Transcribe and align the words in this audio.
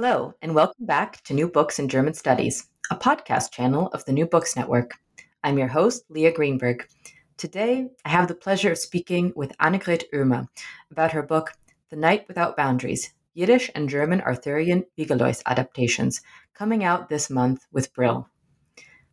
Hello, 0.00 0.32
and 0.42 0.54
welcome 0.54 0.86
back 0.86 1.20
to 1.24 1.34
New 1.34 1.48
Books 1.48 1.80
in 1.80 1.88
German 1.88 2.14
Studies, 2.14 2.68
a 2.88 2.94
podcast 2.94 3.50
channel 3.50 3.88
of 3.88 4.04
the 4.04 4.12
New 4.12 4.26
Books 4.26 4.54
Network. 4.54 4.92
I'm 5.42 5.58
your 5.58 5.66
host, 5.66 6.04
Leah 6.08 6.32
Greenberg. 6.32 6.86
Today, 7.36 7.88
I 8.04 8.08
have 8.10 8.28
the 8.28 8.36
pleasure 8.36 8.70
of 8.70 8.78
speaking 8.78 9.32
with 9.34 9.58
Annegret 9.58 10.04
Oehme 10.14 10.46
about 10.92 11.10
her 11.10 11.22
book, 11.24 11.52
The 11.90 11.96
Knight 11.96 12.28
Without 12.28 12.56
Boundaries 12.56 13.12
Yiddish 13.34 13.72
and 13.74 13.88
German 13.88 14.20
Arthurian 14.20 14.84
Wigalois 14.96 15.42
Adaptations, 15.46 16.20
coming 16.54 16.84
out 16.84 17.08
this 17.08 17.28
month 17.28 17.66
with 17.72 17.92
Brill. 17.92 18.28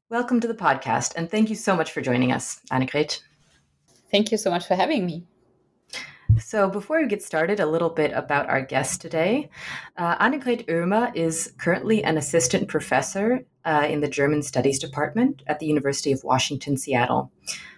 Welcome 0.09 0.39
to 0.41 0.47
the 0.47 0.53
podcast, 0.53 1.13
and 1.15 1.31
thank 1.31 1.49
you 1.49 1.55
so 1.55 1.75
much 1.75 1.93
for 1.93 2.01
joining 2.01 2.31
us, 2.31 2.61
Annegret. 2.71 3.23
Thank 4.11 4.31
you 4.31 4.37
so 4.37 4.51
much 4.51 4.67
for 4.67 4.75
having 4.75 5.07
me. 5.07 5.25
So, 6.39 6.69
before 6.69 7.01
we 7.01 7.07
get 7.07 7.23
started, 7.23 7.59
a 7.59 7.65
little 7.65 7.89
bit 7.89 8.11
about 8.11 8.49
our 8.49 8.61
guest 8.61 8.99
today. 8.99 9.49
Uh, 9.95 10.17
Annegret 10.17 10.67
Oehme 10.67 11.15
is 11.15 11.53
currently 11.57 12.03
an 12.03 12.17
assistant 12.17 12.67
professor 12.67 13.45
uh, 13.63 13.87
in 13.89 14.01
the 14.01 14.07
German 14.07 14.41
Studies 14.41 14.77
Department 14.77 15.43
at 15.47 15.59
the 15.59 15.65
University 15.65 16.11
of 16.11 16.23
Washington, 16.23 16.77
Seattle. 16.77 17.31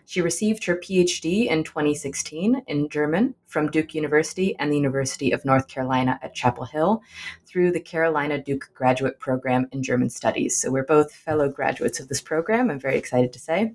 She 0.05 0.21
received 0.21 0.65
her 0.65 0.75
PhD 0.75 1.47
in 1.47 1.63
2016 1.65 2.63
in 2.65 2.89
German 2.89 3.35
from 3.45 3.69
Duke 3.69 3.93
University 3.93 4.55
and 4.57 4.71
the 4.71 4.77
University 4.77 5.31
of 5.31 5.45
North 5.45 5.67
Carolina 5.67 6.17
at 6.23 6.33
Chapel 6.33 6.65
Hill 6.65 7.01
through 7.45 7.71
the 7.71 7.79
Carolina 7.79 8.41
Duke 8.41 8.71
Graduate 8.73 9.19
Program 9.19 9.67
in 9.71 9.83
German 9.83 10.09
Studies. 10.09 10.57
So, 10.59 10.71
we're 10.71 10.83
both 10.83 11.13
fellow 11.13 11.47
graduates 11.47 11.99
of 11.99 12.07
this 12.07 12.21
program, 12.21 12.71
I'm 12.71 12.79
very 12.79 12.97
excited 12.97 13.33
to 13.33 13.39
say. 13.39 13.73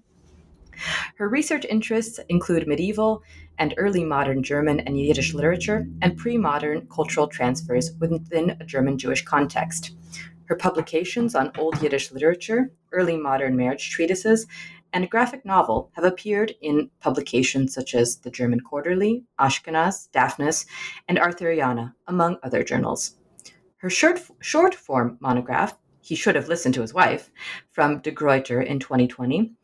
Her 1.16 1.28
research 1.28 1.64
interests 1.66 2.18
include 2.28 2.66
medieval 2.66 3.22
and 3.58 3.74
early 3.76 4.04
modern 4.04 4.42
German 4.42 4.80
and 4.80 4.98
Yiddish 4.98 5.34
literature 5.34 5.86
and 6.00 6.16
pre 6.16 6.36
modern 6.36 6.86
cultural 6.88 7.26
transfers 7.26 7.92
within 7.98 8.56
a 8.60 8.64
German 8.64 8.98
Jewish 8.98 9.24
context. 9.24 9.92
Her 10.46 10.56
publications 10.56 11.34
on 11.34 11.52
Old 11.56 11.80
Yiddish 11.82 12.12
literature, 12.12 12.72
early 12.92 13.16
modern 13.16 13.56
marriage 13.56 13.90
treatises, 13.90 14.46
and 14.92 15.04
a 15.04 15.08
graphic 15.08 15.44
novel 15.44 15.90
have 15.94 16.04
appeared 16.04 16.54
in 16.60 16.90
publications 17.00 17.74
such 17.74 17.94
as 17.94 18.18
the 18.18 18.30
German 18.30 18.60
Quarterly, 18.60 19.24
Ashkenaz, 19.40 20.10
Daphnis, 20.12 20.66
and 21.08 21.18
Arthuriana, 21.18 21.94
among 22.06 22.36
other 22.42 22.62
journals. 22.62 23.16
Her 23.78 23.90
short, 23.90 24.20
short 24.40 24.74
form 24.74 25.16
monograph, 25.20 25.78
He 26.00 26.14
Should 26.14 26.34
Have 26.34 26.48
Listened 26.48 26.74
to 26.74 26.82
His 26.82 26.94
Wife, 26.94 27.30
from 27.70 28.00
De 28.00 28.10
Gruyter 28.10 28.60
in 28.60 28.78
2020, 28.78 29.54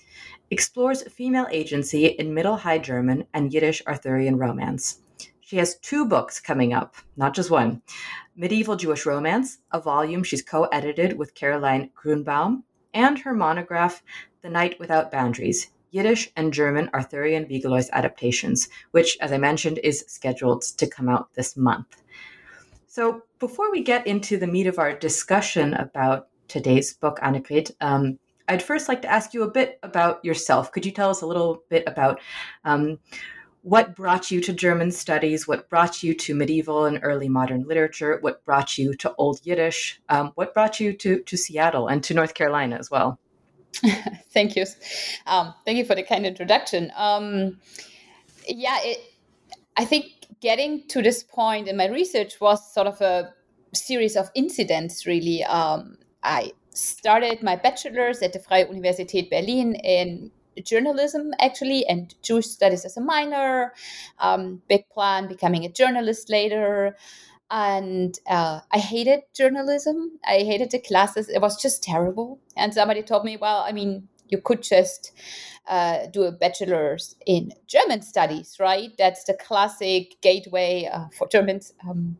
explores 0.51 1.03
female 1.03 1.47
agency 1.51 2.07
in 2.07 2.35
Middle 2.35 2.57
High 2.57 2.79
German 2.79 3.27
and 3.35 3.53
Yiddish 3.53 3.83
Arthurian 3.87 4.39
romance. 4.39 5.01
She 5.41 5.57
has 5.57 5.79
two 5.79 6.07
books 6.07 6.41
coming 6.41 6.73
up, 6.73 6.95
not 7.17 7.35
just 7.35 7.51
one 7.51 7.83
Medieval 8.37 8.77
Jewish 8.77 9.07
Romance, 9.07 9.59
a 9.73 9.81
volume 9.81 10.23
she's 10.23 10.43
co 10.43 10.65
edited 10.65 11.19
with 11.19 11.35
Caroline 11.35 11.91
Gruenbaum, 11.95 12.63
and 12.93 13.19
her 13.19 13.35
monograph, 13.35 14.03
The 14.43 14.51
Knight 14.51 14.79
Without 14.79 15.11
Boundaries 15.11 15.69
Yiddish 15.91 16.31
and 16.37 16.53
German 16.53 16.91
Arthurian 16.93 17.47
Wigalois 17.47 17.89
adaptations, 17.93 18.69
which, 18.91 19.17
as 19.21 19.33
I 19.33 19.39
mentioned, 19.39 19.81
is 19.83 20.05
scheduled 20.07 20.63
to 20.63 20.87
come 20.87 21.09
out 21.09 21.33
this 21.35 21.57
month. 21.57 22.03
So, 22.87 23.23
before 23.39 23.71
we 23.71 23.83
get 23.83 24.07
into 24.07 24.37
the 24.37 24.47
meat 24.47 24.67
of 24.67 24.79
our 24.79 24.93
discussion 24.93 25.75
about 25.75 26.29
today's 26.49 26.93
book, 26.93 27.19
Annegret, 27.23 27.71
um, 27.81 28.19
I'd 28.49 28.63
first 28.63 28.89
like 28.89 29.03
to 29.03 29.11
ask 29.11 29.35
you 29.35 29.43
a 29.43 29.51
bit 29.51 29.79
about 29.83 30.25
yourself. 30.25 30.73
Could 30.73 30.87
you 30.87 30.93
tell 30.93 31.11
us 31.11 31.23
a 31.23 31.27
little 31.27 31.63
bit 31.69 31.85
about 31.87 32.21
um, 32.65 32.99
what 33.63 33.95
brought 33.95 34.31
you 34.31 34.41
to 34.41 34.53
German 34.53 34.91
studies? 34.91 35.47
What 35.47 35.69
brought 35.69 36.03
you 36.03 36.15
to 36.15 36.35
medieval 36.35 36.87
and 36.87 37.01
early 37.03 37.29
modern 37.29 37.65
literature? 37.65 38.19
What 38.21 38.45
brought 38.45 38.79
you 38.79 38.95
to 38.95 39.15
Old 39.17 39.41
Yiddish? 39.45 40.01
Um, 40.09 40.33
what 40.37 40.55
brought 40.55 40.81
you 40.81 40.93
to, 40.95 41.21
to 41.21 41.37
Seattle 41.37 41.89
and 41.89 42.03
to 42.05 42.15
North 42.15 42.35
Carolina 42.35 42.77
as 42.77 42.91
well? 42.91 43.19
thank 44.33 44.57
you. 44.57 44.65
Um, 45.27 45.55
thank 45.65 45.79
you 45.79 45.85
for 45.85 45.95
the 45.95 46.03
kind 46.03 46.25
introduction. 46.25 46.93
Um, 46.97 47.59
yeah, 48.49 48.79
it, 48.83 49.15
I 49.77 49.85
think 49.85 50.07
getting 50.41 50.87
to 50.89 51.03
this 51.03 51.23
point 51.23 51.69
in 51.69 51.77
my 51.77 51.89
research 51.89 52.41
was 52.41 52.73
sort 52.73 52.87
of 52.87 53.01
a 53.01 53.35
series 53.75 54.17
of 54.17 54.31
incidents, 54.35 55.07
really. 55.07 55.45
Um, 55.45 55.99
I 56.23 56.53
started 56.79 57.43
my 57.43 57.57
bachelor's 57.57 58.23
at 58.23 58.33
the 58.33 58.39
Freie 58.39 58.65
Universität 58.65 59.31
Berlin 59.31 59.75
in 59.75 60.31
journalism 60.65 61.33
actually 61.41 61.87
and 61.87 62.15
Jewish 62.23 62.47
studies 62.47 62.85
as 62.85 62.97
a 62.97 63.01
minor. 63.01 63.73
Um, 64.19 64.63
big 64.69 64.89
plan 64.91 65.29
becoming 65.29 65.65
a 65.65 65.69
journalist 65.69 66.31
later. 66.31 66.97
And 67.51 68.19
uh, 68.29 68.61
I 68.71 68.79
hated 68.79 69.21
journalism. 69.35 70.19
I 70.27 70.39
hated 70.39 70.71
the 70.71 70.81
classes. 70.81 71.29
It 71.29 71.41
was 71.41 71.61
just 71.61 71.83
terrible. 71.83 72.41
And 72.57 72.75
somebody 72.75 73.03
told 73.03 73.25
me, 73.25 73.37
well, 73.37 73.65
I 73.67 73.73
mean, 73.73 74.09
you 74.29 74.39
could 74.39 74.63
just 74.63 75.13
uh, 75.67 76.07
do 76.13 76.25
a 76.25 76.33
bachelor's 76.33 77.17
in 77.27 77.53
German 77.67 78.03
studies, 78.03 78.57
right? 78.61 78.91
That's 78.99 79.25
the 79.25 79.35
classic 79.35 80.21
gateway 80.21 80.91
uh, 80.93 81.07
for 81.17 81.27
Germans. 81.29 81.73
Um, 81.89 82.19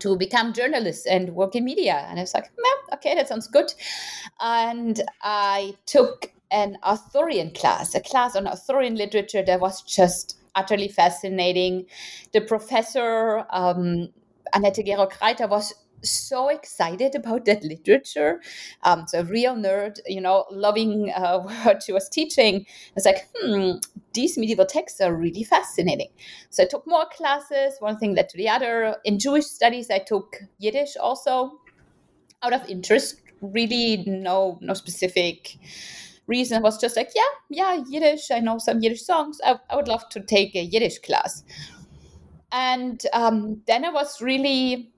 to 0.00 0.16
become 0.16 0.52
journalists 0.52 1.06
and 1.06 1.34
work 1.34 1.54
in 1.54 1.64
media. 1.64 2.06
And 2.08 2.18
I 2.18 2.22
was 2.22 2.34
like, 2.34 2.50
okay, 2.92 3.14
that 3.14 3.28
sounds 3.28 3.48
good. 3.48 3.72
And 4.40 5.02
I 5.22 5.74
took 5.86 6.32
an 6.50 6.78
Arthurian 6.82 7.50
class, 7.50 7.94
a 7.94 8.00
class 8.00 8.36
on 8.36 8.46
Arthurian 8.46 8.94
literature 8.94 9.42
that 9.44 9.60
was 9.60 9.82
just 9.82 10.38
utterly 10.54 10.88
fascinating. 10.88 11.86
The 12.32 12.40
professor, 12.40 13.44
um, 13.50 14.08
Annette 14.54 14.76
Gerok-Reiter, 14.76 15.48
was 15.48 15.74
so 16.02 16.48
excited 16.48 17.14
about 17.14 17.44
that 17.46 17.64
literature. 17.64 18.40
Um, 18.82 19.06
so 19.06 19.20
a 19.20 19.24
real 19.24 19.54
nerd, 19.54 19.98
you 20.06 20.20
know, 20.20 20.44
loving 20.50 21.10
uh, 21.14 21.40
what 21.62 21.82
she 21.82 21.92
was 21.92 22.08
teaching. 22.08 22.66
It's 22.96 23.06
like, 23.06 23.28
hmm, 23.36 23.72
these 24.14 24.38
medieval 24.38 24.66
texts 24.66 25.00
are 25.00 25.14
really 25.14 25.44
fascinating. 25.44 26.08
So 26.50 26.62
I 26.62 26.66
took 26.66 26.86
more 26.86 27.06
classes. 27.12 27.74
One 27.80 27.98
thing 27.98 28.14
led 28.14 28.28
to 28.30 28.36
the 28.36 28.48
other. 28.48 28.96
In 29.04 29.18
Jewish 29.18 29.44
studies, 29.44 29.90
I 29.90 29.98
took 29.98 30.36
Yiddish 30.58 30.96
also 30.96 31.60
out 32.42 32.52
of 32.52 32.68
interest. 32.68 33.20
Really, 33.40 34.04
no, 34.06 34.58
no 34.62 34.74
specific 34.74 35.58
reason. 36.26 36.58
It 36.58 36.62
was 36.62 36.80
just 36.80 36.96
like, 36.96 37.10
yeah, 37.14 37.22
yeah, 37.50 37.84
Yiddish. 37.86 38.30
I 38.30 38.40
know 38.40 38.58
some 38.58 38.80
Yiddish 38.80 39.04
songs. 39.04 39.38
I, 39.44 39.56
I 39.68 39.76
would 39.76 39.88
love 39.88 40.08
to 40.10 40.20
take 40.20 40.54
a 40.54 40.62
Yiddish 40.62 41.00
class. 41.00 41.44
And 42.52 43.02
um, 43.12 43.62
then 43.66 43.84
I 43.84 43.90
was 43.90 44.22
really 44.22 44.94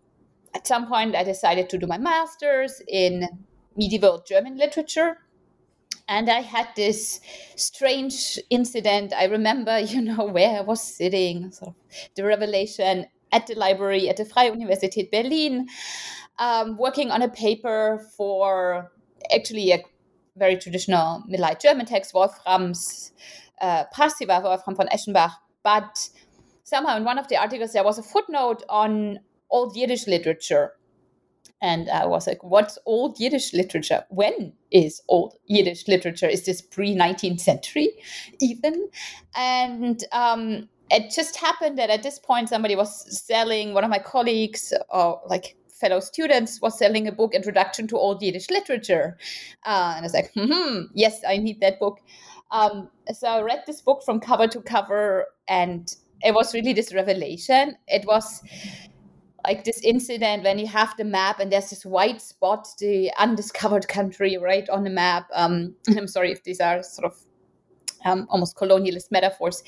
at 0.56 0.66
some 0.66 0.88
point, 0.88 1.15
I 1.15 1.22
decided 1.22 1.69
to 1.69 1.78
do 1.78 1.87
my 1.87 1.98
master's 1.98 2.81
in 2.88 3.28
medieval 3.77 4.25
German 4.27 4.56
literature. 4.56 5.19
And 6.09 6.31
I 6.31 6.41
had 6.41 6.69
this 6.77 7.21
strange 7.56 8.39
incident. 8.49 9.12
I 9.12 9.25
remember, 9.25 9.78
you 9.93 10.00
know, 10.00 10.27
where 10.27 10.59
I 10.59 10.61
was 10.61 10.83
sitting, 10.83 11.50
sort 11.50 11.71
of 11.71 11.75
the 12.15 12.25
revelation 12.25 13.06
at 13.33 13.47
the 13.47 13.55
library 13.55 14.09
at 14.09 14.16
the 14.16 14.25
Freie 14.25 14.50
Universität 14.50 15.11
Berlin, 15.11 15.66
um, 16.39 16.77
working 16.77 17.10
on 17.10 17.22
a 17.22 17.28
paper 17.28 18.07
for 18.16 18.91
actually 19.34 19.72
a 19.72 19.83
very 20.36 20.57
traditional 20.57 21.25
Middle 21.27 21.51
German 21.60 21.86
text, 21.86 22.15
Wolfram's 22.15 23.13
uh, 23.60 23.84
Wolfram 23.97 24.77
von 24.77 24.89
Eschenbach. 24.89 25.33
But 25.63 26.09
somehow 26.63 26.97
in 26.97 27.04
one 27.04 27.19
of 27.19 27.28
the 27.28 27.36
articles, 27.36 27.72
there 27.72 27.84
was 27.84 27.98
a 27.98 28.03
footnote 28.03 28.63
on 28.69 29.21
old 29.51 29.77
Yiddish 29.77 30.07
literature. 30.07 30.72
And 31.63 31.89
I 31.89 32.05
was 32.07 32.27
like, 32.27 32.43
what's 32.43 32.79
old 32.85 33.19
Yiddish 33.19 33.55
literature? 33.55 34.05
When 34.11 34.53
is 34.71 35.01
old 35.09 35.35
Yiddish 35.47 35.89
literature? 35.89 36.29
Is 36.29 36.45
this 36.45 36.61
pre 36.61 36.95
19th 36.95 37.41
century 37.41 37.91
even? 38.41 38.89
And 39.35 40.05
um, 40.13 40.69
it 40.91 41.11
just 41.11 41.37
happened 41.37 41.79
that 41.79 41.91
at 41.91 42.03
this 42.03 42.19
point, 42.19 42.49
somebody 42.49 42.77
was 42.77 43.25
selling, 43.27 43.75
one 43.75 43.85
of 43.85 43.91
my 43.91 43.99
colleagues, 43.99 44.73
or 44.91 45.21
like 45.27 45.57
fellow 45.71 46.01
students, 46.01 46.61
was 46.61 46.79
selling 46.79 47.09
a 47.09 47.13
book, 47.13 47.35
Introduction 47.35 47.87
to 47.89 47.97
Old 47.97 48.23
Yiddish 48.23 48.51
Literature. 48.51 49.17
Uh, 49.65 49.95
and 49.97 49.99
I 49.99 50.03
was 50.03 50.15
like, 50.15 50.33
hmm, 50.35 50.83
yes, 50.95 51.21
I 51.27 51.39
need 51.39 51.61
that 51.61 51.81
book. 51.81 52.01
Um, 52.51 52.91
so 53.13 53.29
I 53.29 53.43
read 53.43 53.65
this 53.67 53.81
book 53.81 54.03
from 54.05 54.21
cover 54.21 54.47
to 54.47 54.61
cover, 54.61 55.27
and 55.49 55.93
it 56.23 56.35
was 56.35 56.55
really 56.55 56.73
this 56.73 56.95
revelation. 56.95 57.77
It 57.89 58.07
was 58.07 58.43
like 59.47 59.65
this 59.65 59.81
incident 59.83 60.43
when 60.43 60.59
you 60.59 60.66
have 60.66 60.95
the 60.97 61.04
map 61.04 61.39
and 61.39 61.53
there's 61.53 61.71
this 61.71 61.87
white 61.87 62.21
spot, 62.21 62.66
the 62.81 63.13
undiscovered 63.16 63.87
country, 63.97 64.37
right 64.37 64.69
on 64.69 64.83
the 64.83 64.91
map. 64.91 65.28
Um, 65.33 65.75
I'm 65.97 66.09
sorry 66.09 66.33
if 66.33 66.43
these 66.43 66.60
are 66.60 66.83
sort 66.83 67.13
of 67.13 67.19
um, 68.04 68.27
almost 68.28 68.57
colonialist 68.57 69.10
metaphors, 69.10 69.63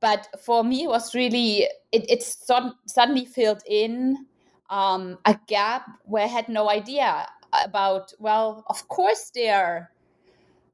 but 0.00 0.28
for 0.44 0.64
me, 0.64 0.84
it 0.84 0.88
was 0.88 1.14
really 1.14 1.68
it, 1.92 2.10
it 2.10 2.22
suddenly 2.22 3.24
filled 3.24 3.62
in 3.66 4.26
um, 4.70 5.18
a 5.24 5.38
gap 5.46 5.86
where 6.04 6.24
I 6.24 6.28
had 6.28 6.48
no 6.48 6.70
idea 6.70 7.26
about. 7.52 8.12
Well, 8.18 8.64
of 8.68 8.88
course 8.88 9.30
there 9.34 9.90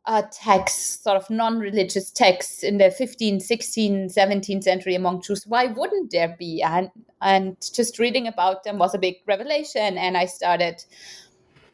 uh, 0.07 0.23
texts, 0.33 1.03
sort 1.03 1.17
of 1.17 1.31
non-religious 1.31 2.11
texts 2.11 2.63
in 2.63 2.79
the 2.79 2.85
15th, 2.85 3.49
16th, 3.49 4.15
17th 4.15 4.65
century 4.65 4.95
among 4.95 5.23
Jews. 5.23 5.45
Why 5.47 5.67
wouldn't 5.67 6.11
there 6.11 6.35
be? 6.39 6.63
And 6.63 6.91
and 7.21 7.57
just 7.73 8.01
reading 8.01 8.27
about 8.27 8.65
them 8.65 8.79
was 8.79 8.95
a 8.95 8.99
big 8.99 9.17
revelation. 9.29 9.97
And 9.97 10.17
I 10.17 10.27
started 10.27 10.85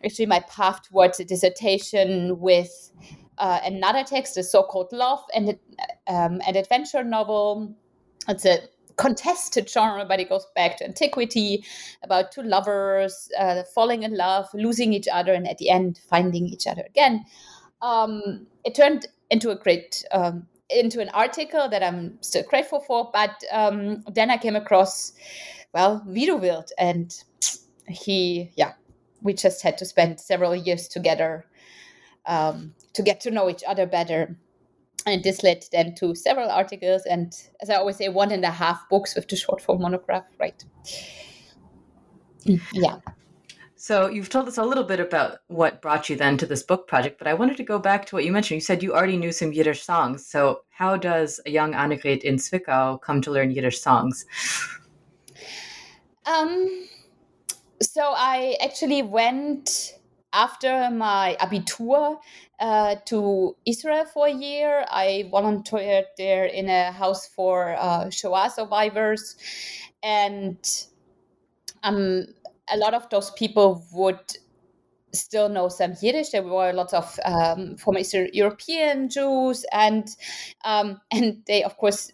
actually 0.04 0.26
my 0.26 0.40
path 0.40 0.82
towards 0.82 1.18
a 1.20 1.24
dissertation 1.24 2.38
with 2.38 2.92
uh, 3.38 3.60
another 3.64 4.04
text, 4.04 4.36
a 4.36 4.42
so-called 4.42 4.92
love 4.92 5.20
and 5.34 5.58
um, 6.06 6.42
an 6.46 6.56
adventure 6.56 7.02
novel. 7.02 7.74
It's 8.28 8.44
a 8.44 8.58
contested 8.96 9.70
genre, 9.70 10.04
but 10.04 10.20
it 10.20 10.28
goes 10.28 10.46
back 10.54 10.76
to 10.78 10.84
antiquity 10.84 11.64
about 12.02 12.30
two 12.30 12.42
lovers 12.42 13.30
uh, 13.38 13.62
falling 13.74 14.02
in 14.02 14.14
love, 14.14 14.48
losing 14.52 14.92
each 14.92 15.08
other, 15.10 15.32
and 15.32 15.48
at 15.48 15.56
the 15.56 15.70
end 15.70 15.98
finding 16.10 16.46
each 16.46 16.66
other 16.66 16.82
again 16.86 17.24
um, 17.82 18.46
it 18.64 18.74
turned 18.74 19.06
into 19.30 19.50
a 19.50 19.56
great 19.56 20.04
um, 20.12 20.46
into 20.70 21.00
an 21.00 21.08
article 21.10 21.68
that 21.68 21.82
I'm 21.82 22.18
still 22.22 22.42
grateful 22.42 22.80
for. 22.80 23.10
But 23.12 23.42
um, 23.52 24.04
then 24.12 24.30
I 24.30 24.36
came 24.36 24.56
across, 24.56 25.12
well, 25.72 26.04
Widuwilt, 26.06 26.70
and 26.78 27.14
he, 27.88 28.50
yeah, 28.56 28.72
we 29.22 29.32
just 29.32 29.62
had 29.62 29.78
to 29.78 29.84
spend 29.84 30.20
several 30.20 30.54
years 30.54 30.88
together 30.88 31.46
um, 32.26 32.74
to 32.92 33.02
get 33.02 33.20
to 33.22 33.30
know 33.30 33.48
each 33.48 33.62
other 33.66 33.86
better. 33.86 34.36
And 35.06 35.22
this 35.22 35.42
led 35.42 35.64
then 35.72 35.94
to 35.96 36.14
several 36.14 36.50
articles, 36.50 37.02
and 37.06 37.32
as 37.62 37.70
I 37.70 37.76
always 37.76 37.96
say, 37.96 38.08
one 38.08 38.30
and 38.30 38.44
a 38.44 38.50
half 38.50 38.86
books 38.90 39.14
with 39.14 39.28
the 39.28 39.36
short 39.36 39.62
form 39.62 39.80
monograph, 39.80 40.24
right? 40.38 40.62
Yeah. 42.72 42.98
So 43.80 44.08
you've 44.08 44.28
told 44.28 44.48
us 44.48 44.58
a 44.58 44.64
little 44.64 44.82
bit 44.82 44.98
about 44.98 45.38
what 45.46 45.80
brought 45.80 46.10
you 46.10 46.16
then 46.16 46.36
to 46.38 46.46
this 46.46 46.64
book 46.64 46.88
project, 46.88 47.16
but 47.16 47.28
I 47.28 47.34
wanted 47.34 47.56
to 47.58 47.62
go 47.62 47.78
back 47.78 48.06
to 48.06 48.16
what 48.16 48.24
you 48.24 48.32
mentioned. 48.32 48.56
You 48.56 48.60
said 48.60 48.82
you 48.82 48.92
already 48.92 49.16
knew 49.16 49.30
some 49.30 49.52
Yiddish 49.52 49.84
songs. 49.84 50.26
So 50.26 50.62
how 50.70 50.96
does 50.96 51.40
a 51.46 51.50
young 51.50 51.74
Annegret 51.74 52.22
in 52.22 52.38
Zwickau 52.38 53.00
come 53.00 53.22
to 53.22 53.30
learn 53.30 53.52
Yiddish 53.52 53.80
songs? 53.80 54.26
Um, 56.26 56.88
so 57.80 58.02
I 58.16 58.56
actually 58.60 59.02
went 59.02 59.94
after 60.32 60.90
my 60.90 61.36
abitur 61.40 62.18
uh, 62.58 62.96
to 63.06 63.56
Israel 63.64 64.06
for 64.06 64.26
a 64.26 64.32
year. 64.32 64.86
I 64.90 65.28
volunteered 65.30 66.06
there 66.16 66.46
in 66.46 66.68
a 66.68 66.90
house 66.90 67.28
for 67.28 67.76
uh, 67.78 68.10
Shoah 68.10 68.50
survivors, 68.50 69.36
and 70.02 70.58
um, 71.84 72.26
a 72.72 72.76
lot 72.76 72.94
of 72.94 73.08
those 73.10 73.30
people 73.32 73.84
would 73.92 74.20
still 75.12 75.48
know 75.48 75.68
some 75.68 75.94
Yiddish. 76.00 76.30
There 76.30 76.42
were 76.42 76.72
lots 76.72 76.92
of 76.92 77.18
um, 77.24 77.76
former 77.76 78.00
Eastern 78.00 78.28
European 78.32 79.08
Jews, 79.08 79.64
and 79.72 80.08
um, 80.64 81.00
and 81.10 81.42
they, 81.46 81.62
of 81.62 81.76
course, 81.76 82.12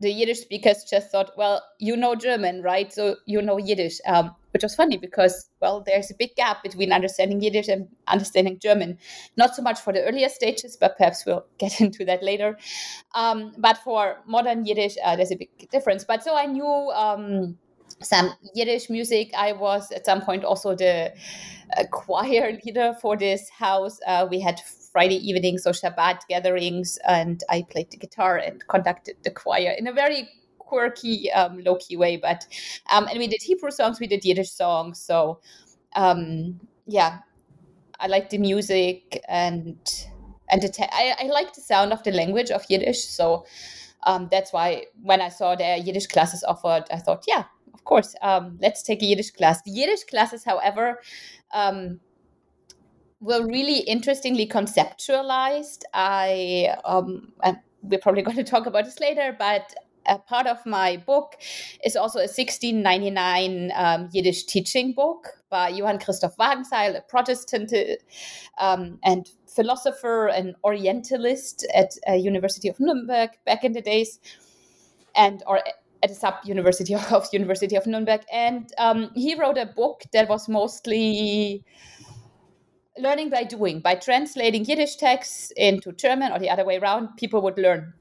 the 0.00 0.12
Yiddish 0.12 0.40
speakers 0.40 0.84
just 0.88 1.10
thought, 1.10 1.30
well, 1.36 1.62
you 1.78 1.96
know 1.96 2.14
German, 2.14 2.62
right? 2.62 2.92
So 2.92 3.16
you 3.26 3.40
know 3.40 3.58
Yiddish, 3.58 4.00
um, 4.06 4.34
which 4.52 4.64
was 4.64 4.74
funny 4.74 4.96
because, 4.96 5.48
well, 5.60 5.82
there's 5.86 6.10
a 6.10 6.14
big 6.14 6.34
gap 6.34 6.62
between 6.62 6.92
understanding 6.92 7.40
Yiddish 7.40 7.68
and 7.68 7.88
understanding 8.08 8.58
German. 8.58 8.98
Not 9.36 9.54
so 9.54 9.62
much 9.62 9.80
for 9.80 9.92
the 9.92 10.02
earlier 10.02 10.28
stages, 10.28 10.76
but 10.76 10.98
perhaps 10.98 11.24
we'll 11.24 11.46
get 11.58 11.80
into 11.80 12.04
that 12.04 12.22
later. 12.22 12.58
Um, 13.14 13.54
but 13.58 13.78
for 13.78 14.18
modern 14.26 14.66
Yiddish, 14.66 14.96
uh, 15.04 15.16
there's 15.16 15.30
a 15.30 15.36
big 15.36 15.70
difference. 15.70 16.04
But 16.04 16.22
so 16.24 16.36
I 16.36 16.46
knew 16.46 16.90
um, 16.94 17.58
some 18.02 18.32
Yiddish 18.54 18.90
music. 18.90 19.32
I 19.36 19.52
was 19.52 19.90
at 19.92 20.06
some 20.06 20.20
point 20.20 20.44
also 20.44 20.74
the 20.74 21.12
uh, 21.76 21.84
choir 21.90 22.58
leader 22.64 22.94
for 23.00 23.16
this 23.16 23.48
house. 23.50 23.98
Uh, 24.06 24.26
we 24.30 24.40
had 24.40 24.60
Friday 24.92 25.16
evenings 25.16 25.66
or 25.66 25.72
Shabbat 25.72 26.20
gatherings, 26.28 26.98
and 27.06 27.42
I 27.48 27.62
played 27.70 27.90
the 27.90 27.96
guitar 27.96 28.36
and 28.36 28.66
conducted 28.68 29.16
the 29.24 29.30
choir 29.30 29.74
in 29.78 29.86
a 29.86 29.92
very 29.92 30.28
quirky, 30.58 31.30
um, 31.32 31.60
low 31.64 31.76
key 31.76 31.96
way. 31.96 32.16
But 32.16 32.46
um, 32.90 33.06
and 33.08 33.18
we 33.18 33.26
did 33.26 33.42
Hebrew 33.42 33.70
songs, 33.70 34.00
we 34.00 34.06
did 34.06 34.24
Yiddish 34.24 34.50
songs. 34.50 35.00
So 35.00 35.40
um, 35.94 36.60
yeah, 36.86 37.20
I 38.00 38.06
like 38.08 38.30
the 38.30 38.38
music 38.38 39.22
and 39.28 39.76
and 40.50 40.60
the 40.60 40.68
te- 40.68 40.88
I, 40.90 41.16
I 41.20 41.26
like 41.26 41.54
the 41.54 41.60
sound 41.60 41.92
of 41.92 42.02
the 42.02 42.12
language 42.12 42.50
of 42.50 42.64
Yiddish. 42.68 43.04
So 43.04 43.46
um, 44.04 44.28
that's 44.30 44.52
why 44.52 44.86
when 45.02 45.20
I 45.20 45.28
saw 45.28 45.54
the 45.54 45.78
Yiddish 45.78 46.08
classes 46.08 46.44
offered, 46.44 46.84
I 46.90 46.98
thought, 46.98 47.24
yeah, 47.26 47.44
of 47.74 47.84
course, 47.84 48.14
um, 48.22 48.58
let's 48.60 48.82
take 48.82 49.02
a 49.02 49.06
Yiddish 49.06 49.30
class. 49.30 49.62
The 49.62 49.70
Yiddish 49.70 50.04
classes, 50.04 50.44
however, 50.44 51.00
um, 51.52 52.00
were 53.20 53.46
really 53.46 53.78
interestingly 53.78 54.46
conceptualized. 54.46 55.82
I, 55.94 56.74
um, 56.84 57.32
we're 57.82 58.00
probably 58.00 58.22
going 58.28 58.36
to 58.36 58.44
talk 58.44 58.66
about 58.66 58.84
this 58.84 59.00
later, 59.00 59.34
but 59.38 59.74
a 60.06 60.18
part 60.18 60.46
of 60.46 60.64
my 60.66 60.96
book 60.96 61.36
is 61.84 61.96
also 61.96 62.18
a 62.18 62.22
1699 62.22 63.72
um, 63.74 64.08
Yiddish 64.12 64.44
teaching 64.44 64.92
book 64.92 65.28
by 65.50 65.68
Johann 65.68 65.98
Christoph 65.98 66.36
Wagenseil, 66.36 66.96
a 66.96 67.02
Protestant 67.08 67.72
um, 68.58 68.98
and 69.04 69.28
philosopher 69.46 70.28
and 70.28 70.54
Orientalist 70.64 71.66
at 71.74 71.92
uh, 72.08 72.14
University 72.14 72.68
of 72.68 72.80
Nuremberg 72.80 73.30
back 73.44 73.64
in 73.64 73.72
the 73.72 73.82
days, 73.82 74.18
and 75.14 75.42
or 75.46 75.60
at 76.02 76.08
the 76.08 76.14
sub 76.14 76.34
university 76.44 76.94
of 77.10 77.28
University 77.32 77.76
of 77.76 77.86
Nuremberg, 77.86 78.22
and 78.32 78.72
um, 78.78 79.10
he 79.14 79.34
wrote 79.34 79.58
a 79.58 79.66
book 79.66 80.02
that 80.12 80.28
was 80.28 80.48
mostly 80.48 81.64
learning 82.98 83.30
by 83.30 83.44
doing, 83.44 83.80
by 83.80 83.94
translating 83.94 84.64
Yiddish 84.64 84.96
texts 84.96 85.52
into 85.56 85.92
German 85.92 86.32
or 86.32 86.38
the 86.38 86.50
other 86.50 86.64
way 86.64 86.78
around. 86.78 87.16
People 87.16 87.40
would 87.42 87.58
learn, 87.58 87.94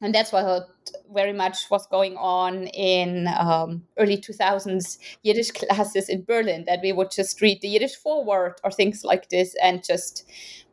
and 0.00 0.14
that's 0.14 0.32
what 0.32 0.68
very 1.12 1.32
much 1.32 1.58
was 1.70 1.86
going 1.86 2.16
on 2.16 2.66
in 2.68 3.28
um, 3.38 3.82
early 3.98 4.18
2000s 4.18 4.98
Yiddish 5.22 5.50
classes 5.52 6.08
in 6.08 6.24
Berlin. 6.24 6.64
That 6.66 6.80
we 6.82 6.92
would 6.92 7.10
just 7.10 7.40
read 7.40 7.60
the 7.60 7.68
Yiddish 7.68 7.96
foreword 7.96 8.54
or 8.64 8.70
things 8.70 9.04
like 9.04 9.28
this, 9.28 9.54
and 9.62 9.84
just 9.84 10.24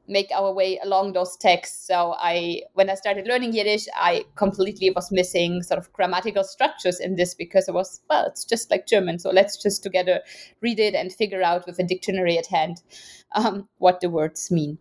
make 0.07 0.29
our 0.31 0.53
way 0.53 0.79
along 0.83 1.13
those 1.13 1.37
texts. 1.37 1.87
So 1.87 2.15
I, 2.17 2.61
when 2.73 2.89
I 2.89 2.95
started 2.95 3.25
learning 3.27 3.53
Yiddish, 3.53 3.87
I 3.95 4.25
completely 4.35 4.91
was 4.91 5.11
missing 5.11 5.63
sort 5.63 5.79
of 5.79 5.91
grammatical 5.93 6.43
structures 6.43 6.99
in 6.99 7.15
this 7.15 7.33
because 7.33 7.67
it 7.67 7.73
was 7.73 8.01
well, 8.09 8.25
it's 8.25 8.43
just 8.43 8.69
like 8.69 8.85
German. 8.85 9.19
So 9.19 9.29
let's 9.29 9.61
just 9.61 9.83
together 9.83 10.21
read 10.61 10.79
it 10.79 10.93
and 10.93 11.11
figure 11.11 11.41
out 11.41 11.65
with 11.65 11.79
a 11.79 11.83
dictionary 11.83 12.37
at 12.37 12.47
hand 12.47 12.81
um, 13.33 13.67
what 13.77 14.01
the 14.01 14.09
words 14.09 14.51
mean. 14.51 14.77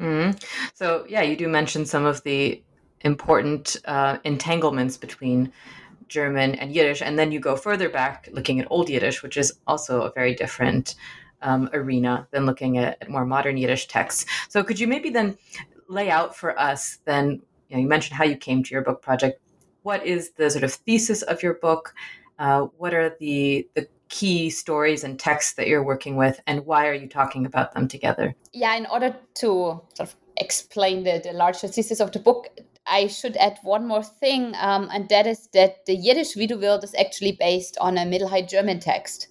Mm-hmm. 0.00 0.38
So 0.74 1.04
yeah, 1.08 1.22
you 1.22 1.36
do 1.36 1.48
mention 1.48 1.84
some 1.84 2.04
of 2.04 2.22
the 2.22 2.62
important 3.02 3.76
uh, 3.84 4.18
entanglements 4.24 4.96
between 4.96 5.52
German 6.08 6.54
and 6.56 6.74
Yiddish, 6.74 7.02
and 7.02 7.18
then 7.18 7.32
you 7.32 7.40
go 7.40 7.56
further 7.56 7.88
back, 7.88 8.28
looking 8.32 8.60
at 8.60 8.66
Old 8.70 8.88
Yiddish, 8.88 9.22
which 9.22 9.36
is 9.36 9.52
also 9.66 10.02
a 10.02 10.12
very 10.12 10.34
different 10.34 10.94
um, 11.42 11.68
arena 11.72 12.26
than 12.30 12.46
looking 12.46 12.78
at, 12.78 13.08
more 13.08 13.24
modern 13.24 13.56
Yiddish 13.56 13.88
texts. 13.88 14.26
So, 14.48 14.62
could 14.62 14.80
you 14.80 14.86
maybe 14.86 15.10
then 15.10 15.36
lay 15.88 16.10
out 16.10 16.36
for 16.36 16.58
us? 16.58 16.98
Then 17.04 17.42
you, 17.68 17.76
know, 17.76 17.82
you 17.82 17.88
mentioned 17.88 18.16
how 18.16 18.24
you 18.24 18.36
came 18.36 18.62
to 18.62 18.74
your 18.74 18.82
book 18.82 19.02
project. 19.02 19.40
What 19.82 20.06
is 20.06 20.30
the 20.32 20.50
sort 20.50 20.64
of 20.64 20.72
thesis 20.72 21.22
of 21.22 21.42
your 21.42 21.54
book? 21.54 21.94
Uh, 22.38 22.62
what 22.76 22.94
are 22.94 23.14
the 23.20 23.68
the 23.74 23.86
key 24.08 24.50
stories 24.50 25.04
and 25.04 25.18
texts 25.18 25.54
that 25.54 25.66
you're 25.66 25.82
working 25.82 26.16
with, 26.16 26.40
and 26.46 26.66
why 26.66 26.86
are 26.86 26.94
you 26.94 27.08
talking 27.08 27.46
about 27.46 27.72
them 27.72 27.88
together? 27.88 28.34
Yeah, 28.52 28.76
in 28.76 28.86
order 28.86 29.16
to 29.36 29.80
sort 29.94 30.00
of 30.00 30.16
explain 30.36 31.04
the, 31.04 31.20
the 31.24 31.32
larger 31.32 31.68
thesis 31.68 32.00
of 32.00 32.12
the 32.12 32.18
book, 32.18 32.48
I 32.86 33.06
should 33.06 33.36
add 33.36 33.58
one 33.62 33.86
more 33.86 34.02
thing, 34.02 34.54
um, 34.60 34.88
and 34.92 35.08
that 35.08 35.26
is 35.26 35.48
that 35.54 35.86
the 35.86 35.94
Yiddish 35.94 36.34
Widuwilt 36.36 36.84
is 36.84 36.94
actually 36.94 37.32
based 37.32 37.76
on 37.80 37.96
a 37.96 38.04
Middle 38.04 38.28
High 38.28 38.42
German 38.42 38.80
text 38.80 39.28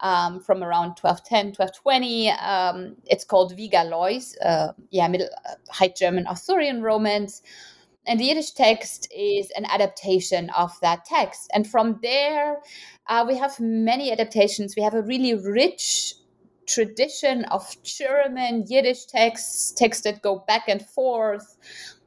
um, 0.00 0.40
from 0.40 0.62
around 0.62 0.98
1210, 1.00 1.54
1220. 1.56 2.30
Um, 2.30 2.96
it's 3.06 3.24
called 3.24 3.56
Wigalois, 3.56 4.34
uh, 4.44 4.72
yeah, 4.90 5.08
Middle 5.08 5.28
uh, 5.48 5.54
High 5.70 5.92
German 5.96 6.26
Arthurian 6.26 6.82
Romance. 6.82 7.42
And 8.06 8.20
the 8.20 8.24
Yiddish 8.24 8.52
text 8.52 9.08
is 9.14 9.50
an 9.56 9.64
adaptation 9.64 10.50
of 10.50 10.78
that 10.80 11.04
text. 11.04 11.50
And 11.52 11.66
from 11.66 11.98
there, 12.02 12.60
uh, 13.08 13.24
we 13.26 13.36
have 13.36 13.58
many 13.58 14.12
adaptations. 14.12 14.74
We 14.76 14.82
have 14.82 14.94
a 14.94 15.02
really 15.02 15.34
rich 15.34 16.14
tradition 16.66 17.44
of 17.46 17.76
German 17.82 18.64
Yiddish 18.68 19.06
texts, 19.06 19.72
texts 19.72 20.04
that 20.04 20.22
go 20.22 20.44
back 20.46 20.68
and 20.68 20.84
forth. 20.86 21.56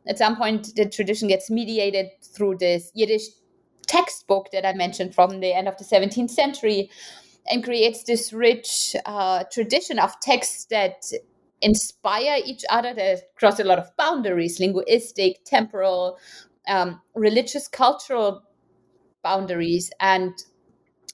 At 0.07 0.17
some 0.17 0.37
point, 0.37 0.75
the 0.75 0.87
tradition 0.87 1.27
gets 1.27 1.49
mediated 1.49 2.07
through 2.23 2.57
this 2.59 2.91
Yiddish 2.93 3.23
textbook 3.87 4.51
that 4.51 4.65
I 4.65 4.73
mentioned 4.73 5.15
from 5.15 5.39
the 5.39 5.53
end 5.53 5.67
of 5.67 5.77
the 5.77 5.83
17th 5.83 6.29
century 6.29 6.89
and 7.47 7.63
creates 7.63 8.03
this 8.03 8.33
rich 8.33 8.95
uh, 9.05 9.43
tradition 9.51 9.99
of 9.99 10.19
texts 10.21 10.65
that 10.65 11.03
inspire 11.61 12.39
each 12.45 12.63
other 12.69 12.93
that 12.93 13.35
cross 13.35 13.59
a 13.59 13.63
lot 13.63 13.79
of 13.79 13.95
boundaries 13.97 14.59
linguistic 14.59 15.43
temporal 15.45 16.17
um, 16.67 17.01
religious 17.15 17.67
cultural 17.67 18.43
boundaries 19.23 19.91
and 19.99 20.43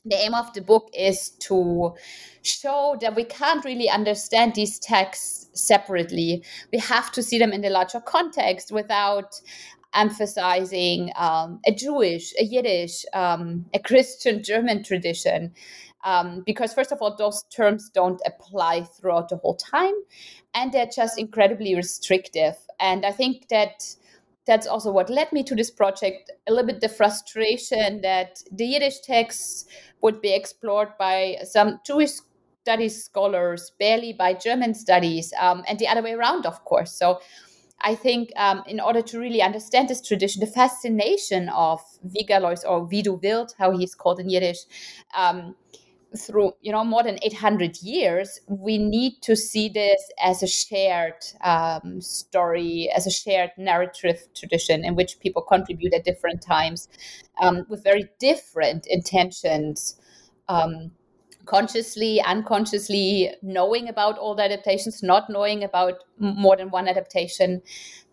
the 0.05 0.15
aim 0.15 0.35
of 0.35 0.53
the 0.53 0.61
book 0.61 0.89
is 0.93 1.31
to 1.39 1.95
show 2.43 2.95
that 3.01 3.15
we 3.15 3.23
can't 3.23 3.65
really 3.65 3.89
understand 3.89 4.53
these 4.53 4.77
texts 4.77 5.49
separately. 5.53 6.43
We 6.71 6.79
have 6.79 7.11
to 7.13 7.23
see 7.23 7.39
them 7.39 7.51
in 7.51 7.61
the 7.61 7.71
larger 7.71 7.99
context 7.99 8.71
without 8.71 9.41
emphasizing 9.95 11.11
um, 11.15 11.59
a 11.65 11.73
Jewish, 11.73 12.33
a 12.39 12.43
Yiddish, 12.43 13.05
um, 13.13 13.65
a 13.73 13.79
Christian 13.79 14.43
German 14.43 14.83
tradition. 14.83 15.53
Um, 16.05 16.43
because, 16.45 16.73
first 16.73 16.91
of 16.91 17.01
all, 17.01 17.15
those 17.17 17.43
terms 17.43 17.89
don't 17.89 18.21
apply 18.25 18.83
throughout 18.83 19.29
the 19.29 19.37
whole 19.37 19.55
time, 19.55 19.95
and 20.53 20.71
they're 20.71 20.89
just 20.95 21.19
incredibly 21.19 21.75
restrictive. 21.75 22.55
And 22.79 23.05
I 23.05 23.11
think 23.11 23.47
that 23.49 23.83
that's 24.45 24.67
also 24.67 24.91
what 24.91 25.09
led 25.09 25.31
me 25.33 25.43
to 25.43 25.55
this 25.55 25.71
project 25.71 26.31
a 26.47 26.51
little 26.51 26.67
bit 26.67 26.79
the 26.79 26.89
frustration 26.89 28.01
that 28.01 28.43
the 28.51 28.65
Yiddish 28.65 28.99
texts 28.99 29.65
would 30.01 30.21
be 30.21 30.33
explored 30.33 30.89
by 30.99 31.37
some 31.43 31.79
Jewish 31.85 32.11
studies 32.61 33.03
scholars, 33.03 33.71
barely 33.79 34.13
by 34.13 34.33
German 34.33 34.73
studies, 34.73 35.33
um, 35.39 35.63
and 35.67 35.79
the 35.79 35.87
other 35.87 36.03
way 36.03 36.13
around, 36.13 36.45
of 36.45 36.63
course. 36.65 36.91
So 36.91 37.19
I 37.81 37.95
think 37.95 38.31
um, 38.35 38.63
in 38.67 38.79
order 38.79 39.01
to 39.01 39.19
really 39.19 39.41
understand 39.41 39.89
this 39.89 40.01
tradition, 40.01 40.39
the 40.39 40.47
fascination 40.47 41.49
of 41.49 41.81
Wigalois 42.03 42.63
or 42.67 42.87
Widuwilt, 42.87 43.53
how 43.57 43.77
he's 43.77 43.95
called 43.95 44.19
in 44.19 44.29
Yiddish, 44.29 44.59
um, 45.15 45.55
through 46.15 46.53
you 46.61 46.71
know 46.71 46.83
more 46.83 47.03
than 47.03 47.17
800 47.21 47.81
years 47.81 48.39
we 48.47 48.77
need 48.77 49.21
to 49.21 49.35
see 49.35 49.69
this 49.69 50.11
as 50.23 50.43
a 50.43 50.47
shared 50.47 51.25
um, 51.41 52.01
story 52.01 52.89
as 52.95 53.07
a 53.07 53.11
shared 53.11 53.51
narrative 53.57 54.27
tradition 54.35 54.83
in 54.83 54.95
which 54.95 55.19
people 55.19 55.41
contribute 55.41 55.93
at 55.93 56.05
different 56.05 56.41
times 56.41 56.87
um, 57.41 57.65
with 57.69 57.83
very 57.83 58.09
different 58.19 58.85
intentions 58.87 59.99
um, 60.47 60.91
consciously 61.45 62.21
unconsciously 62.21 63.31
knowing 63.41 63.87
about 63.87 64.17
all 64.17 64.35
the 64.35 64.43
adaptations 64.43 65.03
not 65.03 65.29
knowing 65.29 65.63
about 65.63 66.03
more 66.17 66.55
than 66.55 66.69
one 66.69 66.87
adaptation 66.87 67.61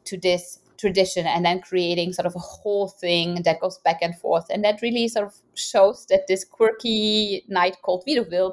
to 0.05 0.19
this 0.19 0.59
tradition 0.83 1.27
and 1.27 1.45
then 1.45 1.61
creating 1.61 2.13
sort 2.13 2.27
of 2.27 2.35
a 2.35 2.41
whole 2.41 2.89
thing 2.89 3.43
that 3.45 3.61
goes 3.61 3.79
back 3.79 3.99
and 4.03 4.19
forth. 4.19 4.47
And 4.51 4.65
that 4.65 4.83
really 4.83 5.07
sort 5.07 5.27
of 5.29 5.35
shows 5.55 6.07
that 6.11 6.27
this 6.27 6.45
quirky 6.45 7.45
knight 7.49 7.77
called 7.83 8.05
Vidu 8.05 8.53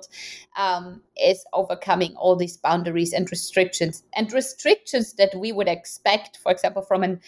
um, 0.55 1.01
is 1.17 1.43
overcoming 1.53 2.15
all 2.15 2.35
these 2.35 2.55
boundaries 2.55 3.13
and 3.13 3.29
restrictions 3.31 4.03
and 4.15 4.31
restrictions 4.31 5.13
that 5.13 5.33
we 5.35 5.51
would 5.51 5.67
expect, 5.67 6.37
for 6.37 6.51
example, 6.51 6.83
from 6.83 7.01
an 7.01 7.19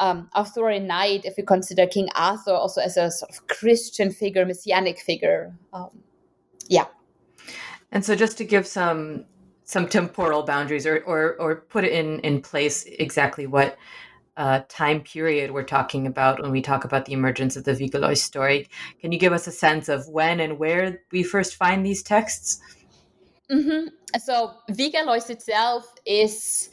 um, 0.00 0.28
Arthurian 0.34 0.88
knight, 0.88 1.24
if 1.24 1.34
we 1.36 1.44
consider 1.44 1.86
King 1.86 2.08
Arthur 2.16 2.52
also 2.52 2.80
as 2.80 2.96
a 2.96 3.12
sort 3.12 3.30
of 3.30 3.46
Christian 3.46 4.10
figure, 4.10 4.44
messianic 4.44 4.98
figure. 4.98 5.54
Um, 5.72 5.90
yeah. 6.68 6.86
And 7.92 8.04
so, 8.04 8.16
just 8.16 8.36
to 8.38 8.44
give 8.44 8.66
some 8.66 9.26
some 9.62 9.86
temporal 9.86 10.42
boundaries, 10.42 10.84
or 10.84 10.98
or, 11.06 11.36
or 11.38 11.56
put 11.70 11.84
it 11.84 11.92
in 11.92 12.18
in 12.20 12.42
place 12.42 12.84
exactly 12.98 13.46
what 13.46 13.78
uh, 14.36 14.60
time 14.68 15.00
period 15.00 15.52
we're 15.52 15.62
talking 15.62 16.06
about 16.06 16.42
when 16.42 16.50
we 16.50 16.60
talk 16.60 16.84
about 16.84 17.04
the 17.04 17.12
emergence 17.12 17.56
of 17.56 17.64
the 17.64 17.72
Wigalois 17.72 18.18
story. 18.18 18.68
Can 19.00 19.12
you 19.12 19.18
give 19.18 19.32
us 19.32 19.46
a 19.46 19.52
sense 19.52 19.88
of 19.88 20.08
when 20.08 20.40
and 20.40 20.58
where 20.58 21.00
we 21.12 21.22
first 21.22 21.54
find 21.56 21.84
these 21.84 22.02
texts? 22.02 22.60
Mm-hmm. 23.50 23.88
So 24.18 24.52
Wigalois 24.70 25.30
itself 25.30 25.92
is 26.06 26.70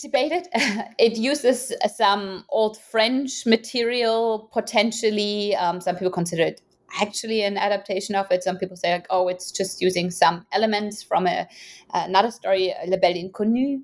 debated. 0.00 0.48
it 0.98 1.16
uses 1.16 1.72
some 1.96 2.44
old 2.48 2.78
French 2.78 3.46
material 3.46 4.48
potentially. 4.52 5.54
Um, 5.56 5.80
some 5.80 5.96
people 5.96 6.12
consider 6.12 6.44
it 6.44 6.62
actually 7.00 7.42
an 7.42 7.56
adaptation 7.56 8.14
of 8.14 8.30
it. 8.30 8.42
Some 8.42 8.58
people 8.58 8.76
say 8.76 8.92
like, 8.92 9.06
oh, 9.10 9.28
it's 9.28 9.50
just 9.50 9.80
using 9.80 10.10
some 10.10 10.46
elements 10.52 11.02
from 11.02 11.26
a, 11.26 11.48
another 11.92 12.30
story, 12.30 12.74
Le 12.86 12.96
Bel 12.98 13.14
Inconnu. 13.14 13.80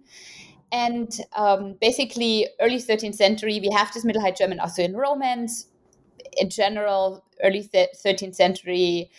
And 0.71 1.19
um, 1.35 1.77
basically, 1.81 2.49
early 2.61 2.79
13th 2.79 3.15
century, 3.15 3.59
we 3.61 3.71
have 3.71 3.93
this 3.93 4.05
Middle 4.05 4.23
High 4.23 4.33
German 4.33 4.61
Arthurian 4.61 4.97
romance. 4.97 5.67
In 6.37 6.51
general, 6.51 7.25
early 7.43 7.63
13th 7.65 8.35
century 8.35 9.11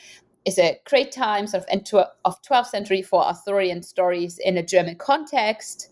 is 0.46 0.60
a 0.60 0.80
great 0.88 1.12
time 1.12 1.48
sort 1.48 1.64
of, 1.64 1.70
end 1.70 1.90
of 1.94 2.42
12th 2.44 2.68
century 2.68 3.02
for 3.02 3.26
Arthurian 3.26 3.82
stories 3.82 4.38
in 4.38 4.58
a 4.58 4.64
German 4.64 4.96
context. 4.96 5.90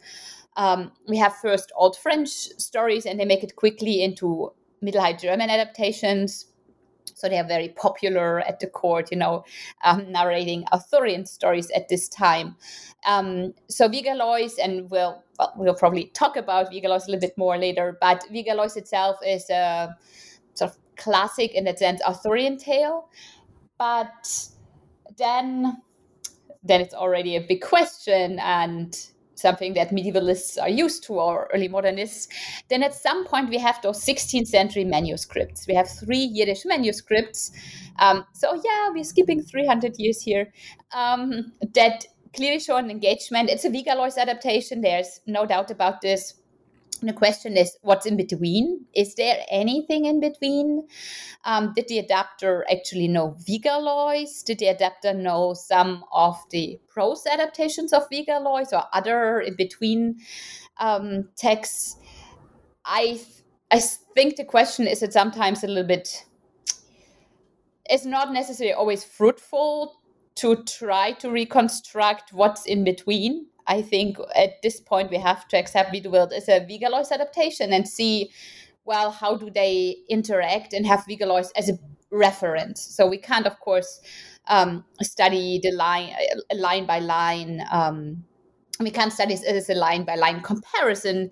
Um, 0.55 0.91
we 1.07 1.17
have 1.17 1.35
first 1.35 1.71
Old 1.75 1.97
French 1.97 2.29
stories, 2.29 3.05
and 3.05 3.19
they 3.19 3.25
make 3.25 3.43
it 3.43 3.55
quickly 3.55 4.03
into 4.03 4.51
Middle 4.81 5.01
High 5.01 5.13
German 5.13 5.49
adaptations. 5.49 6.47
So 7.13 7.27
they 7.27 7.39
are 7.39 7.47
very 7.47 7.69
popular 7.69 8.41
at 8.41 8.59
the 8.59 8.67
court, 8.67 9.09
you 9.11 9.17
know, 9.17 9.43
um, 9.83 10.11
narrating 10.11 10.65
Arthurian 10.71 11.25
stories 11.25 11.71
at 11.71 11.89
this 11.89 12.07
time. 12.07 12.55
Um, 13.05 13.53
so 13.69 13.87
Wigalois, 13.87 14.53
and 14.61 14.89
we'll 14.89 15.23
well, 15.37 15.53
we'll 15.55 15.75
probably 15.75 16.05
talk 16.13 16.35
about 16.35 16.71
Wigalois 16.71 17.07
a 17.07 17.11
little 17.11 17.19
bit 17.19 17.37
more 17.37 17.57
later, 17.57 17.97
but 18.01 18.23
Wigalois 18.31 18.75
itself 18.75 19.17
is 19.25 19.49
a 19.49 19.95
sort 20.53 20.71
of 20.71 20.77
classic 20.95 21.53
in 21.53 21.63
that 21.65 21.79
sense 21.79 22.01
Arthurian 22.01 22.57
tale. 22.57 23.09
But 23.77 24.49
then 25.17 25.81
then 26.63 26.81
it's 26.81 26.93
already 26.93 27.35
a 27.35 27.41
big 27.41 27.61
question 27.61 28.39
and 28.39 29.07
something 29.37 29.73
that 29.75 29.91
medievalists 29.91 30.61
are 30.61 30.69
used 30.69 31.03
to 31.03 31.13
or 31.13 31.49
early 31.53 31.67
modernists, 31.67 32.27
then 32.69 32.83
at 32.83 32.93
some 32.93 33.25
point 33.25 33.49
we 33.49 33.57
have 33.57 33.79
those 33.81 34.03
16th 34.03 34.47
century 34.47 34.83
manuscripts. 34.83 35.67
We 35.67 35.75
have 35.75 35.87
three 35.89 36.29
Yiddish 36.33 36.65
manuscripts. 36.65 37.51
Um, 37.99 38.25
so, 38.33 38.59
yeah, 38.63 38.89
we're 38.89 39.03
skipping 39.03 39.43
300 39.43 39.95
years 39.97 40.21
here. 40.21 40.51
Um, 40.91 41.53
that 41.73 42.05
clearly 42.35 42.59
show 42.59 42.77
an 42.77 42.89
engagement. 42.89 43.49
It's 43.49 43.65
a 43.65 43.69
Wigalois 43.69 44.17
adaptation. 44.17 44.81
There's 44.81 45.21
no 45.25 45.45
doubt 45.45 45.71
about 45.71 46.01
this. 46.01 46.33
The 47.01 47.13
question 47.13 47.57
is, 47.57 47.77
what's 47.83 48.07
in 48.07 48.17
between? 48.17 48.85
Is 48.95 49.13
there 49.15 49.45
anything 49.51 50.05
in 50.05 50.19
between? 50.19 50.87
Um, 51.45 51.73
did 51.75 51.87
the 51.89 51.99
adapter 51.99 52.65
actually 52.71 53.07
know 53.07 53.35
Wigalois? 53.47 54.43
Did 54.43 54.59
the 54.59 54.67
adapter 54.67 55.13
know 55.13 55.53
some 55.53 56.03
of 56.11 56.37
the 56.49 56.79
prose 56.87 57.27
adaptations 57.27 57.93
of 57.93 58.09
Wigalois 58.09 58.73
or 58.73 58.85
other 58.93 59.41
in 59.41 59.55
between 59.55 60.17
um, 60.79 61.29
texts? 61.35 61.97
I 62.83 63.21
I 63.69 63.79
think 64.15 64.37
the 64.37 64.45
question 64.45 64.87
is 64.87 65.01
that 65.01 65.13
sometimes 65.13 65.63
a 65.63 65.67
little 65.67 65.83
bit. 65.83 66.25
It's 67.89 68.05
not 68.05 68.33
necessarily 68.33 68.73
always 68.73 69.03
fruitful 69.03 69.93
to 70.37 70.63
try 70.63 71.11
to 71.13 71.29
reconstruct 71.29 72.33
what's 72.33 72.65
in 72.65 72.83
between. 72.83 73.47
I 73.67 73.81
think 73.81 74.17
at 74.35 74.61
this 74.63 74.79
point 74.79 75.11
we 75.11 75.17
have 75.17 75.47
to 75.49 75.57
accept 75.57 75.93
Widuwilt 75.93 76.31
as 76.31 76.47
a 76.47 76.61
Wigalois 76.61 77.11
adaptation 77.11 77.73
and 77.73 77.87
see, 77.87 78.31
well, 78.85 79.11
how 79.11 79.35
do 79.35 79.49
they 79.49 79.97
interact 80.09 80.73
and 80.73 80.85
have 80.87 81.05
Wigalois 81.07 81.51
as 81.55 81.69
a 81.69 81.77
reference. 82.11 82.81
So 82.81 83.07
we 83.07 83.17
can't, 83.17 83.45
of 83.45 83.59
course, 83.59 84.01
um, 84.47 84.85
study 85.01 85.59
the 85.61 85.71
line 85.71 86.13
line 86.53 86.85
by 86.85 86.99
line. 86.99 87.63
Um, 87.71 88.23
we 88.79 88.91
can't 88.91 89.11
study 89.11 89.33
it 89.33 89.43
as 89.43 89.69
a 89.69 89.75
line 89.75 90.05
by 90.05 90.15
line 90.15 90.41
comparison, 90.41 91.31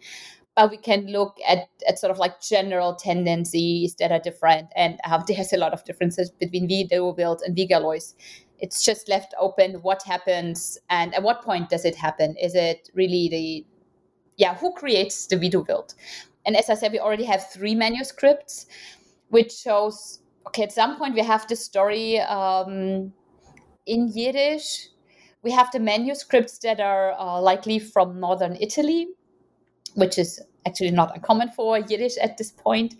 but 0.56 0.72
we 0.72 0.78
can 0.78 1.08
look 1.08 1.38
at, 1.48 1.70
at 1.88 2.00
sort 2.00 2.12
of 2.12 2.18
like 2.18 2.42
general 2.42 2.96
tendencies 2.96 3.96
that 3.96 4.12
are 4.12 4.20
different. 4.20 4.70
And 4.76 5.00
um, 5.10 5.24
there's 5.28 5.54
a 5.54 5.58
lot 5.58 5.74
of 5.74 5.84
differences 5.86 6.32
between 6.32 6.68
Widuwilt 6.68 7.40
and 7.46 7.56
Wigalois 7.56 8.14
it's 8.66 8.84
just 8.84 9.08
left 9.08 9.32
open 9.40 9.74
what 9.84 10.02
happens 10.04 10.78
and 10.90 11.14
at 11.14 11.22
what 11.22 11.44
point 11.44 11.70
does 11.70 11.86
it 11.86 11.96
happen? 11.96 12.36
Is 12.48 12.56
it 12.56 12.90
really 12.94 13.30
the 13.30 13.66
yeah 14.38 14.56
who 14.56 14.74
creates 14.74 15.28
the 15.28 15.38
Widuwilt 15.38 15.94
and 16.46 16.58
as 16.58 16.70
i 16.70 16.76
said 16.76 16.92
we 16.92 17.00
already 17.00 17.24
have 17.24 17.42
three 17.52 17.74
manuscripts 17.74 18.66
which 19.30 19.54
shows 19.54 20.20
okay 20.48 20.64
at 20.64 20.74
some 20.74 20.98
point 20.98 21.16
we 21.16 21.22
have 21.22 21.48
the 21.48 21.56
story 21.56 22.20
um, 22.20 23.14
in 23.86 24.12
yiddish. 24.14 24.90
We 25.44 25.52
have 25.52 25.70
the 25.72 25.80
manuscripts 25.80 26.58
that 26.66 26.80
are 26.80 27.14
uh, 27.14 27.40
likely 27.40 27.78
from 27.80 28.20
northern 28.20 28.58
italy 28.68 29.08
which 29.94 30.18
is 30.18 30.42
actually 30.66 30.92
not 30.92 31.16
uncommon 31.16 31.50
for 31.52 31.80
yiddish 31.80 32.18
at 32.18 32.38
this 32.38 32.52
point. 32.52 32.96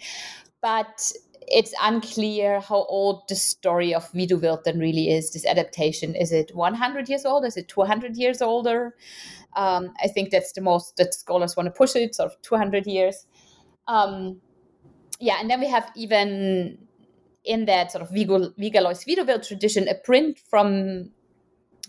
But 0.62 1.12
it's 1.48 1.74
unclear 1.82 2.60
how 2.60 2.86
old 2.86 3.24
the 3.28 3.36
story 3.36 3.94
of 3.94 4.12
then 4.64 4.80
really 4.80 5.10
is. 5.10 5.32
This 5.32 5.46
adaptation 5.46 6.16
is 6.16 6.32
it 6.32 6.56
100 6.56 7.10
years 7.10 7.26
old? 7.26 7.46
Is 7.46 7.58
it 7.58 7.68
200 7.68 8.16
years 8.18 8.42
older? 8.42 8.96
Um, 9.56 9.94
I 10.04 10.08
think 10.08 10.32
that's 10.32 10.52
the 10.54 10.62
most 10.62 10.98
that 10.98 11.14
scholars 11.14 11.56
want 11.56 11.68
to 11.68 11.72
push 11.72 11.96
it, 11.96 12.16
sort 12.16 12.32
of 12.32 12.42
200 12.42 12.86
years. 12.86 13.26
Um, 13.88 14.42
yeah, 15.20 15.38
and 15.40 15.50
then 15.50 15.60
we 15.60 15.68
have 15.70 15.92
even 15.96 16.78
in 17.44 17.66
that 17.66 17.92
sort 17.92 18.02
of 18.02 18.10
Wigalois 18.10 19.06
Widuwilt 19.06 19.48
tradition, 19.48 19.88
a 19.88 19.96
print 19.96 20.40
from 20.40 21.12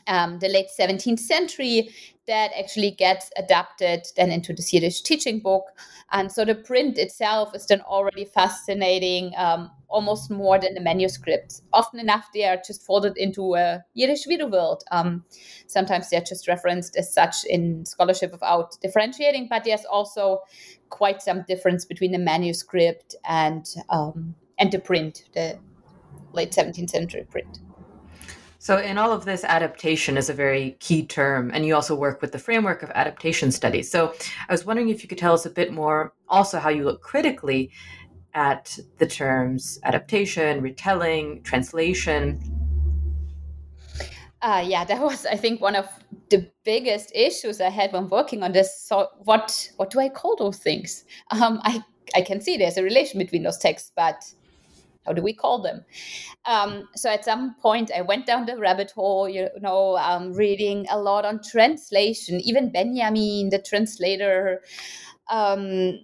um, 0.06 0.38
the 0.38 0.48
late 0.48 0.68
17th 0.78 1.20
century 1.20 1.90
that 2.26 2.50
actually 2.58 2.90
gets 2.90 3.30
adapted 3.36 4.06
then 4.16 4.30
into 4.30 4.52
the 4.52 4.66
Yiddish 4.70 5.02
teaching 5.02 5.40
book. 5.40 5.64
And 6.12 6.30
so 6.30 6.44
the 6.44 6.54
print 6.54 6.98
itself 6.98 7.54
is 7.54 7.66
then 7.66 7.80
already 7.82 8.24
fascinating, 8.24 9.32
um, 9.36 9.70
almost 9.88 10.30
more 10.30 10.58
than 10.58 10.74
the 10.74 10.80
manuscript. 10.80 11.62
Often 11.72 12.00
enough, 12.00 12.28
they 12.34 12.44
are 12.44 12.56
just 12.64 12.82
folded 12.82 13.16
into 13.16 13.54
a 13.54 13.84
Yiddish 13.94 14.26
Widuwilt. 14.26 14.80
Um, 14.90 15.24
sometimes 15.66 16.10
they're 16.10 16.20
just 16.20 16.48
referenced 16.48 16.96
as 16.96 17.12
such 17.12 17.44
in 17.44 17.84
scholarship 17.84 18.32
without 18.32 18.76
differentiating, 18.80 19.46
but 19.48 19.64
there's 19.64 19.84
also 19.84 20.40
quite 20.90 21.22
some 21.22 21.44
difference 21.46 21.84
between 21.84 22.12
the 22.12 22.18
manuscript 22.18 23.14
and 23.28 23.66
um, 23.88 24.34
and 24.58 24.72
the 24.72 24.78
print, 24.78 25.24
the 25.34 25.58
late 26.32 26.50
17th 26.50 26.90
century 26.90 27.26
print. 27.28 27.58
So, 28.66 28.78
in 28.78 28.98
all 28.98 29.12
of 29.12 29.24
this, 29.24 29.44
adaptation 29.44 30.16
is 30.16 30.28
a 30.28 30.34
very 30.34 30.72
key 30.80 31.06
term, 31.06 31.52
and 31.54 31.64
you 31.64 31.76
also 31.76 31.94
work 31.94 32.20
with 32.20 32.32
the 32.32 32.38
framework 32.40 32.82
of 32.82 32.90
adaptation 32.96 33.52
studies. 33.52 33.88
So, 33.88 34.12
I 34.48 34.52
was 34.52 34.66
wondering 34.66 34.88
if 34.88 35.04
you 35.04 35.08
could 35.08 35.18
tell 35.18 35.34
us 35.34 35.46
a 35.46 35.50
bit 35.50 35.72
more 35.72 36.14
also 36.28 36.58
how 36.58 36.70
you 36.70 36.82
look 36.82 37.00
critically 37.00 37.70
at 38.34 38.76
the 38.98 39.06
terms 39.06 39.78
adaptation, 39.84 40.62
retelling, 40.62 41.44
translation. 41.44 42.40
Uh, 44.42 44.64
yeah, 44.66 44.84
that 44.84 45.00
was, 45.00 45.26
I 45.26 45.36
think, 45.36 45.60
one 45.60 45.76
of 45.76 45.86
the 46.30 46.50
biggest 46.64 47.12
issues 47.14 47.60
I 47.60 47.70
had 47.70 47.92
when 47.92 48.08
working 48.08 48.42
on 48.42 48.50
this. 48.50 48.80
So, 48.80 49.10
what 49.18 49.70
what 49.76 49.90
do 49.90 50.00
I 50.00 50.08
call 50.08 50.34
those 50.34 50.58
things? 50.58 51.04
Um, 51.30 51.60
I 51.62 51.84
I 52.16 52.20
can 52.20 52.40
see 52.40 52.56
there's 52.56 52.78
a 52.78 52.82
relation 52.82 53.20
between 53.20 53.44
those 53.44 53.58
texts, 53.58 53.92
but 53.94 54.24
how 55.06 55.12
do 55.12 55.22
we 55.22 55.32
call 55.32 55.62
them? 55.62 55.84
Um, 56.44 56.88
so 56.94 57.10
at 57.10 57.24
some 57.24 57.54
point, 57.60 57.90
I 57.96 58.02
went 58.02 58.26
down 58.26 58.46
the 58.46 58.58
rabbit 58.58 58.90
hole, 58.90 59.28
you 59.28 59.48
know, 59.60 59.96
um, 59.96 60.32
reading 60.32 60.86
a 60.90 60.98
lot 60.98 61.24
on 61.24 61.40
translation, 61.42 62.40
even 62.40 62.72
Benjamin, 62.72 63.50
the 63.50 63.62
translator. 63.64 64.62
Um, 65.30 66.00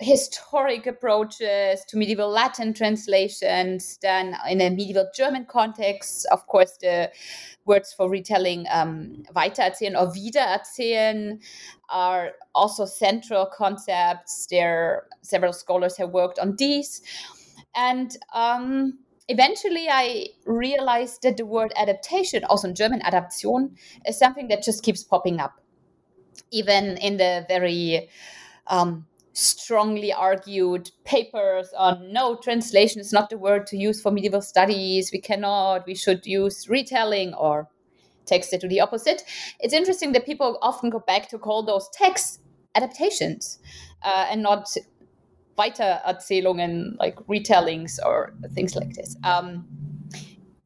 historic 0.00 0.86
approaches 0.86 1.84
to 1.86 1.96
medieval 1.96 2.30
Latin 2.30 2.72
translations. 2.72 3.98
Then, 4.00 4.34
in 4.48 4.60
a 4.60 4.70
medieval 4.70 5.08
German 5.14 5.44
context, 5.44 6.26
of 6.32 6.46
course, 6.46 6.78
the 6.80 7.10
words 7.66 7.92
for 7.92 8.08
retelling 8.08 8.66
um, 8.70 9.22
weitererzählen 9.36 9.94
or 9.94 10.12
wiedererzählen 10.12 11.38
are 11.90 12.32
also 12.54 12.86
central 12.86 13.46
concepts. 13.46 14.46
There, 14.46 15.06
several 15.22 15.52
scholars 15.52 15.96
have 15.98 16.10
worked 16.10 16.38
on 16.38 16.56
these. 16.56 17.02
And 17.74 18.16
um, 18.34 18.98
eventually 19.28 19.88
I 19.88 20.28
realized 20.44 21.22
that 21.22 21.36
the 21.36 21.46
word 21.46 21.72
adaptation, 21.76 22.44
also 22.44 22.68
in 22.68 22.74
German 22.74 23.02
Adaption, 23.04 23.76
is 24.06 24.18
something 24.18 24.48
that 24.48 24.62
just 24.62 24.82
keeps 24.82 25.02
popping 25.02 25.40
up. 25.40 25.60
Even 26.50 26.96
in 26.96 27.16
the 27.16 27.44
very 27.48 28.08
um, 28.66 29.06
strongly 29.32 30.12
argued 30.12 30.90
papers 31.04 31.72
on 31.76 32.12
no, 32.12 32.36
translation 32.36 33.00
is 33.00 33.12
not 33.12 33.30
the 33.30 33.38
word 33.38 33.66
to 33.68 33.76
use 33.76 34.00
for 34.00 34.10
medieval 34.10 34.42
studies. 34.42 35.10
We 35.12 35.20
cannot, 35.20 35.86
we 35.86 35.94
should 35.94 36.26
use 36.26 36.68
retelling 36.68 37.34
or 37.34 37.68
text 38.26 38.50
to 38.50 38.68
the 38.68 38.80
opposite. 38.80 39.22
It's 39.60 39.74
interesting 39.74 40.12
that 40.12 40.26
people 40.26 40.58
often 40.62 40.90
go 40.90 41.00
back 41.00 41.28
to 41.30 41.38
call 41.38 41.62
those 41.62 41.88
texts 41.92 42.40
adaptations 42.74 43.58
uh, 44.02 44.26
and 44.30 44.42
not 44.42 44.68
Weitererzählungen, 45.60 46.96
like 46.98 47.16
retellings 47.28 47.98
or 48.04 48.32
things 48.54 48.74
like 48.74 48.94
this. 48.94 49.16
Um, 49.24 49.66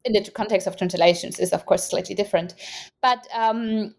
in 0.05 0.13
the 0.13 0.31
context 0.31 0.67
of 0.67 0.77
translations 0.77 1.39
is 1.39 1.51
of 1.51 1.65
course 1.65 1.89
slightly 1.89 2.15
different, 2.15 2.53
but 3.01 3.27
um, 3.33 3.95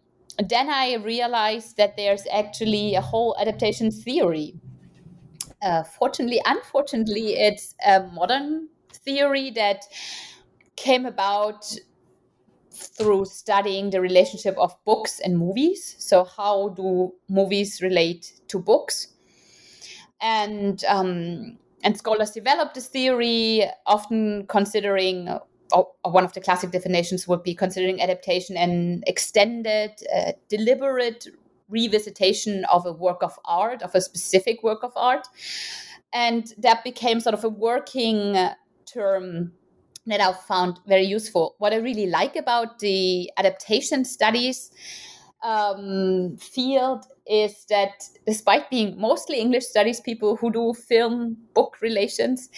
then 0.49 0.69
I 0.69 0.95
realized 0.95 1.77
that 1.77 1.97
there's 1.97 2.25
actually 2.31 2.95
a 2.95 3.01
whole 3.01 3.35
adaptation 3.39 3.91
theory. 3.91 4.53
Uh, 5.61 5.83
fortunately, 5.83 6.41
unfortunately, 6.45 7.33
it's 7.33 7.75
a 7.85 8.03
modern 8.13 8.69
theory 8.93 9.51
that 9.51 9.83
came 10.75 11.05
about 11.05 11.75
through 12.71 13.25
studying 13.25 13.89
the 13.89 13.99
relationship 13.99 14.55
of 14.57 14.73
books 14.85 15.19
and 15.19 15.37
movies. 15.37 15.95
So, 15.97 16.23
how 16.23 16.69
do 16.69 17.13
movies 17.29 17.81
relate 17.81 18.33
to 18.49 18.59
books? 18.59 19.16
And 20.21 20.83
um, 20.85 21.57
and 21.83 21.97
scholars 21.97 22.31
developed 22.31 22.75
this 22.75 22.87
theory, 22.87 23.65
often 23.85 24.45
considering 24.47 25.27
uh, 25.27 25.83
one 26.03 26.23
of 26.23 26.33
the 26.33 26.41
classic 26.41 26.71
definitions 26.71 27.27
would 27.27 27.43
be 27.43 27.53
considering 27.53 28.01
adaptation 28.01 28.57
an 28.57 29.03
extended, 29.05 29.91
uh, 30.15 30.31
deliberate 30.49 31.27
revisitation 31.71 32.63
of 32.71 32.85
a 32.85 32.91
work 32.93 33.21
of 33.21 33.37
art, 33.45 33.81
of 33.81 33.93
a 33.93 34.01
specific 34.01 34.63
work 34.63 34.83
of 34.83 34.91
art, 34.95 35.27
and 36.13 36.53
that 36.57 36.83
became 36.83 37.19
sort 37.19 37.33
of 37.33 37.43
a 37.43 37.49
working 37.49 38.35
term 38.85 39.51
that 40.07 40.21
I've 40.21 40.39
found 40.39 40.79
very 40.87 41.03
useful. 41.03 41.55
What 41.57 41.73
I 41.73 41.77
really 41.77 42.07
like 42.07 42.35
about 42.35 42.79
the 42.79 43.29
adaptation 43.37 44.05
studies 44.05 44.71
um, 45.43 46.37
field 46.37 47.05
is 47.29 47.65
that 47.69 48.03
despite 48.25 48.69
being 48.69 48.99
mostly 48.99 49.39
English 49.39 49.65
studies 49.65 49.99
people 49.99 50.35
who 50.37 50.51
do 50.51 50.73
film 50.73 51.37
book 51.53 51.77
relations, 51.81 52.49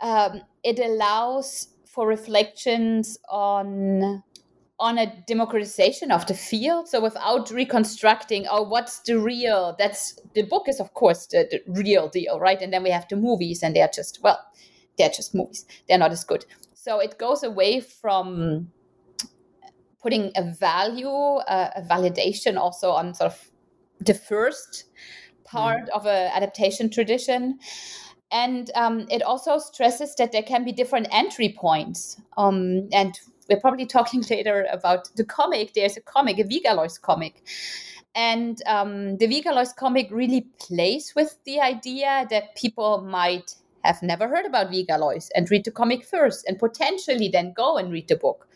um, 0.00 0.42
it 0.62 0.78
allows 0.78 1.68
for 1.84 2.06
reflections 2.06 3.18
on 3.28 4.22
on 4.78 4.98
a 4.98 5.06
democratization 5.26 6.12
of 6.12 6.26
the 6.26 6.34
field. 6.34 6.86
So 6.86 7.00
without 7.00 7.50
reconstructing, 7.50 8.46
oh, 8.50 8.62
what's 8.62 9.00
the 9.00 9.18
real? 9.18 9.74
That's 9.78 10.18
the 10.34 10.42
book 10.42 10.68
is 10.68 10.80
of 10.80 10.92
course 10.92 11.26
the, 11.28 11.48
the 11.50 11.82
real 11.82 12.08
deal, 12.08 12.38
right? 12.38 12.60
And 12.60 12.72
then 12.72 12.82
we 12.82 12.90
have 12.90 13.06
the 13.08 13.16
movies, 13.16 13.62
and 13.62 13.74
they're 13.74 13.90
just 13.92 14.20
well, 14.22 14.38
they're 14.98 15.10
just 15.10 15.34
movies. 15.34 15.64
They're 15.88 15.98
not 15.98 16.12
as 16.12 16.24
good. 16.24 16.44
So 16.74 17.00
it 17.00 17.18
goes 17.18 17.42
away 17.42 17.80
from 17.80 18.70
putting 20.02 20.30
a 20.36 20.42
value, 20.52 21.08
uh, 21.08 21.70
a 21.74 21.82
validation 21.82 22.56
also 22.56 22.90
on 22.90 23.12
sort 23.12 23.32
of 23.32 23.50
the 24.00 24.14
first 24.14 24.84
part 25.44 25.84
mm. 25.84 25.88
of 25.90 26.06
an 26.06 26.30
adaptation 26.32 26.90
tradition. 26.90 27.58
And 28.30 28.70
um, 28.74 29.06
it 29.10 29.22
also 29.22 29.58
stresses 29.58 30.14
that 30.16 30.32
there 30.32 30.42
can 30.42 30.64
be 30.64 30.72
different 30.72 31.08
entry 31.12 31.54
points. 31.56 32.20
Um, 32.36 32.88
and 32.92 33.18
we're 33.48 33.60
probably 33.60 33.86
talking 33.96 34.24
later 34.28 34.66
about 34.70 35.08
the 35.16 35.24
comic. 35.24 35.74
There's 35.74 35.96
a 35.96 36.02
comic, 36.02 36.38
a 36.38 36.44
Wigalois 36.44 37.00
comic. 37.00 37.42
And 38.14 38.62
um, 38.66 39.18
the 39.18 39.26
Wigalois 39.26 39.76
comic 39.76 40.08
really 40.10 40.46
plays 40.58 41.12
with 41.14 41.38
the 41.44 41.60
idea 41.60 42.26
that 42.30 42.56
people 42.56 43.02
might 43.02 43.54
have 43.84 44.02
never 44.02 44.26
heard 44.26 44.46
about 44.46 44.70
Wigalois 44.70 45.28
and 45.34 45.50
read 45.50 45.64
the 45.64 45.70
comic 45.70 46.04
first 46.04 46.44
and 46.48 46.58
potentially 46.58 47.28
then 47.28 47.52
go 47.54 47.76
and 47.76 47.92
read 47.92 48.08
the 48.08 48.16
book. 48.16 48.48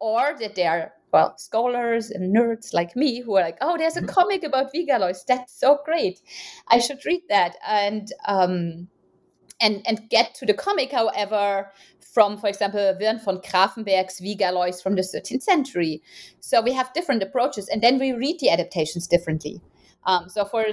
Or 0.00 0.34
that 0.40 0.54
they 0.54 0.66
are 0.66 0.92
well, 1.14 1.38
scholars 1.38 2.10
and 2.10 2.34
nerds 2.34 2.74
like 2.74 2.96
me 2.96 3.20
who 3.20 3.36
are 3.36 3.42
like, 3.42 3.56
oh, 3.60 3.78
there's 3.78 3.96
a 3.96 4.00
mm-hmm. 4.00 4.08
comic 4.08 4.42
about 4.42 4.72
Wigalois. 4.74 5.24
That's 5.28 5.56
so 5.56 5.78
great. 5.84 6.20
I 6.66 6.80
should 6.80 7.06
read 7.06 7.22
that. 7.28 7.54
And 7.64 8.12
um, 8.26 8.88
and 9.60 9.80
and 9.86 10.10
get 10.10 10.34
to 10.34 10.44
the 10.44 10.54
comic, 10.54 10.90
however, 10.90 11.70
from, 12.12 12.36
for 12.36 12.48
example, 12.48 12.80
Wirnt 13.00 13.22
von 13.22 13.40
Grafenberg's 13.42 14.20
Wigalois 14.20 14.82
from 14.82 14.96
the 14.96 15.02
13th 15.02 15.44
century. 15.44 16.02
So 16.40 16.60
we 16.60 16.72
have 16.72 16.92
different 16.94 17.22
approaches, 17.22 17.68
and 17.68 17.80
then 17.80 18.00
we 18.00 18.12
read 18.12 18.40
the 18.40 18.50
adaptations 18.50 19.06
differently. 19.06 19.62
Um, 20.06 20.28
so 20.28 20.44
for 20.44 20.64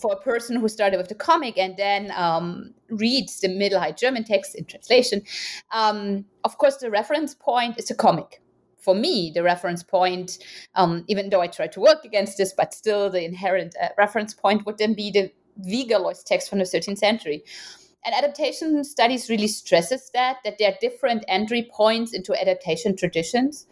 for 0.00 0.12
a 0.12 0.20
person 0.22 0.60
who 0.60 0.68
started 0.68 0.96
with 0.96 1.08
the 1.08 1.16
comic 1.16 1.58
and 1.58 1.76
then 1.76 2.12
um, 2.12 2.72
reads 2.88 3.40
the 3.40 3.48
Middle 3.48 3.80
High 3.80 3.90
German 3.90 4.22
text 4.22 4.54
in 4.54 4.64
translation, 4.64 5.22
um, 5.72 6.24
of 6.44 6.56
course, 6.56 6.76
the 6.76 6.88
reference 6.88 7.34
point 7.34 7.80
is 7.80 7.90
a 7.90 7.96
comic 7.96 8.40
for 8.80 8.94
me, 8.94 9.30
the 9.34 9.42
reference 9.42 9.82
point, 9.82 10.38
um, 10.74 11.04
even 11.08 11.30
though 11.30 11.40
I 11.40 11.46
try 11.46 11.66
to 11.68 11.80
work 11.80 12.04
against 12.04 12.38
this, 12.38 12.52
but 12.52 12.74
still 12.74 13.10
the 13.10 13.24
inherent 13.24 13.74
uh, 13.80 13.88
reference 13.98 14.34
point 14.34 14.66
would 14.66 14.78
then 14.78 14.94
be 14.94 15.10
the 15.10 15.30
Wigalois 15.58 16.24
text 16.24 16.48
from 16.48 16.58
the 16.58 16.64
13th 16.64 16.98
century. 16.98 17.44
And 18.04 18.14
adaptation 18.14 18.82
studies 18.84 19.28
really 19.28 19.48
stresses 19.48 20.10
that, 20.14 20.38
that 20.44 20.56
there 20.58 20.72
are 20.72 20.76
different 20.80 21.24
entry 21.28 21.68
points 21.70 22.14
into 22.14 22.38
adaptation 22.40 22.96
traditions 22.96 23.66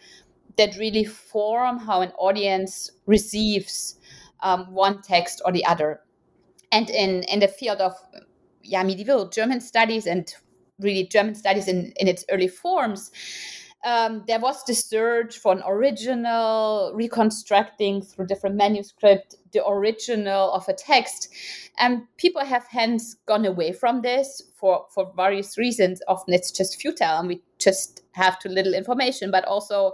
that 0.58 0.76
really 0.76 1.04
form 1.04 1.78
how 1.78 2.02
an 2.02 2.12
audience 2.18 2.90
receives 3.06 3.96
um, 4.40 4.72
one 4.72 5.00
text 5.00 5.40
or 5.44 5.52
the 5.52 5.64
other. 5.64 6.00
And 6.70 6.90
in, 6.90 7.22
in 7.24 7.40
the 7.40 7.48
field 7.48 7.80
of 7.80 7.94
yeah, 8.62 8.82
medieval 8.82 9.28
German 9.28 9.60
studies 9.60 10.06
and 10.06 10.32
really 10.78 11.06
German 11.06 11.34
studies 11.34 11.66
in, 11.66 11.92
in 11.96 12.06
its 12.06 12.24
early 12.30 12.48
forms, 12.48 13.10
um, 13.84 14.24
there 14.26 14.40
was 14.40 14.64
the 14.64 14.74
search 14.74 15.38
for 15.38 15.52
an 15.52 15.62
original, 15.66 16.92
reconstructing 16.94 18.02
through 18.02 18.26
different 18.26 18.56
manuscript 18.56 19.36
the 19.52 19.66
original 19.66 20.52
of 20.52 20.68
a 20.68 20.74
text, 20.74 21.28
and 21.78 22.02
people 22.16 22.44
have 22.44 22.66
hence 22.68 23.16
gone 23.26 23.46
away 23.46 23.72
from 23.72 24.02
this 24.02 24.42
for 24.56 24.86
for 24.92 25.12
various 25.16 25.56
reasons. 25.56 26.02
Often 26.08 26.34
it's 26.34 26.50
just 26.50 26.80
futile, 26.80 27.18
and 27.18 27.28
we 27.28 27.42
just 27.58 28.02
have 28.12 28.38
too 28.40 28.48
little 28.48 28.74
information, 28.74 29.30
but 29.30 29.44
also 29.44 29.92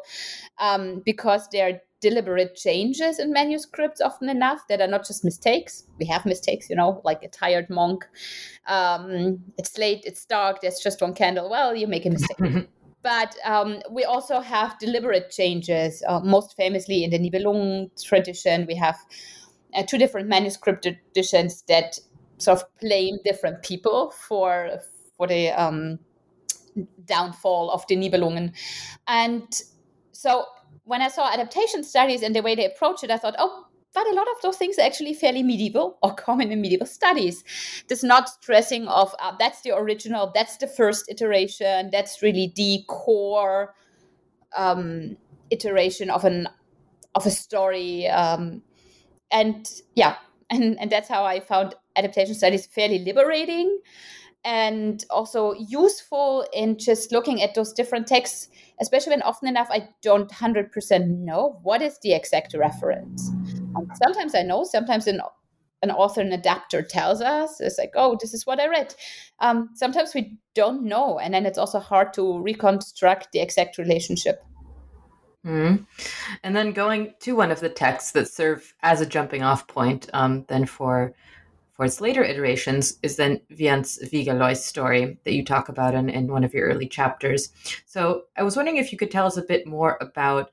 um, 0.58 1.02
because 1.04 1.48
there 1.52 1.68
are 1.68 1.80
deliberate 2.00 2.54
changes 2.54 3.18
in 3.18 3.32
manuscripts 3.32 4.00
often 4.00 4.28
enough 4.28 4.66
that 4.68 4.80
are 4.80 4.86
not 4.86 5.06
just 5.06 5.24
mistakes. 5.24 5.84
We 5.98 6.06
have 6.06 6.26
mistakes, 6.26 6.68
you 6.68 6.76
know, 6.76 7.00
like 7.04 7.22
a 7.22 7.28
tired 7.28 7.70
monk. 7.70 8.04
Um, 8.66 9.40
it's 9.56 9.78
late, 9.78 10.02
it's 10.04 10.24
dark, 10.26 10.60
there's 10.60 10.80
just 10.80 11.00
one 11.00 11.14
candle. 11.14 11.48
Well, 11.48 11.74
you 11.74 11.86
make 11.86 12.06
a 12.06 12.10
mistake. 12.10 12.68
but 13.04 13.36
um, 13.44 13.80
we 13.90 14.02
also 14.02 14.40
have 14.40 14.78
deliberate 14.78 15.30
changes. 15.30 16.02
Uh, 16.08 16.20
most 16.20 16.56
famously, 16.56 17.04
in 17.04 17.10
the 17.10 17.18
Nibelung 17.18 17.90
tradition, 18.02 18.66
we 18.66 18.74
have 18.74 18.98
uh, 19.74 19.82
two 19.84 19.98
different 19.98 20.26
manuscript 20.26 20.86
editions 20.86 21.62
that 21.68 21.98
sort 22.38 22.58
of 22.58 22.64
blame 22.80 23.18
different 23.24 23.62
people 23.62 24.10
for 24.10 24.80
for 25.16 25.28
the 25.28 25.50
um, 25.50 26.00
downfall 27.04 27.70
of 27.70 27.86
the 27.86 27.96
Nibelungen, 27.96 28.52
and 29.06 29.62
so 30.12 30.46
when 30.84 31.02
I 31.02 31.08
saw 31.08 31.32
adaptation 31.32 31.84
studies 31.84 32.22
and 32.22 32.34
the 32.34 32.42
way 32.42 32.54
they 32.54 32.66
approach 32.66 33.04
it, 33.04 33.10
I 33.10 33.18
thought, 33.18 33.34
oh, 33.38 33.66
but 33.94 34.06
a 34.08 34.12
lot 34.14 34.26
of 34.34 34.42
those 34.42 34.56
things 34.56 34.78
are 34.78 34.82
actually 34.82 35.14
fairly 35.14 35.42
medieval 35.42 35.98
or 36.02 36.14
common 36.14 36.50
in 36.50 36.60
medieval 36.60 36.86
studies. 36.86 37.44
This 37.88 38.02
not 38.02 38.28
stressing 38.28 38.88
of 38.88 39.14
uh, 39.20 39.32
that's 39.38 39.62
the 39.62 39.74
original, 39.76 40.32
that's 40.34 40.56
the 40.56 40.66
first 40.66 41.06
iteration, 41.08 41.90
that's 41.90 42.22
really 42.22 42.52
the 42.56 42.84
core 42.88 43.74
um, 44.56 45.16
iteration 45.50 46.10
of 46.10 46.24
an 46.24 46.48
of 47.14 47.26
a 47.26 47.30
story. 47.30 48.08
Um, 48.08 48.62
and 49.30 49.70
yeah, 49.94 50.16
and 50.50 50.78
and 50.80 50.90
that's 50.90 51.08
how 51.08 51.24
I 51.24 51.40
found 51.40 51.74
adaptation 51.96 52.34
studies 52.34 52.66
fairly 52.66 52.98
liberating 52.98 53.80
and 54.44 55.02
also 55.08 55.54
useful 55.54 56.44
in 56.52 56.76
just 56.76 57.12
looking 57.12 57.40
at 57.40 57.54
those 57.54 57.72
different 57.72 58.06
texts 58.06 58.48
especially 58.80 59.10
when 59.10 59.22
often 59.22 59.48
enough 59.48 59.68
I 59.70 59.88
don't 60.02 60.30
100% 60.30 61.06
know 61.18 61.58
what 61.62 61.82
is 61.82 61.98
the 62.02 62.12
exact 62.12 62.54
reference. 62.54 63.30
Um, 63.76 63.88
sometimes 64.02 64.34
I 64.34 64.42
know, 64.42 64.64
sometimes 64.64 65.06
an, 65.06 65.20
an 65.82 65.90
author, 65.90 66.20
an 66.20 66.32
adapter 66.32 66.82
tells 66.82 67.20
us, 67.20 67.60
it's 67.60 67.78
like, 67.78 67.92
oh, 67.94 68.16
this 68.20 68.34
is 68.34 68.46
what 68.46 68.60
I 68.60 68.68
read. 68.68 68.94
Um, 69.40 69.70
sometimes 69.74 70.14
we 70.14 70.38
don't 70.54 70.84
know, 70.84 71.18
and 71.18 71.34
then 71.34 71.46
it's 71.46 71.58
also 71.58 71.78
hard 71.78 72.12
to 72.14 72.38
reconstruct 72.40 73.32
the 73.32 73.40
exact 73.40 73.78
relationship. 73.78 74.42
Mm. 75.44 75.86
And 76.42 76.56
then 76.56 76.72
going 76.72 77.12
to 77.20 77.36
one 77.36 77.50
of 77.50 77.60
the 77.60 77.68
texts 77.68 78.12
that 78.12 78.28
serve 78.28 78.72
as 78.82 79.00
a 79.00 79.06
jumping 79.06 79.42
off 79.42 79.66
point, 79.66 80.08
um, 80.14 80.44
then 80.48 80.64
for 80.66 81.14
for 81.72 81.84
its 81.84 82.00
later 82.00 82.22
iterations 82.22 82.98
is 83.02 83.16
then 83.16 83.40
Wirnt's 83.50 83.98
Wigalois' 84.12 84.62
story 84.62 85.18
that 85.24 85.34
you 85.34 85.44
talk 85.44 85.68
about 85.68 85.94
in, 85.94 86.08
in 86.08 86.28
one 86.28 86.44
of 86.44 86.54
your 86.54 86.68
early 86.68 86.86
chapters. 86.86 87.50
So 87.84 88.22
I 88.36 88.44
was 88.44 88.56
wondering 88.56 88.76
if 88.76 88.92
you 88.92 88.98
could 88.98 89.10
tell 89.10 89.26
us 89.26 89.36
a 89.36 89.42
bit 89.42 89.66
more 89.66 89.98
about 90.00 90.52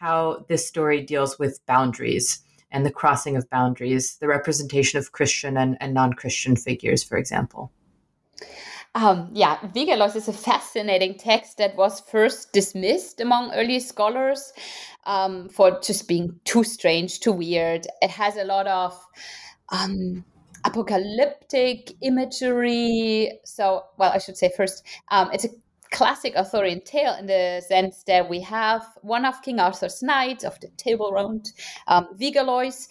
how 0.00 0.44
this 0.48 0.66
story 0.66 1.02
deals 1.02 1.38
with 1.38 1.64
boundaries 1.66 2.42
and 2.70 2.84
the 2.84 2.90
crossing 2.90 3.36
of 3.36 3.48
boundaries, 3.50 4.16
the 4.20 4.28
representation 4.28 4.98
of 4.98 5.12
Christian 5.12 5.56
and, 5.56 5.76
and 5.80 5.94
non 5.94 6.12
Christian 6.12 6.56
figures, 6.56 7.02
for 7.02 7.16
example. 7.16 7.72
Um, 8.94 9.28
yeah, 9.34 9.58
Wigalois 9.74 10.16
is 10.16 10.26
a 10.26 10.32
fascinating 10.32 11.18
text 11.18 11.58
that 11.58 11.76
was 11.76 12.00
first 12.00 12.54
dismissed 12.54 13.20
among 13.20 13.52
early 13.52 13.78
scholars 13.78 14.54
um, 15.04 15.50
for 15.50 15.78
just 15.80 16.08
being 16.08 16.40
too 16.44 16.64
strange, 16.64 17.20
too 17.20 17.32
weird. 17.32 17.86
It 18.00 18.10
has 18.10 18.36
a 18.36 18.44
lot 18.44 18.66
of 18.66 18.98
um, 19.68 20.24
apocalyptic 20.64 21.92
imagery. 22.00 23.38
So, 23.44 23.84
well, 23.98 24.12
I 24.12 24.18
should 24.18 24.38
say 24.38 24.50
first, 24.56 24.82
um, 25.10 25.30
it's 25.30 25.44
a 25.44 25.50
classic 25.96 26.36
Arthurian 26.36 26.82
tale 26.82 27.14
in 27.14 27.24
the 27.24 27.64
sense 27.66 28.02
that 28.02 28.28
we 28.28 28.38
have 28.42 28.84
one 29.00 29.24
of 29.24 29.40
King 29.40 29.58
Arthur's 29.58 30.02
knights 30.02 30.44
of 30.44 30.60
the 30.60 30.68
Table 30.76 31.10
Round, 31.10 31.50
um, 31.88 32.08
Wigalois, 32.20 32.86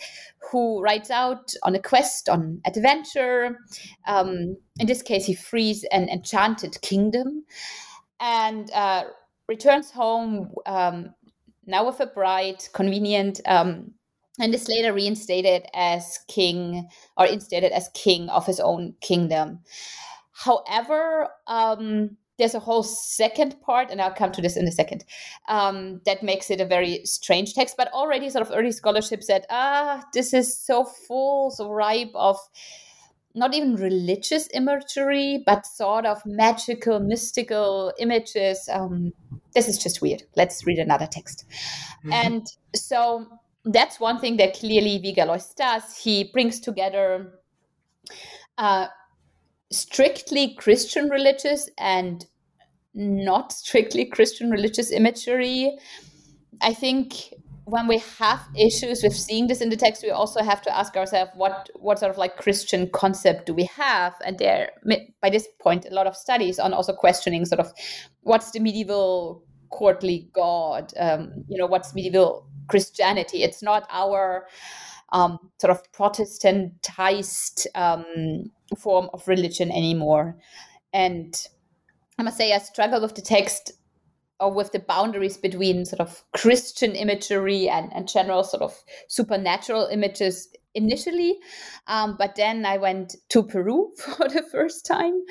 who 0.50 0.82
rides 0.82 1.12
out 1.12 1.54
on 1.62 1.76
a 1.76 1.80
quest, 1.80 2.30
on 2.30 2.60
adventure. 2.66 3.60
Um, 4.08 4.58
in 4.80 4.88
this 4.88 5.04
case, 5.04 5.24
he 5.24 5.36
frees 5.36 5.84
an 5.92 6.10
enchanted 6.10 6.82
kingdom 6.82 7.46
and 8.20 8.72
uh, 8.72 9.04
returns 9.48 9.92
home 9.92 10.52
um, 10.66 11.14
now 11.68 11.86
with 11.86 12.00
a 12.00 12.08
bride, 12.08 12.64
convenient. 12.74 13.40
Um, 13.46 13.92
and 14.38 14.54
is 14.54 14.68
later 14.68 14.92
reinstated 14.92 15.66
as 15.74 16.20
king 16.28 16.90
or 17.16 17.26
instated 17.26 17.72
as 17.72 17.90
king 17.94 18.28
of 18.28 18.46
his 18.46 18.60
own 18.60 18.94
kingdom. 19.00 19.60
However, 20.34 21.30
um, 21.48 22.18
there's 22.38 22.56
a 22.56 22.60
whole 22.60 22.84
second 22.84 23.60
part, 23.62 23.90
and 23.92 24.02
I'll 24.02 24.14
come 24.14 24.32
to 24.34 24.42
this 24.42 24.58
in 24.58 24.68
a 24.68 24.72
second, 24.72 25.06
um, 25.48 26.02
that 26.06 26.24
makes 26.24 26.50
it 26.50 26.60
a 26.60 26.66
very 26.66 27.06
strange 27.06 27.54
text. 27.54 27.76
But 27.78 27.92
already, 27.94 28.30
sort 28.30 28.48
of 28.48 28.54
early 28.54 28.72
scholarship 28.72 29.24
said, 29.24 29.46
ah, 29.50 30.04
this 30.14 30.34
is 30.34 30.58
so 30.58 30.84
full, 30.84 31.52
so 31.52 31.72
ripe 31.72 32.12
of 32.14 32.38
not 33.34 33.54
even 33.54 33.76
religious 33.76 34.48
imagery, 34.54 35.44
but 35.46 35.66
sort 35.66 36.06
of 36.06 36.22
magical, 36.26 37.00
mystical 37.00 37.92
images. 38.00 38.70
Um, 38.72 39.14
this 39.54 39.68
is 39.68 39.78
just 39.78 40.02
weird. 40.02 40.24
Let's 40.36 40.66
read 40.66 40.80
another 40.80 41.06
text. 41.06 41.46
Mm-hmm. 42.00 42.14
And 42.14 42.48
so 42.74 43.26
that's 43.66 44.00
one 44.00 44.20
thing 44.20 44.38
that 44.38 44.54
clearly 44.54 45.02
Wigalois 45.04 45.54
does. 45.56 45.98
He 45.98 46.26
brings 46.32 46.60
together 46.62 47.40
uh, 48.58 48.88
strictly 49.72 50.56
Christian 50.56 51.10
religious 51.10 51.70
and 51.78 52.26
not 52.94 53.52
strictly 53.52 54.06
Christian 54.06 54.50
religious 54.50 54.92
imagery. 54.92 55.78
I 56.62 56.74
think 56.74 57.34
when 57.66 57.88
we 57.88 57.98
have 58.20 58.42
issues 58.56 59.02
with 59.02 59.16
seeing 59.16 59.48
this 59.48 59.60
in 59.60 59.70
the 59.70 59.76
text, 59.76 60.04
we 60.04 60.12
also 60.12 60.44
have 60.44 60.62
to 60.62 60.76
ask 60.76 60.96
ourselves 60.96 61.32
what 61.36 61.70
what 61.76 62.00
sort 62.00 62.12
of 62.12 62.18
like 62.18 62.38
Christian 62.38 62.90
concept 62.92 63.48
do 63.48 63.54
we 63.54 63.66
have? 63.66 64.14
And 64.24 64.38
there, 64.38 64.70
by 65.22 65.30
this 65.30 65.48
point, 65.60 65.86
a 65.90 65.94
lot 65.94 66.08
of 66.08 66.16
studies 66.16 66.60
on 66.60 66.74
also 66.74 66.94
questioning 66.94 67.44
sort 67.46 67.60
of 67.60 67.74
what's 68.22 68.52
the 68.52 68.60
medieval 68.60 69.44
courtly 69.72 70.30
god? 70.34 70.94
Um, 70.98 71.44
you 71.48 71.58
know, 71.58 71.66
what's 71.66 71.96
medieval 71.96 72.48
Christianity. 72.68 73.44
It's 73.44 73.62
not 73.62 73.88
our 73.90 74.48
um, 75.12 75.38
sort 75.60 75.72
of 75.72 75.82
Protestantized 75.92 77.68
um, 77.76 78.52
form 78.78 79.10
of 79.14 79.28
religion 79.28 79.72
anymore. 79.72 80.38
And 80.94 81.36
I 82.18 82.24
must 82.24 82.38
say, 82.38 82.54
I 82.54 82.60
struggle 82.60 83.02
with 83.02 83.16
the 83.16 83.22
text 83.22 83.72
or 84.40 84.54
with 84.54 84.72
the 84.72 84.80
boundaries 84.80 85.38
between 85.38 85.86
sort 85.86 86.02
of 86.02 86.24
Christian 86.34 86.92
imagery 86.92 87.70
and, 87.70 87.92
and 87.94 88.08
general 88.08 88.44
sort 88.44 88.64
of 88.64 88.84
supernatural 89.08 89.88
images 89.92 90.50
initially. 90.74 91.38
Um, 91.88 92.16
but 92.18 92.36
then 92.36 92.66
I 92.66 92.78
went 92.78 93.16
to 93.30 93.44
Peru 93.44 93.92
for 93.98 94.28
the 94.28 94.44
first 94.52 94.86
time. 94.86 95.22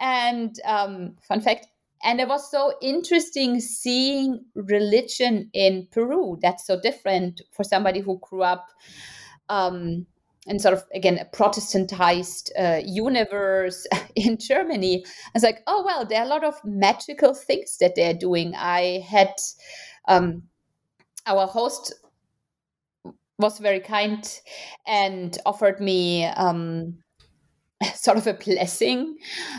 And 0.00 0.58
um, 0.64 1.16
fun 1.26 1.40
fact, 1.40 1.66
and 2.02 2.20
it 2.20 2.28
was 2.28 2.50
so 2.50 2.74
interesting 2.80 3.60
seeing 3.60 4.44
religion 4.54 5.50
in 5.52 5.88
Peru. 5.90 6.38
That's 6.40 6.66
so 6.66 6.80
different 6.80 7.40
for 7.52 7.64
somebody 7.64 8.00
who 8.00 8.18
grew 8.22 8.42
up 8.42 8.66
um, 9.48 10.06
in 10.46 10.58
sort 10.58 10.74
of, 10.74 10.84
again, 10.94 11.18
a 11.18 11.24
Protestantized 11.24 12.50
uh, 12.58 12.80
universe 12.84 13.86
in 14.16 14.38
Germany. 14.38 15.04
It's 15.34 15.44
like, 15.44 15.62
oh, 15.66 15.82
well, 15.84 16.06
there 16.06 16.20
are 16.20 16.26
a 16.26 16.28
lot 16.28 16.44
of 16.44 16.54
magical 16.64 17.34
things 17.34 17.76
that 17.78 17.94
they're 17.96 18.14
doing. 18.14 18.54
I 18.56 19.04
had 19.08 19.34
um, 20.06 20.44
our 21.26 21.46
host 21.46 21.94
was 23.38 23.58
very 23.58 23.80
kind 23.80 24.40
and 24.86 25.38
offered 25.46 25.80
me 25.80 26.24
um, 26.24 26.98
sort 27.94 28.18
of 28.18 28.26
a 28.26 28.34
blessing 28.34 29.16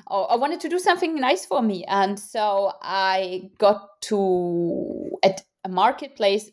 or 0.08 0.32
I 0.32 0.36
wanted 0.36 0.60
to 0.62 0.70
do 0.70 0.80
something 0.80 1.16
nice 1.16 1.46
for 1.46 1.62
me. 1.62 1.86
And 1.86 2.20
so 2.20 2.74
I 2.82 3.50
got 3.58 4.02
to, 4.04 5.12
at 5.24 5.42
a 5.64 5.70
marketplace, 5.70 6.52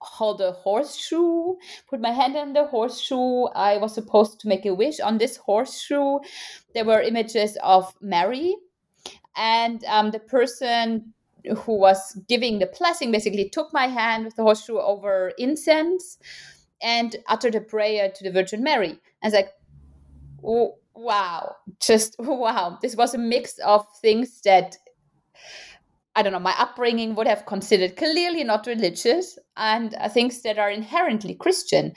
hold 0.00 0.40
a 0.40 0.52
horseshoe, 0.52 1.54
put 1.88 2.00
my 2.00 2.10
hand 2.10 2.36
in 2.36 2.52
the 2.52 2.66
horseshoe. 2.66 3.44
I 3.54 3.78
was 3.78 3.94
supposed 3.94 4.40
to 4.40 4.48
make 4.48 4.64
a 4.66 4.74
wish 4.74 5.00
on 5.00 5.18
this 5.18 5.36
horseshoe. 5.36 6.18
There 6.74 6.84
were 6.84 7.00
images 7.00 7.56
of 7.62 7.92
Mary. 8.00 8.56
And 9.36 9.84
um, 9.84 10.10
the 10.10 10.20
person 10.20 11.14
who 11.56 11.78
was 11.78 12.18
giving 12.28 12.58
the 12.58 12.70
blessing 12.78 13.12
basically 13.12 13.48
took 13.48 13.72
my 13.72 13.86
hand 13.86 14.24
with 14.24 14.36
the 14.36 14.42
horseshoe 14.42 14.78
over 14.78 15.32
incense 15.38 16.18
and 16.82 17.16
uttered 17.28 17.54
a 17.54 17.60
prayer 17.60 18.10
to 18.14 18.24
the 18.24 18.30
Virgin 18.30 18.62
Mary. 18.62 18.90
And 19.22 19.32
it's 19.32 19.34
like, 19.34 19.50
oh, 20.44 20.76
wow 20.98 21.54
just 21.80 22.16
wow 22.18 22.78
this 22.82 22.96
was 22.96 23.14
a 23.14 23.18
mix 23.18 23.58
of 23.58 23.86
things 24.02 24.40
that 24.42 24.76
I 26.16 26.22
don't 26.22 26.32
know, 26.32 26.40
my 26.40 26.54
upbringing 26.58 27.14
would 27.14 27.28
have 27.28 27.46
considered 27.46 27.96
clearly 27.96 28.42
not 28.42 28.66
religious 28.66 29.38
and 29.56 29.94
uh, 29.94 30.08
things 30.08 30.42
that 30.42 30.58
are 30.58 30.68
inherently 30.68 31.36
Christian. 31.36 31.92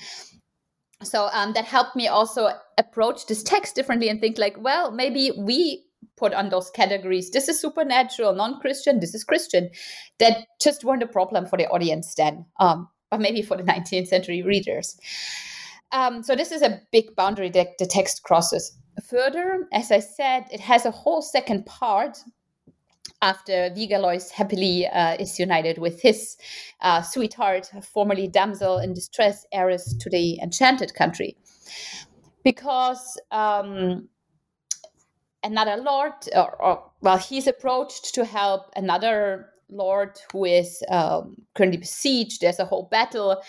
So 1.02 1.30
um, 1.34 1.54
that 1.54 1.66
helped 1.66 1.96
me 1.96 2.08
also 2.08 2.52
approach 2.78 3.26
this 3.26 3.42
text 3.42 3.74
differently 3.74 4.10
and 4.10 4.22
think 4.22 4.38
like, 4.38 4.56
well, 4.60 4.92
maybe 4.92 5.32
we 5.36 5.84
put 6.18 6.36
on 6.36 6.50
those 6.50 6.70
categories. 6.70 7.32
This 7.32 7.50
is 7.50 7.60
supernatural, 7.60 8.36
non-Christian. 8.36 9.00
This 9.00 9.16
is 9.16 9.24
Christian. 9.24 9.72
That 10.20 10.46
just 10.62 10.84
weren't 10.84 11.02
a 11.02 11.08
problem 11.08 11.48
for 11.48 11.58
the 11.58 11.68
audience 11.70 12.14
then, 12.14 12.46
um, 12.60 12.88
but 13.10 13.22
maybe 13.22 13.42
for 13.42 13.58
the 13.58 13.64
19th 13.74 14.08
century 14.08 14.44
readers. 14.44 15.00
Um, 15.92 16.22
so 16.22 16.36
this 16.36 16.52
is 16.52 16.62
a 16.62 16.80
big 16.92 17.16
boundary 17.16 17.50
that 17.50 17.80
the 17.80 17.88
text 17.88 18.22
crosses. 18.22 18.78
Further, 19.10 19.68
as 19.72 19.92
I 19.92 20.00
said, 20.00 20.46
it 20.52 20.60
has 20.60 20.86
a 20.86 20.92
whole 20.92 21.22
second 21.22 21.66
part 21.66 22.18
after 23.22 23.70
Wigalois 23.76 24.32
happily 24.32 24.88
uh, 24.88 25.16
is 25.20 25.40
united 25.40 25.78
with 25.78 26.02
his 26.02 26.38
uh, 26.82 27.02
sweetheart, 27.02 27.70
formerly 27.94 28.28
damsel 28.28 28.80
in 28.80 28.94
distress, 28.94 29.46
heiress 29.52 29.94
to 30.00 30.10
the 30.10 30.40
enchanted 30.42 30.94
country. 30.96 31.36
Because 32.44 33.20
um, 33.32 34.10
another 35.44 35.78
lord, 35.78 36.14
or, 36.36 36.62
or, 36.62 36.92
well, 37.02 37.18
he's 37.18 37.48
approached 37.48 38.14
to 38.16 38.26
help 38.26 38.72
another 38.76 39.48
lord 39.70 40.20
who 40.32 40.46
is 40.46 40.84
um, 40.90 41.36
currently 41.56 41.78
besieged. 41.78 42.42
There's 42.42 42.60
a 42.60 42.66
whole 42.66 42.88
battle. 42.92 43.42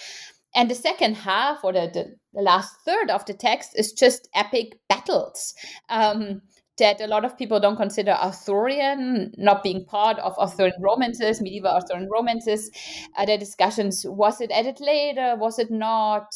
And 0.55 0.71
the 0.71 0.75
second 0.75 1.15
half, 1.15 1.65
or 1.65 1.73
the, 1.73 1.91
the, 2.33 2.43
last 2.43 2.75
third 2.85 3.11
of 3.11 3.25
the 3.27 3.35
text, 3.35 3.71
is 3.77 3.93
just 3.93 4.29
epic 4.35 4.79
battles. 4.89 5.55
Um, 5.89 6.43
that 6.79 7.01
a 7.01 7.07
lot 7.07 7.25
of 7.25 7.37
people 7.37 7.61
don't 7.61 7.77
consider 7.77 8.13
Arthurian, 8.13 9.33
not 9.37 9.63
being 9.63 9.85
part 9.85 10.19
of 10.19 10.39
Arthurian 10.39 10.81
romances, 10.81 11.41
medieval 11.41 11.71
Arthurian 11.71 12.09
romances. 12.11 12.71
Uh, 13.17 13.27
the 13.27 13.37
discussions 13.37 14.05
was 14.09 14.41
it 14.41 14.51
added 14.51 14.81
later? 14.81 15.37
Was 15.39 15.59
it 15.59 15.71
not? 15.71 16.35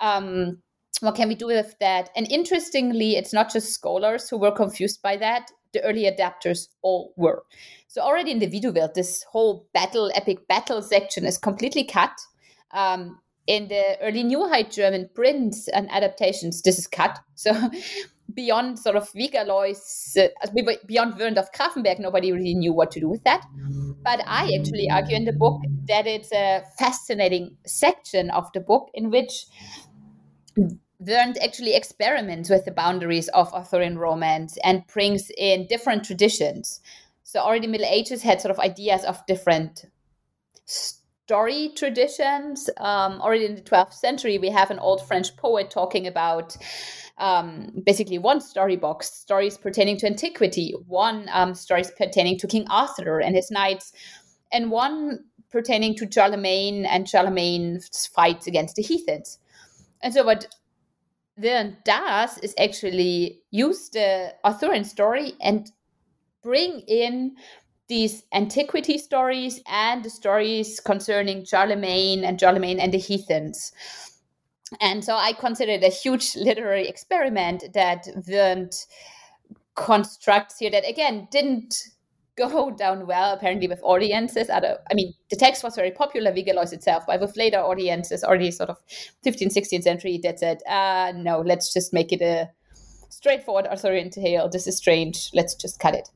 Um, 0.00 0.58
what 1.00 1.14
can 1.14 1.28
we 1.28 1.34
do 1.34 1.46
with 1.46 1.74
that? 1.80 2.10
And 2.16 2.30
interestingly, 2.30 3.16
it's 3.16 3.32
not 3.32 3.52
just 3.52 3.72
scholars 3.72 4.28
who 4.28 4.38
were 4.38 4.52
confused 4.52 5.00
by 5.02 5.16
that. 5.16 5.50
The 5.72 5.82
early 5.82 6.04
adapters 6.04 6.68
all 6.82 7.12
were. 7.16 7.44
So 7.88 8.02
already 8.02 8.30
in 8.30 8.38
the 8.38 8.48
Widuwilt, 8.48 8.94
this 8.94 9.22
whole 9.24 9.66
battle, 9.72 10.10
epic 10.14 10.48
battle 10.48 10.82
section 10.82 11.24
is 11.24 11.38
completely 11.38 11.84
cut. 11.84 12.12
Um, 12.72 13.20
in 13.48 13.66
the 13.68 13.98
early 14.02 14.22
New 14.22 14.46
High 14.46 14.62
German 14.62 15.08
prints 15.14 15.68
and 15.68 15.90
adaptations, 15.90 16.60
this 16.62 16.78
is 16.78 16.86
cut. 16.86 17.18
So 17.34 17.52
beyond 18.34 18.78
sort 18.78 18.94
of 18.94 19.10
Wigalois, 19.14 20.16
uh, 20.18 20.46
beyond 20.86 21.14
Wirnt 21.14 21.38
of 21.38 21.50
Grafenberg, 21.52 21.98
nobody 21.98 22.30
really 22.30 22.54
knew 22.54 22.74
what 22.74 22.90
to 22.92 23.00
do 23.00 23.08
with 23.08 23.24
that. 23.24 23.44
But 24.04 24.20
I 24.26 24.52
actually 24.58 24.88
argue 24.90 25.16
in 25.16 25.24
the 25.24 25.32
book 25.32 25.62
that 25.88 26.06
it's 26.06 26.30
a 26.30 26.62
fascinating 26.78 27.56
section 27.66 28.30
of 28.30 28.52
the 28.52 28.60
book 28.60 28.90
in 28.92 29.10
which 29.10 29.46
Wirnt 31.02 31.38
actually 31.42 31.74
experiments 31.74 32.50
with 32.50 32.66
the 32.66 32.70
boundaries 32.70 33.28
of 33.28 33.52
Arthurian 33.54 33.96
romance 33.98 34.58
and 34.62 34.86
brings 34.88 35.30
in 35.38 35.66
different 35.68 36.04
traditions. 36.04 36.80
So 37.22 37.40
already 37.40 37.66
Middle 37.66 37.86
Ages 37.86 38.22
had 38.22 38.42
sort 38.42 38.50
of 38.50 38.60
ideas 38.60 39.04
of 39.04 39.24
different 39.26 39.86
story 41.28 41.70
traditions. 41.76 42.70
Um, 42.78 43.20
already 43.20 43.44
in 43.44 43.54
the 43.54 43.60
12th 43.60 43.92
century, 43.92 44.38
we 44.38 44.48
have 44.48 44.70
an 44.70 44.78
old 44.78 45.06
French 45.06 45.36
poet 45.36 45.70
talking 45.70 46.06
about 46.06 46.56
um, 47.18 47.82
basically 47.84 48.16
one 48.16 48.40
story 48.40 48.76
box, 48.76 49.12
stories 49.12 49.58
pertaining 49.58 49.98
to 49.98 50.06
antiquity, 50.06 50.74
one 50.86 51.28
um, 51.30 51.54
stories 51.54 51.90
pertaining 51.90 52.38
to 52.38 52.46
King 52.46 52.66
Arthur 52.70 53.20
and 53.20 53.36
his 53.36 53.50
knights, 53.50 53.92
and 54.50 54.70
one 54.70 55.18
pertaining 55.50 55.94
to 55.96 56.10
Charlemagne 56.10 56.86
and 56.86 57.06
Charlemagne's 57.06 58.06
fights 58.06 58.46
against 58.46 58.76
the 58.76 58.82
heathens. 58.82 59.38
And 60.00 60.14
so 60.14 60.24
what 60.24 60.46
Wirnt 61.38 61.84
does 61.84 62.38
is 62.38 62.54
actually 62.58 63.42
use 63.50 63.90
the 63.90 64.32
Arthurian 64.46 64.84
story 64.84 65.34
and 65.42 65.70
bring 66.42 66.80
in 66.88 67.36
these 67.88 68.22
antiquity 68.32 68.98
stories 68.98 69.60
and 69.66 70.04
the 70.04 70.10
stories 70.10 70.78
concerning 70.80 71.44
Charlemagne 71.44 72.24
and 72.24 72.38
Charlemagne 72.38 72.78
and 72.78 72.92
the 72.92 72.98
heathens. 72.98 73.72
And 74.80 75.02
so 75.02 75.14
I 75.14 75.32
consider 75.32 75.72
it 75.72 75.82
a 75.82 75.88
huge 75.88 76.36
literary 76.36 76.86
experiment 76.86 77.64
that 77.72 78.06
Wirnt 78.28 78.86
constructs 79.74 80.58
here 80.58 80.70
that 80.70 80.88
again 80.88 81.28
didn't 81.30 81.74
go 82.36 82.70
down 82.70 83.06
well 83.06 83.32
apparently 83.32 83.68
with 83.68 83.80
audiences. 83.82 84.50
I, 84.50 84.58
I 84.58 84.94
mean 84.94 85.14
the 85.30 85.36
text 85.36 85.64
was 85.64 85.76
very 85.76 85.90
popular 85.90 86.32
Wigalois 86.32 86.72
itself 86.72 87.04
but 87.06 87.20
with 87.20 87.36
later 87.36 87.58
audiences 87.58 88.22
already 88.22 88.50
sort 88.50 88.70
of 88.70 88.76
15th 89.24 89.56
16th 89.56 89.82
century 89.82 90.20
that 90.22 90.38
said 90.38 90.58
uh, 90.68 91.12
no 91.16 91.40
let's 91.40 91.72
just 91.72 91.92
make 91.94 92.12
it 92.12 92.20
a 92.20 92.50
straightforward 93.08 93.66
Arthurian 93.66 94.10
tale. 94.10 94.48
This 94.48 94.66
is 94.66 94.76
strange. 94.76 95.30
Let's 95.32 95.54
just 95.54 95.80
cut 95.80 95.94
it 95.94 96.08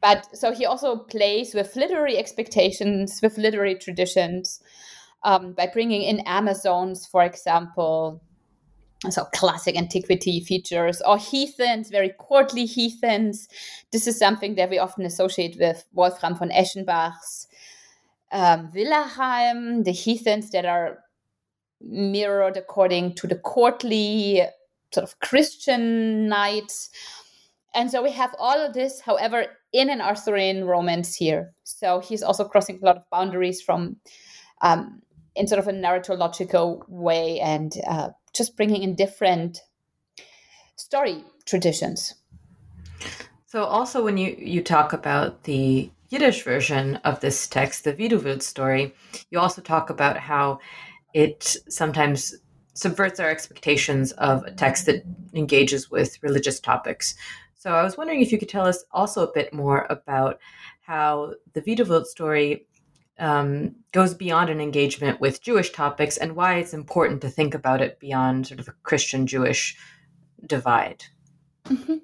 but 0.00 0.28
so 0.36 0.52
he 0.52 0.64
also 0.66 0.96
plays 0.96 1.54
with 1.54 1.76
literary 1.76 2.16
expectations 2.16 3.20
with 3.22 3.38
literary 3.38 3.74
traditions 3.74 4.60
um, 5.24 5.52
by 5.52 5.66
bringing 5.66 6.02
in 6.02 6.20
Amazons, 6.20 7.06
for 7.06 7.24
example, 7.24 8.22
so 9.10 9.24
classic 9.34 9.76
antiquity 9.76 10.40
features 10.40 11.00
or 11.02 11.18
heathens, 11.18 11.90
very 11.90 12.12
courtly 12.18 12.64
heathens. 12.64 13.48
This 13.92 14.06
is 14.06 14.18
something 14.18 14.56
that 14.56 14.70
we 14.70 14.78
often 14.78 15.04
associate 15.04 15.56
with 15.58 15.84
Wolfram 15.92 16.36
von 16.36 16.50
Eschenbach's 16.50 17.46
um, 18.32 18.70
Willehalm, 18.74 19.84
the 19.84 19.92
heathens 19.92 20.50
that 20.50 20.64
are 20.64 20.98
mirrored 21.80 22.56
according 22.56 23.14
to 23.14 23.26
the 23.26 23.36
courtly 23.36 24.42
sort 24.92 25.04
of 25.04 25.18
Christian 25.20 26.28
knights. 26.28 26.90
And 27.74 27.90
so 27.90 28.02
we 28.02 28.10
have 28.12 28.34
all 28.38 28.58
of 28.58 28.74
this, 28.74 29.00
however, 29.00 29.46
in 29.72 29.90
an 29.90 30.00
Arthurian 30.00 30.64
romance 30.64 31.14
here. 31.14 31.52
So 31.64 32.00
he's 32.00 32.22
also 32.22 32.44
crossing 32.44 32.78
a 32.82 32.84
lot 32.84 32.96
of 32.96 33.02
boundaries 33.10 33.60
from 33.60 33.96
um, 34.62 35.02
in 35.36 35.46
sort 35.46 35.58
of 35.58 35.68
a 35.68 35.72
narratological 35.72 36.88
way 36.88 37.40
and 37.40 37.72
uh, 37.86 38.10
just 38.34 38.56
bringing 38.56 38.82
in 38.82 38.94
different 38.94 39.60
story 40.76 41.24
traditions. 41.44 42.14
So, 43.46 43.64
also 43.64 44.04
when 44.04 44.18
you 44.18 44.36
you 44.38 44.62
talk 44.62 44.92
about 44.92 45.44
the 45.44 45.90
Yiddish 46.10 46.42
version 46.42 46.96
of 46.96 47.20
this 47.20 47.46
text, 47.46 47.84
the 47.84 47.94
Widuwilt 47.94 48.42
story, 48.42 48.94
you 49.30 49.38
also 49.38 49.62
talk 49.62 49.90
about 49.90 50.16
how 50.18 50.58
it 51.14 51.56
sometimes 51.68 52.34
subverts 52.74 53.18
our 53.18 53.28
expectations 53.28 54.12
of 54.12 54.44
a 54.44 54.52
text 54.52 54.86
that 54.86 55.02
engages 55.34 55.90
with 55.90 56.22
religious 56.22 56.60
topics. 56.60 57.14
So 57.58 57.72
I 57.72 57.82
was 57.82 57.96
wondering 57.96 58.22
if 58.22 58.30
you 58.30 58.38
could 58.38 58.48
tell 58.48 58.66
us 58.66 58.84
also 58.92 59.26
a 59.26 59.32
bit 59.32 59.52
more 59.52 59.84
about 59.90 60.38
how 60.82 61.34
the 61.54 61.62
Widuwilt 61.62 62.06
story 62.06 62.68
um, 63.18 63.74
goes 63.90 64.14
beyond 64.14 64.48
an 64.48 64.60
engagement 64.60 65.20
with 65.20 65.42
Jewish 65.42 65.72
topics 65.72 66.16
and 66.16 66.36
why 66.36 66.54
it's 66.54 66.72
important 66.72 67.20
to 67.22 67.28
think 67.28 67.54
about 67.54 67.80
it 67.80 67.98
beyond 67.98 68.46
sort 68.46 68.60
of 68.60 68.68
a 68.68 68.74
Christian 68.84 69.26
Jewish 69.26 69.76
divide. 70.46 71.02
Mm-hmm. 71.64 71.96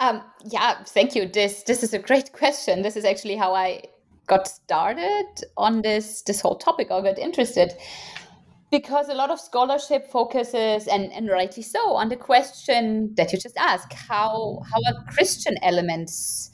Um, 0.00 0.22
yeah, 0.44 0.84
thank 0.84 1.16
you. 1.16 1.26
This 1.26 1.62
this 1.62 1.82
is 1.82 1.94
a 1.94 1.98
great 1.98 2.32
question. 2.34 2.82
This 2.82 2.96
is 2.96 3.06
actually 3.06 3.36
how 3.36 3.54
I 3.54 3.84
got 4.26 4.46
started 4.46 5.26
on 5.56 5.80
this 5.80 6.20
this 6.22 6.42
whole 6.42 6.56
topic. 6.56 6.88
or 6.90 7.02
got 7.02 7.18
interested 7.18 7.72
because 8.70 9.08
a 9.08 9.14
lot 9.14 9.30
of 9.30 9.40
scholarship 9.40 10.10
focuses, 10.10 10.86
and, 10.86 11.12
and 11.12 11.28
rightly 11.30 11.62
so, 11.62 11.94
on 11.94 12.08
the 12.08 12.16
question 12.16 13.14
that 13.16 13.32
you 13.32 13.38
just 13.38 13.56
asked: 13.56 13.92
how 13.92 14.62
how 14.70 14.78
are 14.86 15.04
Christian 15.12 15.56
elements 15.62 16.50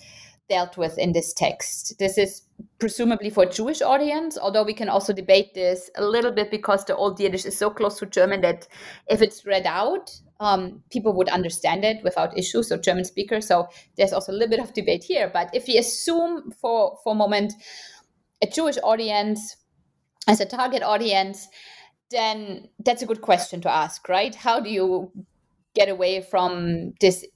dealt 0.48 0.76
with 0.76 0.98
in 0.98 1.12
this 1.12 1.32
text? 1.32 1.98
This 1.98 2.18
is 2.18 2.42
presumably 2.78 3.30
for 3.30 3.44
a 3.44 3.50
Jewish 3.50 3.82
audience, 3.82 4.38
although 4.38 4.62
we 4.62 4.74
can 4.74 4.88
also 4.88 5.12
debate 5.12 5.54
this 5.54 5.90
a 5.96 6.04
little 6.04 6.32
bit 6.32 6.50
because 6.50 6.84
the 6.84 6.96
Old 6.96 7.18
Yiddish 7.18 7.46
is 7.46 7.56
so 7.56 7.70
close 7.70 7.98
to 7.98 8.06
German 8.06 8.42
that 8.42 8.68
if 9.08 9.22
it's 9.22 9.46
read 9.46 9.66
out, 9.66 10.10
um, 10.40 10.82
people 10.90 11.14
would 11.14 11.28
understand 11.28 11.84
it 11.84 12.02
without 12.04 12.36
issue. 12.36 12.62
So 12.62 12.76
German 12.76 13.04
speakers. 13.04 13.46
So 13.46 13.68
there's 13.96 14.12
also 14.12 14.32
a 14.32 14.34
little 14.34 14.50
bit 14.50 14.60
of 14.60 14.72
debate 14.74 15.04
here. 15.04 15.30
But 15.32 15.50
if 15.54 15.66
we 15.66 15.78
assume 15.78 16.52
for 16.60 16.98
for 17.02 17.12
a 17.12 17.16
moment 17.16 17.54
a 18.42 18.46
Jewish 18.46 18.78
audience 18.82 19.56
as 20.28 20.40
a 20.40 20.46
target 20.46 20.82
audience, 20.82 21.48
then 22.14 22.68
that's 22.84 23.02
a 23.02 23.06
good 23.06 23.20
question 23.20 23.60
to 23.62 23.70
ask, 23.70 24.08
right? 24.08 24.34
How 24.34 24.60
do 24.60 24.70
you 24.70 25.10
get 25.74 25.88
away 25.88 26.22
from 26.22 26.94
this 27.00 27.26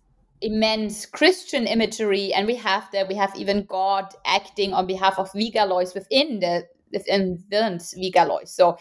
immense 0.41 1.07
Christian 1.07 1.67
imagery, 1.67 2.33
and 2.33 2.47
we 2.47 2.55
have 2.57 2.89
that. 2.93 3.09
We 3.09 3.15
have 3.17 3.35
even 3.37 3.65
God 3.65 4.07
acting 4.25 4.73
on 4.73 4.87
behalf 4.87 5.19
of 5.19 5.31
Wigalois 5.33 5.95
within 5.95 6.41
the 6.41 6.67
within 6.93 7.43
Wirnt 7.51 7.95
Wigalois. 7.97 8.49
So, 8.49 8.79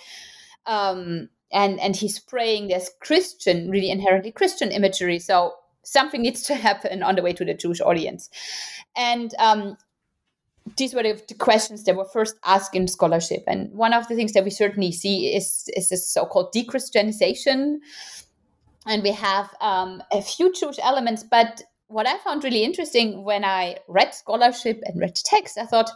um, 0.65 1.29
and 1.51 1.79
and 1.79 1.95
he's 1.95 2.19
praying. 2.19 2.67
There's 2.67 2.89
Christian, 3.01 3.69
really 3.69 3.89
inherently 3.89 4.31
Christian 4.31 4.71
imagery. 4.71 5.19
So 5.19 5.53
something 5.83 6.21
needs 6.21 6.43
to 6.43 6.55
happen 6.67 7.03
on 7.03 7.15
the 7.15 7.21
way 7.21 7.33
to 7.33 7.45
the 7.45 7.53
Jewish 7.53 7.81
audience, 7.81 8.29
and 8.95 9.33
um, 9.39 9.77
these 10.75 10.93
were 10.93 11.03
the, 11.03 11.35
questions 11.37 11.83
that 11.83 11.95
were 11.95 12.05
first 12.05 12.35
asked 12.43 12.75
in 12.75 12.87
scholarship. 12.87 13.43
And 13.47 13.71
one 13.73 13.93
of 13.93 14.07
the 14.07 14.15
things 14.15 14.33
that 14.33 14.43
we 14.43 14.49
certainly 14.49 14.91
see 14.91 15.35
is, 15.35 15.69
is 15.75 15.89
this 15.89 16.07
so 16.07 16.25
called 16.25 16.53
dechristianization. 16.53 17.77
And 18.85 19.03
we 19.03 19.11
have 19.11 19.53
um, 19.61 20.01
a 20.11 20.21
few 20.21 20.53
Jewish 20.53 20.79
elements. 20.81 21.23
But 21.23 21.61
what 21.87 22.07
I 22.07 22.17
found 22.19 22.43
really 22.43 22.63
interesting 22.63 23.23
when 23.23 23.45
I 23.45 23.77
read 23.87 24.13
scholarship 24.13 24.81
and 24.85 24.99
read 24.99 25.15
text, 25.15 25.57
I 25.57 25.65
thought, 25.65 25.91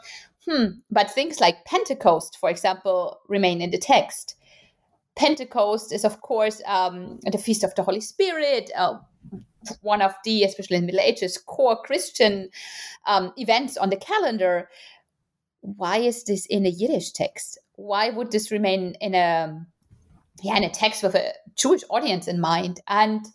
hmm, 0.47 0.65
but 0.89 1.11
things 1.11 1.39
like 1.39 1.65
Pentecost, 1.65 2.37
for 2.39 2.49
example, 2.49 3.19
remain 3.27 3.61
in 3.61 3.71
the 3.71 3.77
text. 3.77 4.35
Pentecost 5.15 5.91
is, 5.91 6.05
of 6.05 6.21
course, 6.21 6.61
um, 6.65 7.19
the 7.29 7.37
feast 7.37 7.63
of 7.63 7.75
the 7.75 7.83
Holy 7.83 8.01
Spirit, 8.01 8.71
uh, 8.75 8.97
one 9.81 10.01
of 10.01 10.13
the, 10.23 10.43
especially 10.43 10.77
in 10.77 10.83
the 10.83 10.87
Middle 10.87 11.01
Ages, 11.01 11.37
core 11.37 11.81
Christian 11.81 12.49
um, 13.07 13.33
events 13.37 13.77
on 13.77 13.89
the 13.89 13.95
calendar. 13.95 14.69
Why 15.61 15.97
is 15.97 16.23
this 16.23 16.45
in 16.47 16.65
a 16.65 16.69
Yiddish 16.69 17.11
text? 17.11 17.59
Why 17.75 18.09
would 18.09 18.31
this 18.31 18.51
remain 18.51 18.95
in 19.01 19.13
a 19.15 19.65
yeah 20.41 20.57
in 20.57 20.63
a 20.63 20.69
text 20.69 21.03
with 21.03 21.15
a 21.15 21.33
Jewish 21.55 21.83
audience 21.89 22.27
in 22.27 22.41
mind? 22.41 22.79
And 22.87 23.25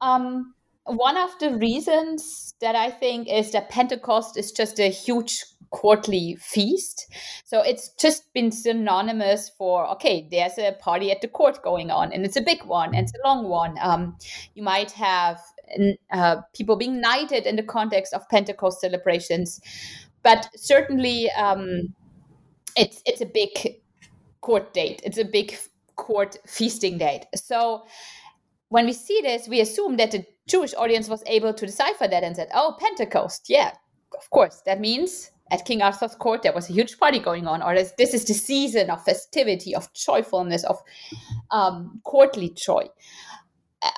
um, 0.00 0.54
one 0.84 1.16
of 1.16 1.30
the 1.40 1.56
reasons 1.56 2.54
that 2.60 2.76
I 2.76 2.90
think 2.90 3.28
is 3.28 3.52
that 3.52 3.70
Pentecost 3.70 4.36
is 4.36 4.52
just 4.52 4.78
a 4.78 4.88
huge 4.88 5.44
quarterly 5.70 6.36
feast. 6.40 7.12
So 7.44 7.60
it's 7.60 7.90
just 8.00 8.32
been 8.32 8.52
synonymous 8.52 9.50
for 9.58 9.86
okay, 9.88 10.28
there's 10.30 10.58
a 10.58 10.72
party 10.72 11.10
at 11.10 11.20
the 11.20 11.28
court 11.28 11.62
going 11.62 11.90
on, 11.90 12.12
and 12.12 12.24
it's 12.24 12.36
a 12.36 12.40
big 12.40 12.64
one 12.64 12.94
and 12.94 13.04
it's 13.04 13.12
a 13.14 13.26
long 13.26 13.48
one. 13.48 13.76
Um, 13.80 14.16
you 14.54 14.62
might 14.62 14.92
have 14.92 15.40
uh, 16.12 16.36
people 16.54 16.76
being 16.76 17.00
knighted 17.00 17.46
in 17.46 17.56
the 17.56 17.62
context 17.62 18.12
of 18.14 18.28
Pentecost 18.28 18.80
celebrations, 18.80 19.60
but 20.22 20.48
certainly 20.56 21.30
um, 21.32 21.94
it's 22.76 23.02
it's 23.06 23.20
a 23.20 23.26
big 23.26 23.50
court 24.40 24.72
date. 24.74 25.00
It's 25.04 25.18
a 25.18 25.24
big 25.24 25.56
court 25.96 26.36
feasting 26.46 26.98
date. 26.98 27.26
So 27.34 27.86
when 28.68 28.86
we 28.86 28.92
see 28.92 29.20
this, 29.22 29.48
we 29.48 29.60
assume 29.60 29.96
that 29.96 30.10
the 30.10 30.24
Jewish 30.46 30.74
audience 30.74 31.08
was 31.08 31.22
able 31.26 31.54
to 31.54 31.66
decipher 31.66 32.08
that 32.08 32.22
and 32.22 32.36
said, 32.36 32.48
"Oh, 32.54 32.76
Pentecost, 32.78 33.48
yeah, 33.48 33.72
of 34.18 34.30
course, 34.30 34.62
that 34.66 34.80
means." 34.80 35.30
At 35.48 35.64
King 35.64 35.80
Arthur's 35.80 36.16
court, 36.16 36.42
there 36.42 36.52
was 36.52 36.68
a 36.68 36.72
huge 36.72 36.98
party 36.98 37.20
going 37.20 37.46
on, 37.46 37.62
or 37.62 37.72
this, 37.72 37.92
this 37.96 38.14
is 38.14 38.24
the 38.24 38.34
season 38.34 38.90
of 38.90 39.04
festivity, 39.04 39.76
of 39.76 39.92
joyfulness, 39.94 40.64
of 40.64 40.82
um, 41.52 42.00
courtly 42.02 42.48
joy. 42.48 42.88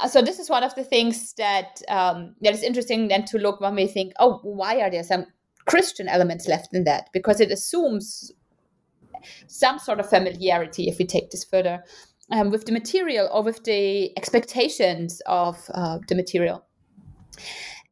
Uh, 0.00 0.08
so 0.08 0.22
this 0.22 0.38
is 0.38 0.50
one 0.50 0.62
of 0.62 0.74
the 0.74 0.84
things 0.84 1.34
that 1.34 1.82
um, 1.88 2.34
that 2.40 2.54
is 2.54 2.62
interesting 2.62 3.08
then 3.08 3.24
to 3.26 3.38
look 3.38 3.60
when 3.60 3.74
we 3.74 3.86
think, 3.86 4.12
oh, 4.18 4.40
why 4.42 4.80
are 4.80 4.90
there 4.90 5.04
some 5.04 5.26
Christian 5.66 6.08
elements 6.08 6.48
left 6.48 6.74
in 6.74 6.84
that? 6.84 7.08
Because 7.12 7.40
it 7.40 7.50
assumes 7.50 8.32
some 9.46 9.78
sort 9.78 10.00
of 10.00 10.08
familiarity 10.08 10.88
if 10.88 10.98
we 10.98 11.06
take 11.06 11.30
this 11.30 11.44
further 11.44 11.82
um, 12.30 12.50
with 12.50 12.66
the 12.66 12.72
material 12.72 13.28
or 13.32 13.42
with 13.42 13.64
the 13.64 14.16
expectations 14.16 15.20
of 15.26 15.56
uh, 15.74 15.98
the 16.08 16.14
material. 16.14 16.64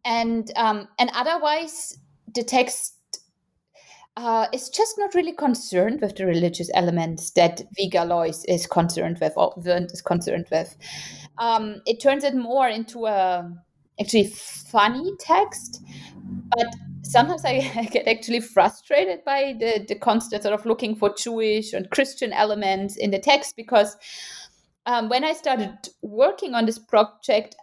And 0.04 0.50
um, 0.56 0.88
and 0.98 1.11
otherwise, 1.14 1.98
the 2.35 2.42
text 2.42 2.95
uh, 4.16 4.46
is 4.52 4.70
just 4.70 4.96
not 4.98 5.14
really 5.14 5.33
concerned 5.33 6.00
with 6.00 6.16
the 6.16 6.26
religious 6.26 6.70
elements 6.74 7.31
that 7.33 7.62
Wigalois 7.79 8.44
is 8.48 8.66
concerned 8.66 9.18
with 9.20 9.35
or 9.37 9.55
Wirnt 9.57 9.92
is 9.92 10.00
concerned 10.00 10.46
with. 10.50 10.76
Um, 11.38 11.83
it 11.87 12.00
turns 12.00 12.24
it 12.24 12.35
more 12.35 12.68
into 12.68 13.07
a 13.07 13.50
actually 14.00 14.29
funny 14.29 15.12
text, 15.20 15.83
but 16.57 16.66
sometimes 17.02 17.44
I, 17.44 17.88
get 17.92 18.09
actually 18.09 18.40
frustrated 18.40 19.24
by 19.24 19.55
the, 19.59 19.85
the 19.87 19.94
constant 19.94 20.42
sort 20.42 20.55
of 20.55 20.64
looking 20.64 20.96
for 20.96 21.14
Jewish 21.14 21.72
and 21.72 21.90
Christian 21.90 22.33
elements 22.33 22.96
in 22.96 23.11
the 23.11 23.18
text 23.18 23.55
because 23.57 23.96
um, 24.87 25.09
when 25.09 25.24
I 25.24 25.33
started 25.33 25.76
working 26.00 26.55
on 26.55 26.64
this 26.64 26.79
project 26.79 27.57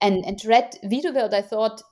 and, 0.00 0.24
and 0.24 0.42
read 0.44 0.76
Widuwilt, 0.82 1.34
I 1.34 1.42
thought, 1.42 1.82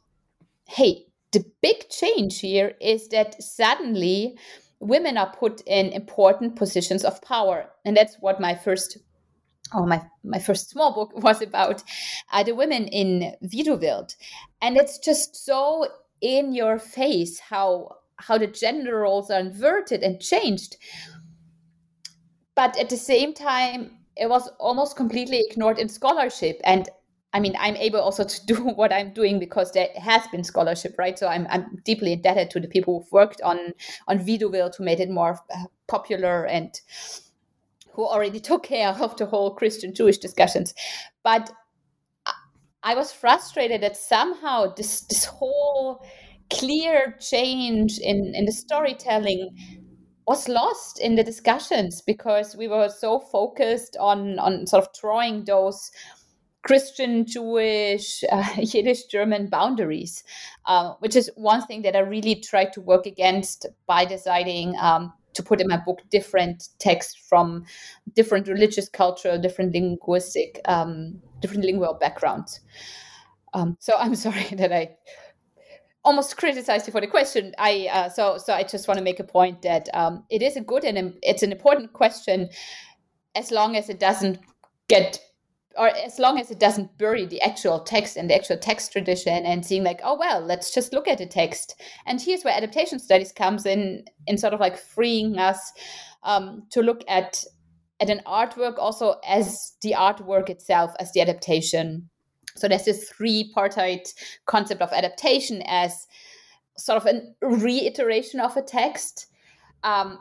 hey, 0.69 1.06
the 1.37 1.45
big 1.61 1.91
change 1.91 2.41
here 2.41 2.73
is 2.81 3.09
that 3.09 3.43
suddenly 3.43 4.39
women 4.81 5.19
are 5.19 5.37
put 5.37 5.61
in 5.67 5.89
important 5.89 6.57
positions 6.57 7.05
of 7.05 7.21
power. 7.21 7.69
And 7.85 7.95
that's 7.95 8.17
what 8.21 8.41
my 8.41 8.55
first 8.55 8.97
oh, 9.75 9.85
my, 9.85 10.01
my 10.25 10.39
first 10.39 10.71
small 10.71 10.95
book 10.95 11.13
was 11.23 11.43
about 11.43 11.83
uh, 12.33 12.43
the 12.43 12.55
women 12.55 12.89
in 12.89 13.35
Widuwilt. 13.43 14.17
And 14.63 14.79
it's 14.79 14.99
just 14.99 15.45
so 15.45 15.89
in 16.23 16.55
your 16.55 16.79
face 16.79 17.39
how 17.39 17.97
how 18.19 18.39
the 18.39 18.47
gender 18.47 19.01
roles 19.01 19.31
are 19.31 19.41
inverted 19.41 20.03
and 20.03 20.23
changed. 20.23 20.77
But 22.55 22.79
at 22.79 22.89
the 22.89 22.97
same 22.97 23.35
time, 23.35 23.99
it 24.17 24.31
was 24.31 24.49
almost 24.59 24.97
completely 24.97 25.45
ignored 25.51 25.79
in 25.79 25.91
scholarship. 25.91 26.63
And 26.65 26.89
I 27.37 27.41
mean, 27.41 27.55
I'm 27.59 27.77
able 27.77 28.01
also 28.01 28.25
to 28.25 28.47
do 28.47 28.55
what 28.81 28.93
I'm 28.93 29.13
doing 29.13 29.39
because 29.39 29.73
there 29.73 29.89
has 29.97 30.27
been 30.29 30.43
scholarship, 30.43 30.95
right? 30.99 31.19
So 31.19 31.29
I'm, 31.29 31.47
I'm 31.51 31.83
deeply 31.85 32.15
indebted 32.15 32.49
to 32.51 32.61
the 32.61 32.67
people 32.67 33.01
who've 33.01 33.13
worked 33.13 33.43
on 33.43 33.75
on 34.09 34.21
Widuwilt 34.21 34.77
who 34.77 34.85
made 34.85 35.01
it 35.01 35.11
more 35.11 35.39
uh, 35.55 35.65
popular 35.87 36.47
and 36.47 36.81
who 37.93 38.07
already 38.07 38.41
took 38.49 38.63
care 38.63 38.89
of 38.89 39.17
the 39.19 39.27
whole 39.27 39.55
Christian 39.55 39.95
Jewish 39.95 40.17
discussions. 40.17 40.73
But 41.23 41.53
I 42.83 42.95
was 42.95 43.13
frustrated 43.13 43.83
that 43.83 43.97
somehow 43.99 44.73
this 44.75 45.03
this 45.03 45.27
whole 45.27 46.07
clear 46.51 47.17
change 47.21 47.99
in, 47.99 48.33
in 48.35 48.47
the 48.47 48.53
storytelling 48.53 49.51
was 50.27 50.49
lost 50.49 51.01
in 51.01 51.17
the 51.17 51.23
discussions 51.23 52.01
because 52.01 52.57
we 52.57 52.67
were 52.67 52.89
so 52.89 53.21
focused 53.21 53.97
on 54.01 54.39
on 54.39 54.67
sort 54.67 54.85
of 54.85 54.93
drawing 55.01 55.45
those 55.45 55.91
Christian, 56.67 57.25
Jewish, 57.25 58.25
uh, 58.33 58.45
Yiddish, 58.59 59.05
German 59.05 59.49
boundaries, 59.49 60.25
uh, 60.67 60.95
which 60.99 61.17
is 61.17 61.31
one 61.37 61.63
thing 61.67 61.83
that 61.83 61.97
I 61.97 62.01
really 62.01 62.35
tried 62.37 62.73
to 62.75 62.81
work 62.81 63.07
against 63.07 63.67
by 63.87 64.05
deciding 64.05 64.77
um, 64.79 65.13
to 65.35 65.43
put 65.43 65.61
in 65.61 65.69
my 65.69 65.77
book 65.77 66.01
different 66.11 66.69
texts 66.79 67.15
from 67.29 67.65
different 68.15 68.49
religious 68.49 68.89
culture, 68.89 69.39
different 69.39 69.75
linguistic, 69.75 70.61
um, 70.65 71.21
different 71.41 71.65
lingual 71.65 71.95
backgrounds. 71.95 72.61
Um, 73.55 73.77
so 73.79 73.95
I'm 73.97 74.15
sorry 74.27 74.49
that 74.57 74.73
I 74.73 74.97
almost 76.05 76.37
criticized 76.37 76.87
you 76.87 76.93
for 76.93 77.01
the 77.01 77.07
question. 77.07 77.55
I 77.59 77.89
uh, 77.93 78.09
so 78.09 78.39
so 78.39 78.53
I 78.53 78.63
just 78.63 78.89
want 78.89 78.99
to 78.99 79.05
make 79.05 79.21
a 79.21 79.25
point 79.25 79.63
that 79.63 79.89
um, 79.95 80.25
it 80.31 80.43
is 80.43 80.57
a 80.57 80.61
good 80.61 80.85
and 80.85 81.15
it's 81.23 81.43
an 81.43 81.53
important 81.53 81.93
question, 81.93 82.49
as 83.35 83.51
long 83.51 83.77
as 83.77 83.89
it 83.89 84.01
doesn't 84.01 84.39
get 84.89 85.21
or 85.79 85.89
as 85.89 86.19
long 86.19 86.39
as 86.39 86.51
it 86.51 86.59
doesn't 86.59 86.97
bury 86.99 87.27
the 87.27 87.41
actual 87.43 87.81
text 87.81 88.17
and 88.17 88.31
the 88.31 88.35
actual 88.35 88.57
text 88.57 88.93
tradition 88.93 89.45
and 89.45 89.65
seeing 89.65 89.85
like 89.85 90.01
oh 90.03 90.17
well 90.19 90.41
let's 90.41 90.73
just 90.73 90.93
look 90.93 91.09
at 91.09 91.19
the 91.19 91.27
text. 91.27 91.81
And 92.07 92.21
here's 92.21 92.43
where 92.43 92.57
adaptation 92.57 92.99
studies 92.99 93.33
comes 93.33 93.67
in 93.67 94.05
in 94.27 94.39
sort 94.39 94.55
of 94.55 94.61
like 94.61 94.77
freeing 94.77 95.39
us 95.39 95.73
um, 96.23 96.65
to 96.71 96.83
look 96.83 97.03
at 97.09 97.45
at 98.01 98.11
an 98.11 98.21
artwork 98.27 98.79
also 98.79 99.17
as 99.27 99.75
the 99.83 99.93
artwork 99.93 100.51
itself 100.51 100.93
as 100.99 101.13
the 101.13 101.21
adaptation. 101.21 102.09
So 102.57 102.69
there's 102.69 102.85
this 102.85 103.09
three-partite 103.11 104.15
concept 104.47 104.81
of 104.81 104.93
adaptation 104.93 105.63
as 105.67 106.07
sort 106.79 107.03
of 107.03 107.07
a 107.07 107.23
reiteration 107.47 108.41
of 108.41 108.57
a 108.57 108.63
text. 108.63 109.27
Um, 109.83 110.19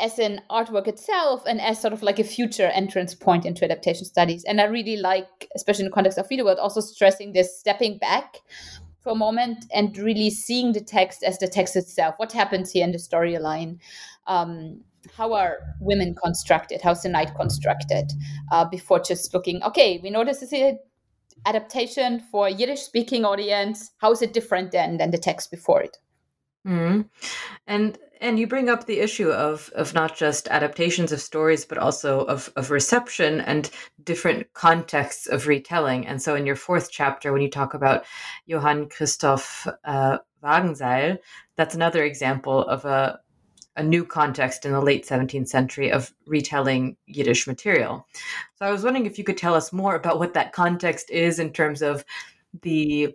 as 0.00 0.18
an 0.18 0.40
artwork 0.50 0.86
itself 0.86 1.42
and 1.46 1.60
as 1.60 1.80
sort 1.80 1.92
of 1.92 2.02
like 2.02 2.18
a 2.18 2.24
future 2.24 2.66
entrance 2.66 3.14
point 3.14 3.44
into 3.44 3.64
adaptation 3.64 4.04
studies. 4.04 4.44
And 4.44 4.60
I 4.60 4.64
really 4.64 4.96
like, 4.96 5.48
especially 5.54 5.84
in 5.84 5.90
the 5.90 5.94
context 5.94 6.18
of 6.18 6.28
Widuwilt, 6.28 6.58
also 6.58 6.80
stressing 6.80 7.32
this 7.32 7.58
stepping 7.58 7.98
back 7.98 8.38
for 9.00 9.12
a 9.12 9.16
moment 9.16 9.64
and 9.72 9.96
really 9.98 10.30
seeing 10.30 10.72
the 10.72 10.80
text 10.80 11.22
as 11.22 11.38
the 11.38 11.48
text 11.48 11.76
itself. 11.76 12.14
What 12.18 12.32
happens 12.32 12.70
here 12.70 12.84
in 12.84 12.92
the 12.92 12.98
storyline? 12.98 13.78
Um, 14.26 14.82
how 15.16 15.32
are 15.32 15.58
women 15.80 16.14
constructed? 16.14 16.80
How's 16.82 17.02
the 17.02 17.08
knight 17.08 17.34
constructed? 17.34 18.12
Uh, 18.52 18.64
before 18.64 19.00
just 19.00 19.32
looking, 19.32 19.62
okay, 19.62 20.00
we 20.02 20.10
know 20.10 20.24
this 20.24 20.42
is 20.42 20.52
an 20.52 20.78
adaptation 21.46 22.20
for 22.30 22.48
Yiddish 22.48 22.80
speaking 22.80 23.24
audience. 23.24 23.90
How 23.98 24.12
is 24.12 24.22
it 24.22 24.32
different 24.32 24.72
than, 24.72 24.98
than 24.98 25.10
the 25.10 25.18
text 25.18 25.50
before 25.50 25.82
it? 25.82 25.96
Mm-hmm. 26.66 27.02
And 27.66 27.98
and 28.20 28.38
you 28.38 28.46
bring 28.46 28.68
up 28.68 28.86
the 28.86 29.00
issue 29.00 29.30
of 29.30 29.70
of 29.74 29.94
not 29.94 30.16
just 30.16 30.48
adaptations 30.48 31.12
of 31.12 31.20
stories, 31.20 31.64
but 31.64 31.78
also 31.78 32.20
of 32.20 32.52
of 32.56 32.70
reception 32.70 33.40
and 33.40 33.70
different 34.04 34.52
contexts 34.54 35.26
of 35.26 35.46
retelling. 35.46 36.06
And 36.06 36.20
so, 36.20 36.34
in 36.34 36.46
your 36.46 36.56
fourth 36.56 36.90
chapter, 36.90 37.32
when 37.32 37.42
you 37.42 37.50
talk 37.50 37.74
about 37.74 38.04
Johann 38.46 38.88
Christoph 38.88 39.66
uh, 39.84 40.18
Wagenseil, 40.42 41.18
that's 41.56 41.74
another 41.74 42.04
example 42.04 42.66
of 42.66 42.84
a 42.84 43.20
a 43.76 43.82
new 43.82 44.04
context 44.04 44.66
in 44.66 44.72
the 44.72 44.80
late 44.80 45.06
17th 45.06 45.48
century 45.48 45.90
of 45.92 46.12
retelling 46.26 46.96
Yiddish 47.06 47.46
material. 47.46 48.06
So 48.56 48.66
I 48.66 48.72
was 48.72 48.82
wondering 48.82 49.06
if 49.06 49.18
you 49.18 49.24
could 49.24 49.38
tell 49.38 49.54
us 49.54 49.72
more 49.72 49.94
about 49.94 50.18
what 50.18 50.34
that 50.34 50.52
context 50.52 51.10
is 51.10 51.38
in 51.38 51.52
terms 51.52 51.80
of 51.80 52.04
the 52.62 53.14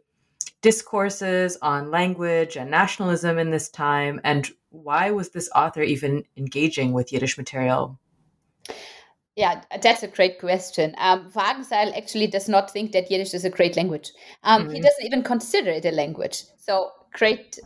discourses 0.62 1.58
on 1.62 1.92
language 1.92 2.56
and 2.56 2.72
nationalism 2.72 3.38
in 3.38 3.52
this 3.52 3.70
time 3.70 4.22
and 4.24 4.50
why 4.74 5.12
was 5.12 5.30
this 5.30 5.50
author 5.56 5.84
even 5.84 6.24
engaging 6.36 6.94
with 6.94 7.14
Yiddish 7.14 7.38
material? 7.38 8.00
Yeah, 9.36 9.62
that's 9.82 10.04
a 10.04 10.08
great 10.08 10.40
question. 10.40 10.96
Um, 10.98 11.32
Wagenseil 11.32 11.96
actually 11.96 12.28
does 12.28 12.50
not 12.50 12.72
think 12.72 12.92
that 12.92 13.10
Yiddish 13.10 13.34
is 13.34 13.46
a 13.46 13.50
great 13.50 13.78
language. 13.78 14.12
Um, 14.44 14.64
mm-hmm. 14.64 14.76
He 14.76 14.82
doesn't 14.82 15.06
even 15.06 15.24
consider 15.24 15.70
it 15.70 15.86
a 15.86 15.92
language. 15.92 16.44
So 16.58 16.92
great, 17.14 17.60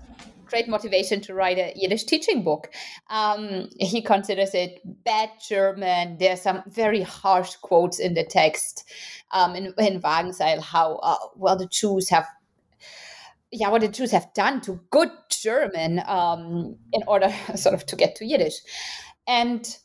great 0.46 0.68
motivation 0.68 1.22
to 1.22 1.34
write 1.34 1.58
a 1.58 1.74
Yiddish 1.76 2.04
teaching 2.04 2.44
book. 2.44 2.72
Um, 3.10 3.70
he 3.80 4.02
considers 4.02 4.54
it 4.54 4.82
bad 5.06 5.30
German. 5.48 6.18
There 6.18 6.34
are 6.34 6.38
some 6.38 6.64
very 6.68 7.02
harsh 7.02 7.56
quotes 7.56 8.00
in 8.00 8.14
the 8.14 8.24
text 8.26 8.90
um, 9.32 9.56
in, 9.56 9.74
in 9.78 10.02
Wagenseil 10.02 10.62
how 10.62 10.96
uh, 11.04 11.18
well 11.36 11.58
the 11.58 11.68
Jews 11.68 12.10
have 12.10 12.28
yeah, 13.52 13.70
what 13.70 13.82
the 13.82 13.88
Jews 13.88 14.12
have 14.12 14.34
done 14.34 14.62
to 14.62 14.80
good 14.92 15.12
German 15.30 16.02
um, 16.06 16.76
in 16.92 17.04
order 17.08 17.34
sort 17.56 17.76
of 17.76 17.86
to 17.88 17.96
get 17.96 18.16
to 18.18 18.26
Yiddish. 18.26 18.60
And 19.28 19.78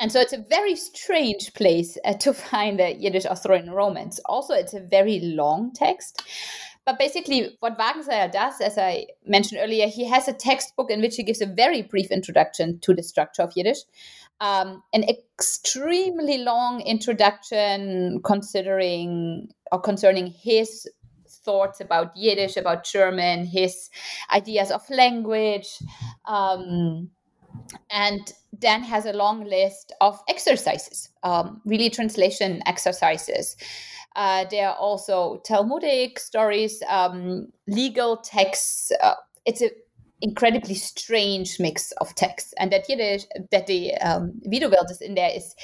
and 0.00 0.10
so 0.10 0.20
it's 0.20 0.32
a 0.32 0.44
very 0.50 0.74
strange 0.74 1.54
place 1.54 1.96
uh, 2.04 2.14
to 2.14 2.34
find 2.50 2.80
a 2.80 2.94
Yiddish 2.94 3.26
Arthurian 3.26 3.70
romance. 3.70 4.20
Also, 4.26 4.54
it's 4.54 4.74
a 4.74 4.80
very 4.80 5.20
long 5.20 5.72
text. 5.72 6.22
But 6.84 6.98
basically, 6.98 7.56
what 7.60 7.78
Wagenseil 7.78 8.30
does, 8.30 8.60
as 8.60 8.76
I 8.76 9.06
mentioned 9.26 9.60
earlier, 9.62 9.86
he 9.86 10.04
has 10.04 10.28
a 10.28 10.34
textbook 10.34 10.90
in 10.90 11.00
which 11.00 11.16
he 11.16 11.22
gives 11.22 11.40
a 11.40 11.46
very 11.46 11.80
brief 11.80 12.10
introduction 12.10 12.78
to 12.80 12.92
the 12.92 13.02
structure 13.02 13.40
of 13.40 13.52
Yiddish, 13.56 13.78
um, 14.40 14.82
an 14.92 15.04
extremely 15.04 16.38
long 16.38 16.82
introduction 16.82 18.20
considering 18.22 19.48
or 19.72 19.80
concerning 19.80 20.26
his 20.26 20.86
thoughts 21.44 21.80
about 21.80 22.16
Yiddish, 22.16 22.56
about 22.56 22.84
German, 22.84 23.44
his 23.44 23.90
ideas 24.32 24.70
of 24.70 24.88
language. 24.90 25.78
Um, 26.24 27.10
and 27.90 28.32
then 28.60 28.82
has 28.82 29.06
a 29.06 29.12
long 29.12 29.44
list 29.44 29.92
of 30.00 30.20
exercises, 30.28 31.10
um, 31.22 31.60
really 31.64 31.90
translation 31.90 32.62
exercises. 32.66 33.56
Uh, 34.16 34.44
there 34.50 34.68
are 34.68 34.76
also 34.76 35.40
Talmudic 35.44 36.18
stories, 36.18 36.82
um, 36.88 37.48
legal 37.66 38.16
texts. 38.18 38.92
Uh, 39.02 39.14
it's 39.44 39.60
an 39.60 39.70
incredibly 40.20 40.74
strange 40.74 41.58
mix 41.58 41.92
of 41.92 42.14
texts, 42.14 42.54
and 42.58 42.72
that 42.72 42.88
Yiddish, 42.88 43.24
that 43.50 43.66
the 43.66 43.94
um, 43.96 44.40
Widuwilt 44.46 44.90
is 44.90 45.00
in 45.00 45.14
there 45.14 45.30
is 45.34 45.54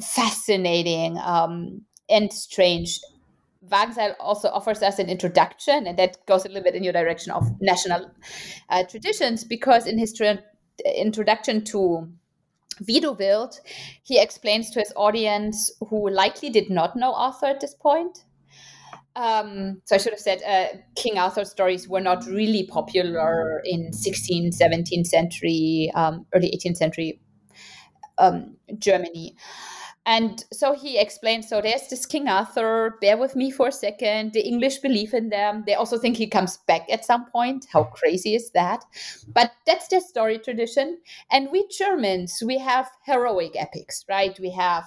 fascinating 0.00 1.18
um, 1.18 1.82
and 2.08 2.32
strange. 2.32 3.00
Wagenseil 3.68 4.14
also 4.20 4.48
offers 4.48 4.82
us 4.82 4.98
an 4.98 5.08
introduction, 5.08 5.86
and 5.86 5.98
that 5.98 6.24
goes 6.26 6.44
a 6.44 6.48
little 6.48 6.62
bit 6.62 6.74
in 6.74 6.84
your 6.84 6.92
direction 6.92 7.32
of 7.32 7.50
national 7.60 8.10
uh, 8.68 8.84
traditions, 8.84 9.44
because 9.44 9.86
in 9.86 9.98
his 9.98 10.12
tra- 10.12 10.42
introduction 10.96 11.64
to 11.64 12.08
Widuwilt, 12.82 13.60
he 14.02 14.20
explains 14.20 14.70
to 14.70 14.80
his 14.80 14.92
audience 14.96 15.70
who 15.88 16.10
likely 16.10 16.50
did 16.50 16.70
not 16.70 16.96
know 16.96 17.14
Arthur 17.14 17.46
at 17.46 17.60
this 17.60 17.74
point. 17.74 18.24
Um, 19.16 19.80
so 19.84 19.94
I 19.94 19.98
should 19.98 20.12
have 20.12 20.20
said 20.20 20.42
uh, 20.42 20.76
King 20.96 21.18
Arthur 21.18 21.44
stories 21.44 21.88
were 21.88 22.00
not 22.00 22.26
really 22.26 22.66
popular 22.66 23.62
in 23.64 23.92
16th, 23.92 24.58
17th 24.60 25.06
century, 25.06 25.92
um, 25.94 26.26
early 26.34 26.52
18th 26.56 26.76
century 26.76 27.20
um, 28.18 28.56
Germany. 28.78 29.36
And 30.06 30.44
so 30.52 30.74
he 30.74 30.98
explains 30.98 31.48
so 31.48 31.62
there's 31.62 31.88
this 31.88 32.04
King 32.04 32.28
Arthur, 32.28 32.98
bear 33.00 33.16
with 33.16 33.34
me 33.34 33.50
for 33.50 33.68
a 33.68 33.72
second. 33.72 34.32
The 34.34 34.46
English 34.46 34.78
believe 34.78 35.14
in 35.14 35.30
them. 35.30 35.64
They 35.66 35.74
also 35.74 35.98
think 35.98 36.16
he 36.16 36.26
comes 36.26 36.58
back 36.66 36.82
at 36.90 37.04
some 37.04 37.24
point. 37.30 37.66
How 37.72 37.84
crazy 37.84 38.34
is 38.34 38.50
that? 38.50 38.84
But 39.32 39.52
that's 39.66 39.88
their 39.88 40.00
story 40.00 40.38
tradition. 40.38 40.98
And 41.30 41.50
we 41.50 41.66
Germans, 41.68 42.42
we 42.44 42.58
have 42.58 42.90
heroic 43.06 43.52
epics, 43.56 44.04
right? 44.08 44.38
We 44.38 44.50
have 44.50 44.84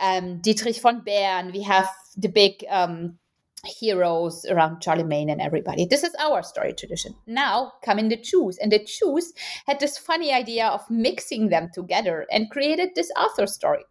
um, 0.00 0.38
Dietrich 0.40 0.80
von 0.80 1.02
Bern, 1.04 1.52
we 1.52 1.62
have 1.62 1.88
the 2.16 2.28
big 2.28 2.64
um, 2.68 3.18
heroes 3.66 4.44
around 4.46 4.80
Charlie 4.80 5.00
Charlemagne 5.00 5.30
and 5.30 5.40
everybody. 5.40 5.84
This 5.84 6.02
is 6.02 6.14
our 6.18 6.42
story 6.42 6.72
tradition. 6.72 7.14
Now 7.26 7.72
come 7.84 7.98
in 7.98 8.08
the 8.08 8.16
Jews, 8.16 8.58
and 8.58 8.72
the 8.72 8.84
Jews 8.84 9.32
had 9.66 9.78
this 9.78 9.98
funny 9.98 10.32
idea 10.32 10.66
of 10.66 10.88
mixing 10.90 11.48
them 11.48 11.68
together 11.74 12.26
and 12.30 12.50
created 12.50 12.90
this 12.94 13.10
Arthur 13.16 13.46
story. 13.46 13.84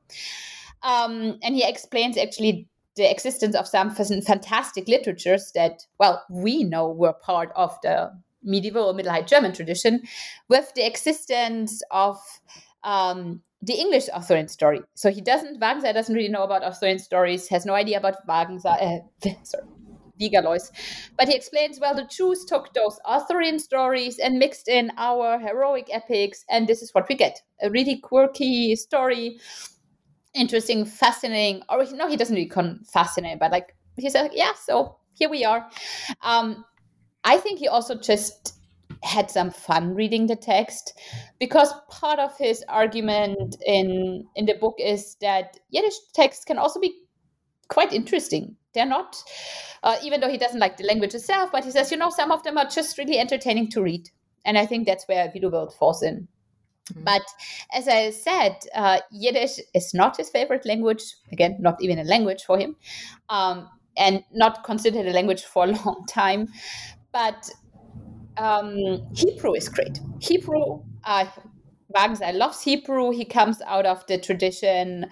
Um, 0.83 1.37
and 1.43 1.55
he 1.55 1.63
explains 1.67 2.17
actually 2.17 2.67
the 2.95 3.09
existence 3.09 3.55
of 3.55 3.67
some 3.67 3.91
fantastic 3.91 4.87
literatures 4.87 5.51
that, 5.53 5.85
well, 5.99 6.23
we 6.29 6.63
know 6.63 6.89
were 6.89 7.13
part 7.13 7.51
of 7.55 7.77
the 7.83 8.11
medieval 8.43 8.93
Middle 8.93 9.11
High 9.11 9.21
German 9.21 9.53
tradition, 9.53 10.01
with 10.47 10.71
the 10.75 10.85
existence 10.85 11.81
of 11.91 12.17
um, 12.83 13.41
the 13.65 13.73
English 13.73 14.09
Arthurian 14.09 14.47
story. 14.47 14.81
So 14.93 15.09
he 15.11 15.21
doesn't, 15.21 15.59
Wagenseil 15.59 15.93
doesn't 15.93 16.13
really 16.13 16.29
know 16.29 16.43
about 16.43 16.63
Arthurian 16.63 16.99
stories, 16.99 17.47
has 17.49 17.65
no 17.65 17.73
idea 17.73 17.97
about 17.97 18.25
Wagenseil, 18.27 19.01
uh, 19.25 19.29
sorry, 19.43 19.63
Wigalois. 20.21 20.69
But 21.17 21.29
he 21.29 21.35
explains, 21.35 21.79
well, 21.79 21.95
the 21.95 22.05
Jews 22.05 22.45
took 22.45 22.73
those 22.73 22.99
Arthurian 23.05 23.57
stories 23.57 24.19
and 24.19 24.37
mixed 24.37 24.67
in 24.67 24.91
our 24.97 25.39
heroic 25.39 25.87
epics, 25.91 26.45
and 26.49 26.67
this 26.67 26.83
is 26.83 26.93
what 26.93 27.09
we 27.09 27.15
get. 27.15 27.41
A 27.61 27.71
really 27.71 27.97
quirky 27.97 28.75
story, 28.75 29.39
interesting, 30.35 30.85
fascinating, 30.85 31.63
or 31.67 31.85
no, 31.93 32.07
he 32.07 32.17
doesn't 32.17 32.35
really 32.35 32.47
con 32.47 32.81
fascinating, 32.93 33.39
but 33.39 33.51
like, 33.51 33.75
he 33.97 34.09
said, 34.11 34.29
yeah, 34.33 34.51
so 34.53 34.97
here 35.13 35.29
we 35.29 35.43
are. 35.43 35.67
Um, 36.21 36.65
I 37.23 37.37
think 37.37 37.57
he 37.57 37.67
also 37.67 37.95
just 37.95 38.53
had 39.05 39.29
some 39.29 39.51
fun 39.51 39.93
reading 39.93 40.27
the 40.27 40.35
text 40.35 40.99
because 41.39 41.71
part 41.89 42.19
of 42.19 42.35
his 42.37 42.63
argument 42.67 43.55
in 43.65 44.25
in 44.35 44.45
the 44.45 44.55
book 44.55 44.75
is 44.79 45.15
that 45.21 45.57
Yiddish 45.69 45.95
texts 46.13 46.43
can 46.43 46.57
also 46.57 46.79
be 46.79 46.93
quite 47.67 47.93
interesting. 47.93 48.55
They're 48.73 48.85
not, 48.85 49.15
uh, 49.83 49.95
even 50.03 50.19
though 50.19 50.29
he 50.29 50.37
doesn't 50.37 50.59
like 50.59 50.77
the 50.77 50.83
language 50.83 51.15
itself, 51.15 51.51
but 51.51 51.63
he 51.63 51.71
says, 51.71 51.91
you 51.91 51.97
know, 51.97 52.09
some 52.09 52.31
of 52.31 52.43
them 52.43 52.57
are 52.57 52.67
just 52.67 52.97
really 52.97 53.17
entertaining 53.17 53.69
to 53.71 53.81
read. 53.81 54.09
And 54.43 54.57
I 54.57 54.65
think 54.65 54.85
that's 54.85 55.07
where 55.07 55.31
Widuwilt 55.33 55.73
falls 55.73 56.03
in. 56.03 56.27
Mm-hmm. 56.91 57.03
But 57.03 57.23
as 57.73 57.87
I 57.87 58.11
said, 58.11 58.57
uh, 58.75 58.99
Yiddish 59.11 59.59
is 59.73 59.93
not 59.93 60.17
his 60.17 60.29
favorite 60.29 60.65
language. 60.65 61.03
Again, 61.31 61.57
not 61.59 61.81
even 61.81 61.99
a 61.99 62.03
language 62.03 62.43
for 62.43 62.57
him, 62.57 62.75
um, 63.29 63.69
and 63.97 64.23
not 64.33 64.63
considered 64.63 65.07
a 65.07 65.13
language 65.13 65.43
for 65.43 65.63
a 65.63 65.67
long 65.67 66.05
time. 66.09 66.49
But 67.11 67.49
um, 68.37 69.07
Hebrew 69.15 69.53
is 69.53 69.69
great. 69.69 69.99
Hebrew, 70.19 70.81
uh, 71.03 71.25
I 71.95 72.31
loves 72.31 72.61
Hebrew. 72.61 73.11
He 73.11 73.25
comes 73.25 73.61
out 73.61 73.85
of 73.85 74.05
the 74.07 74.17
tradition 74.17 75.07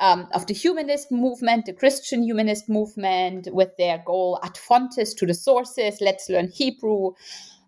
um, 0.00 0.26
of 0.32 0.46
the 0.46 0.54
humanist 0.54 1.12
movement, 1.12 1.66
the 1.66 1.72
Christian 1.72 2.22
humanist 2.22 2.68
movement, 2.68 3.48
with 3.52 3.76
their 3.78 4.02
goal 4.04 4.40
ad 4.42 4.56
fontes 4.56 5.14
to 5.14 5.26
the 5.26 5.34
sources. 5.34 5.98
Let's 6.00 6.28
learn 6.28 6.48
Hebrew. 6.48 7.12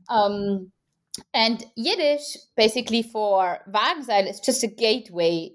Um, 0.08 0.72
and 1.32 1.64
Yiddish, 1.76 2.36
basically 2.56 3.02
for 3.02 3.60
Wagenseil, 3.70 4.28
is 4.28 4.40
just 4.40 4.64
a 4.64 4.68
gateway 4.68 5.52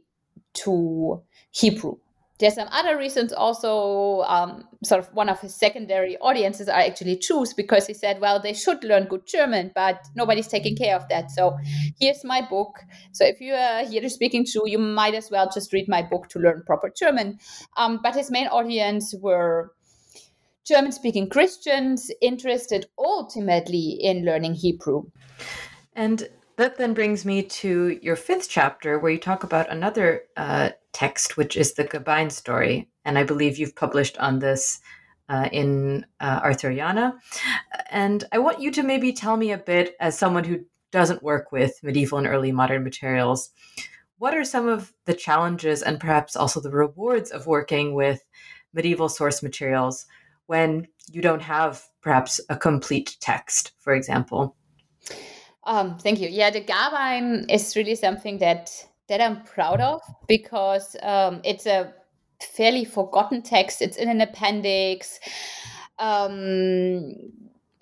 to 0.53 1.21
Hebrew 1.51 1.97
there's 2.41 2.55
some 2.55 2.67
other 2.71 2.97
reasons 2.97 3.31
also 3.31 4.21
um, 4.23 4.65
sort 4.83 4.99
of 4.99 5.13
one 5.13 5.29
of 5.29 5.39
his 5.39 5.55
secondary 5.55 6.17
audiences 6.17 6.67
are 6.67 6.79
actually 6.79 7.15
Jews 7.17 7.53
because 7.53 7.87
he 7.87 7.93
said 7.93 8.19
well 8.19 8.41
they 8.41 8.53
should 8.53 8.83
learn 8.83 9.05
good 9.05 9.25
german 9.25 9.71
but 9.73 10.03
nobody's 10.15 10.47
taking 10.47 10.75
care 10.75 10.95
of 10.95 11.07
that. 11.09 11.31
So 11.31 11.57
here's 11.99 12.23
my 12.25 12.41
book. 12.41 12.79
So 13.13 13.23
if 13.25 13.39
you're 13.39 13.55
a 13.55 13.85
yiddish 13.85 14.13
speaking 14.13 14.45
jew 14.45 14.63
you 14.65 14.79
might 14.79 15.13
as 15.13 15.29
well 15.31 15.49
just 15.53 15.71
read 15.71 15.87
my 15.87 16.01
book 16.01 16.27
to 16.29 16.39
learn 16.39 16.63
proper 16.65 16.91
german. 16.97 17.39
Um, 17.77 17.99
but 18.03 18.15
his 18.15 18.29
main 18.29 18.47
audience 18.47 19.15
were 19.21 19.71
german 20.65 20.91
speaking 20.91 21.29
christians 21.29 22.11
interested 22.21 22.87
ultimately 22.97 23.97
in 24.01 24.25
learning 24.25 24.55
hebrew. 24.55 25.03
And 25.93 26.27
that 26.61 26.77
then 26.77 26.93
brings 26.93 27.25
me 27.25 27.41
to 27.41 27.97
your 28.03 28.15
fifth 28.15 28.47
chapter, 28.47 28.99
where 28.99 29.11
you 29.11 29.17
talk 29.17 29.43
about 29.43 29.71
another 29.71 30.25
uh, 30.37 30.69
text, 30.93 31.35
which 31.35 31.57
is 31.57 31.73
the 31.73 31.85
Gabain 31.85 32.31
story. 32.31 32.87
And 33.03 33.17
I 33.17 33.23
believe 33.23 33.57
you've 33.57 33.75
published 33.75 34.15
on 34.19 34.37
this 34.37 34.79
uh, 35.27 35.49
in 35.51 36.05
uh, 36.19 36.39
Arthuriana. 36.41 37.13
And 37.89 38.23
I 38.31 38.37
want 38.37 38.61
you 38.61 38.69
to 38.73 38.83
maybe 38.83 39.11
tell 39.11 39.37
me 39.37 39.51
a 39.51 39.57
bit, 39.57 39.95
as 39.99 40.15
someone 40.15 40.43
who 40.43 40.59
doesn't 40.91 41.23
work 41.23 41.51
with 41.51 41.79
medieval 41.81 42.19
and 42.19 42.27
early 42.27 42.51
modern 42.51 42.83
materials, 42.83 43.49
what 44.19 44.35
are 44.35 44.43
some 44.43 44.67
of 44.67 44.93
the 45.05 45.15
challenges 45.15 45.81
and 45.81 45.99
perhaps 45.99 46.35
also 46.35 46.59
the 46.59 46.69
rewards 46.69 47.31
of 47.31 47.47
working 47.47 47.95
with 47.95 48.23
medieval 48.71 49.09
source 49.09 49.41
materials 49.41 50.05
when 50.45 50.87
you 51.11 51.23
don't 51.23 51.41
have 51.41 51.81
perhaps 52.03 52.39
a 52.49 52.55
complete 52.55 53.17
text, 53.19 53.71
for 53.79 53.95
example? 53.95 54.55
Um, 55.63 55.97
thank 55.97 56.19
you. 56.19 56.27
Yeah, 56.29 56.49
the 56.49 56.61
Gabain 56.61 57.45
is 57.51 57.75
really 57.75 57.95
something 57.95 58.39
that 58.39 58.71
that 59.07 59.21
I'm 59.21 59.43
proud 59.43 59.81
of 59.81 60.01
because 60.27 60.95
um, 61.03 61.41
it's 61.43 61.65
a 61.65 61.93
fairly 62.41 62.85
forgotten 62.85 63.41
text. 63.41 63.81
It's 63.81 63.97
in 63.97 64.09
an 64.09 64.21
appendix. 64.21 65.19
Um, 65.99 67.13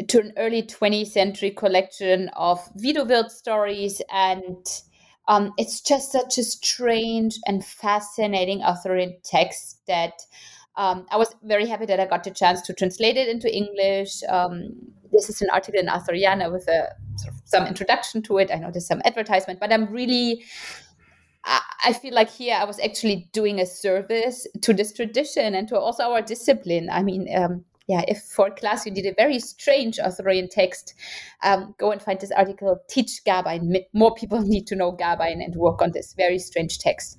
to 0.07 0.19
an 0.19 0.33
early 0.37 0.63
20th 0.63 1.07
century 1.07 1.51
collection 1.51 2.29
of 2.29 2.59
Widuwilt 2.75 3.29
stories 3.31 4.01
and 4.09 4.65
um, 5.27 5.53
it's 5.57 5.81
just 5.81 6.11
such 6.11 6.37
a 6.37 6.43
strange 6.43 7.37
and 7.45 7.63
fascinating 7.63 8.63
Arthurian 8.63 9.17
text 9.23 9.81
that 9.87 10.13
um, 10.75 11.05
I 11.11 11.17
was 11.17 11.35
very 11.43 11.67
happy 11.67 11.85
that 11.85 11.99
I 11.99 12.05
got 12.05 12.23
the 12.23 12.31
chance 12.31 12.61
to 12.63 12.73
translate 12.73 13.17
it 13.17 13.27
into 13.27 13.53
English. 13.53 14.23
Um, 14.27 14.71
this 15.11 15.29
is 15.29 15.41
an 15.41 15.49
article 15.51 15.79
in 15.79 15.87
Arthuriana 15.87 16.51
with 16.51 16.67
a 16.67 16.89
sort 17.15 17.33
of 17.33 17.41
some 17.45 17.67
introduction 17.67 18.21
to 18.23 18.37
it. 18.37 18.51
I 18.51 18.55
know 18.55 18.71
there's 18.71 18.87
some 18.87 19.01
advertisement, 19.05 19.59
but 19.59 19.73
I'm 19.73 19.91
really 19.91 20.43
I 21.45 21.93
feel 21.93 22.13
like 22.13 22.29
here 22.29 22.55
I 22.59 22.65
was 22.65 22.79
actually 22.79 23.29
doing 23.31 23.59
a 23.59 23.65
service 23.65 24.45
to 24.61 24.73
this 24.73 24.93
tradition 24.93 25.55
and 25.55 25.67
to 25.69 25.79
also 25.79 26.03
our 26.03 26.21
discipline. 26.21 26.89
I 26.91 27.01
mean, 27.01 27.27
um, 27.35 27.63
yeah, 27.87 28.03
if 28.07 28.21
for 28.21 28.51
class 28.51 28.85
you 28.85 28.91
did 28.91 29.05
a 29.05 29.13
very 29.13 29.39
strange 29.39 29.99
Arthurian 29.99 30.49
text, 30.49 30.93
um, 31.41 31.73
go 31.79 31.91
and 31.91 32.01
find 32.01 32.19
this 32.19 32.31
article, 32.31 32.79
Teach 32.89 33.23
Gawain. 33.25 33.75
More 33.93 34.13
people 34.13 34.41
need 34.43 34.67
to 34.67 34.75
know 34.75 34.91
Gawain 34.91 35.41
and 35.41 35.55
work 35.55 35.81
on 35.81 35.91
this 35.91 36.13
very 36.13 36.37
strange 36.37 36.77
text. 36.77 37.17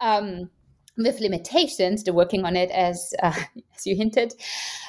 Um, 0.00 0.50
with 0.98 1.20
limitations, 1.20 2.02
they're 2.02 2.12
working 2.12 2.44
on 2.44 2.56
it 2.56 2.70
as, 2.72 3.14
uh, 3.22 3.32
as 3.76 3.86
you 3.86 3.96
hinted, 3.96 4.34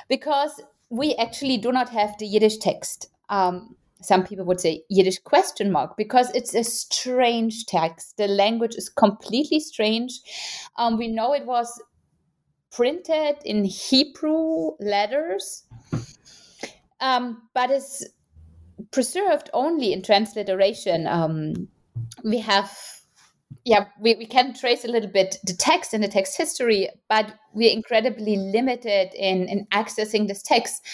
because 0.10 0.60
we 0.94 1.16
actually 1.16 1.58
do 1.58 1.72
not 1.72 1.90
have 1.90 2.16
the 2.20 2.28
Yiddish 2.28 2.58
text. 2.58 3.08
Um, 3.30 3.76
some 4.04 4.24
people 4.24 4.46
would 4.46 4.60
say 4.60 4.84
Yiddish 4.90 5.18
question 5.20 5.72
mark 5.72 5.98
because 5.98 6.30
it's 6.36 6.54
a 6.54 6.64
strange 6.64 7.66
text. 7.66 8.18
The 8.18 8.28
language 8.28 8.76
is 8.76 8.90
completely 8.90 9.60
strange. 9.60 10.20
Um, 10.78 10.98
we 10.98 11.08
know 11.08 11.34
it 11.34 11.48
was 11.48 11.82
printed 12.72 13.38
in 13.44 13.64
Hebrew 13.64 14.72
letters, 14.80 15.64
um, 17.00 17.42
but 17.56 17.72
is 17.72 18.08
preserved 18.92 19.50
only 19.54 19.94
in 19.94 20.04
transliteration. 20.04 21.08
Um, 21.08 21.70
we 22.24 22.38
have, 22.38 22.72
yeah, 23.66 23.86
we, 24.00 24.16
we 24.16 24.26
can 24.26 24.54
trace 24.54 24.84
a 24.84 24.90
little 24.90 25.10
bit 25.10 25.38
the 25.44 25.54
text 25.54 25.94
and 25.94 26.04
the 26.04 26.08
text 26.08 26.38
history, 26.38 26.90
but 27.08 27.34
we're 27.54 27.72
incredibly 27.72 28.36
limited 28.36 29.14
in, 29.16 29.48
in 29.48 29.66
accessing 29.74 30.28
this 30.28 30.42
text. 30.42 30.86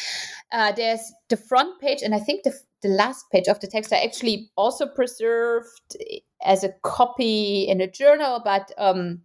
Uh, 0.52 0.72
there's 0.72 1.12
the 1.30 1.38
front 1.38 1.80
page, 1.82 2.02
and 2.04 2.14
I 2.14 2.20
think 2.20 2.44
the, 2.44 2.54
the 2.82 2.90
last 2.90 3.26
page 3.32 3.48
of 3.48 3.60
the 3.60 3.68
text 3.68 3.92
are 3.92 4.04
actually 4.04 4.52
also 4.56 4.86
preserved 4.86 5.98
as 6.44 6.64
a 6.64 6.74
copy 6.84 7.68
in 7.68 7.82
a 7.82 7.90
journal, 7.90 8.42
but 8.44 8.72
um, 8.78 9.22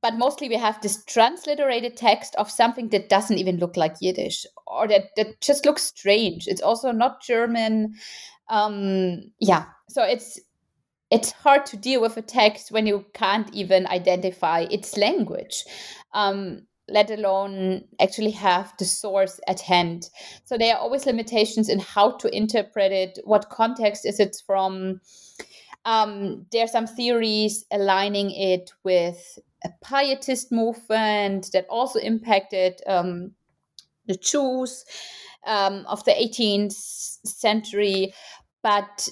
but 0.00 0.14
mostly 0.14 0.48
we 0.48 0.56
have 0.56 0.80
this 0.80 1.04
transliterated 1.04 1.96
text 1.96 2.34
of 2.36 2.50
something 2.50 2.88
that 2.90 3.08
doesn't 3.08 3.38
even 3.38 3.58
look 3.58 3.76
like 3.76 3.96
Yiddish 4.00 4.46
or 4.66 4.88
that, 4.88 5.10
that 5.16 5.40
just 5.40 5.66
looks 5.66 5.82
strange. 5.82 6.46
It's 6.46 6.62
also 6.62 6.92
not 6.92 7.22
German. 7.22 7.94
Um, 8.48 9.32
yeah, 9.38 9.64
so 9.88 10.02
it's 10.02 10.40
it's 11.12 11.30
hard 11.30 11.66
to 11.66 11.76
deal 11.76 12.00
with 12.00 12.16
a 12.16 12.22
text 12.22 12.72
when 12.72 12.86
you 12.86 13.04
can't 13.12 13.54
even 13.54 13.86
identify 13.88 14.60
its 14.70 14.96
language, 14.96 15.62
um, 16.14 16.62
let 16.88 17.10
alone 17.10 17.84
actually 18.00 18.30
have 18.30 18.72
the 18.78 18.86
source 18.86 19.38
at 19.46 19.60
hand. 19.60 20.08
So 20.46 20.56
there 20.56 20.74
are 20.74 20.80
always 20.80 21.04
limitations 21.04 21.68
in 21.68 21.80
how 21.80 22.12
to 22.12 22.34
interpret 22.34 22.92
it. 22.92 23.18
What 23.24 23.50
context 23.50 24.06
is 24.06 24.18
it 24.20 24.42
from? 24.46 25.02
Um, 25.84 26.46
there 26.50 26.64
are 26.64 26.68
some 26.68 26.86
theories 26.86 27.66
aligning 27.70 28.30
it 28.30 28.72
with 28.82 29.38
a 29.64 29.68
pietist 29.84 30.50
movement 30.50 31.50
that 31.52 31.66
also 31.68 31.98
impacted 31.98 32.80
um, 32.86 33.32
the 34.06 34.14
Jews 34.14 34.86
um, 35.46 35.84
of 35.88 36.02
the 36.04 36.12
18th 36.12 36.72
century, 36.72 38.14
but 38.62 39.08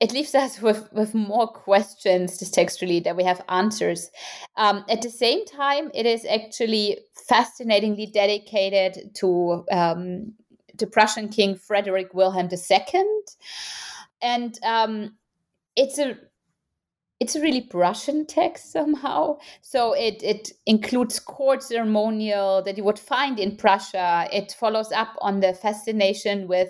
it 0.00 0.12
leaves 0.12 0.34
us 0.34 0.60
with, 0.60 0.92
with 0.92 1.14
more 1.14 1.48
questions 1.48 2.38
this 2.38 2.50
textually 2.50 3.00
than 3.00 3.16
we 3.16 3.24
have 3.24 3.42
answers. 3.48 4.10
Um, 4.56 4.84
at 4.90 5.02
the 5.02 5.10
same 5.10 5.44
time, 5.46 5.90
it 5.94 6.04
is 6.04 6.26
actually 6.26 6.98
fascinatingly 7.28 8.06
dedicated 8.06 9.14
to 9.16 9.64
um, 9.72 10.34
the 10.76 10.86
Prussian 10.86 11.28
King 11.28 11.56
Frederick 11.56 12.12
Wilhelm 12.12 12.50
II. 12.52 13.04
And 14.20 14.58
um, 14.62 15.16
it's 15.76 15.98
a 15.98 16.18
it's 17.18 17.34
a 17.34 17.40
really 17.40 17.62
Prussian 17.62 18.26
text 18.26 18.72
somehow. 18.72 19.38
So 19.62 19.94
it, 19.94 20.22
it 20.22 20.52
includes 20.66 21.18
court 21.18 21.62
ceremonial 21.62 22.62
that 22.64 22.76
you 22.76 22.84
would 22.84 22.98
find 22.98 23.38
in 23.38 23.56
Prussia. 23.56 24.28
It 24.30 24.52
follows 24.52 24.92
up 24.92 25.16
on 25.22 25.40
the 25.40 25.54
fascination 25.54 26.46
with 26.46 26.68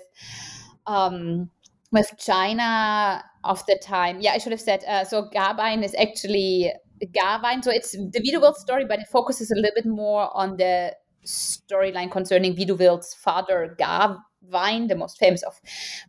um, 0.87 1.51
with 1.93 2.13
China 2.19 3.25
of 3.45 3.65
the 3.67 3.79
time. 3.83 4.21
Yeah, 4.21 4.33
I 4.33 4.39
should 4.39 4.53
have 4.53 4.61
said. 4.61 4.85
Uh, 4.85 5.05
so 5.05 5.29
Gawain 5.33 5.83
is 5.83 5.95
actually 5.95 6.73
Gawain. 7.13 7.63
So 7.63 7.71
it's 7.71 7.93
the 7.93 8.21
Widuwilt 8.21 8.57
story, 8.57 8.85
but 8.85 9.01
it 9.01 9.07
focuses 9.09 9.51
a 9.51 9.55
little 9.55 9.75
bit 9.75 9.87
more 9.87 10.31
on 10.37 10.57
the 10.57 10.95
storyline 11.25 12.11
concerning 12.11 12.57
Widuwilt's 12.57 13.15
father 13.15 13.77
Gawain, 13.79 14.89
the 14.89 14.97
most 14.97 15.19
famous 15.19 15.43
of 15.43 15.55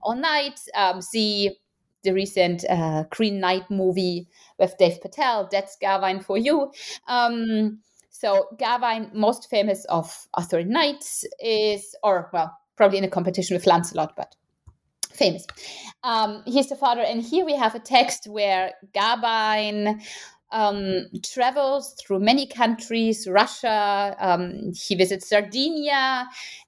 all 0.01 0.15
knights. 0.15 0.69
Um, 0.75 1.01
see 1.01 1.57
the 2.03 2.13
recent 2.13 2.63
uh, 2.69 3.03
Green 3.09 3.39
Knight 3.39 3.69
movie 3.69 4.27
with 4.59 4.77
Dev 4.77 5.01
Patel. 5.01 5.49
That's 5.51 5.77
Gawain 5.81 6.21
for 6.21 6.37
you. 6.37 6.71
Um, 7.07 7.79
so 8.09 8.47
Gawain, 8.57 9.11
most 9.13 9.49
famous 9.49 9.85
of 9.85 10.27
Arthurian 10.35 10.69
knights, 10.69 11.25
is, 11.39 11.95
or 12.03 12.29
well, 12.33 12.55
probably 12.75 12.97
in 12.97 13.03
a 13.03 13.09
competition 13.09 13.55
with 13.55 13.67
Lancelot, 13.67 14.15
but 14.15 14.35
famous. 15.17 15.45
Um, 16.03 16.43
he's 16.45 16.69
the 16.69 16.75
father, 16.75 17.01
and 17.01 17.21
here 17.21 17.45
we 17.45 17.55
have 17.55 17.75
a 17.75 17.79
text 17.79 18.27
where 18.27 18.71
Gawain 18.93 20.01
um, 20.51 21.07
travels 21.23 21.93
through 21.99 22.19
many 22.19 22.47
countries, 22.47 23.27
Russia. 23.27 24.15
Um, 24.19 24.71
he 24.73 24.95
visits 24.95 25.29
Sardinia 25.29 26.27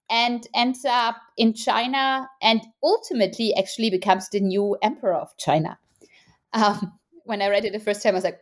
and 0.10 0.48
ends 0.56 0.86
up 0.86 1.16
in 1.38 1.54
China 1.54 2.28
and 2.42 2.62
ultimately 2.84 3.54
actually 3.56 3.90
becomes 3.90 4.30
the 4.30 4.40
new 4.40 4.78
emperor 4.82 5.14
of 5.14 5.36
China. 5.38 5.78
Um, 6.54 6.94
when 7.24 7.42
I 7.42 7.50
read 7.50 7.66
it 7.66 7.74
the 7.74 7.80
first 7.80 8.02
time, 8.02 8.14
I 8.14 8.16
was 8.16 8.24
like, 8.24 8.40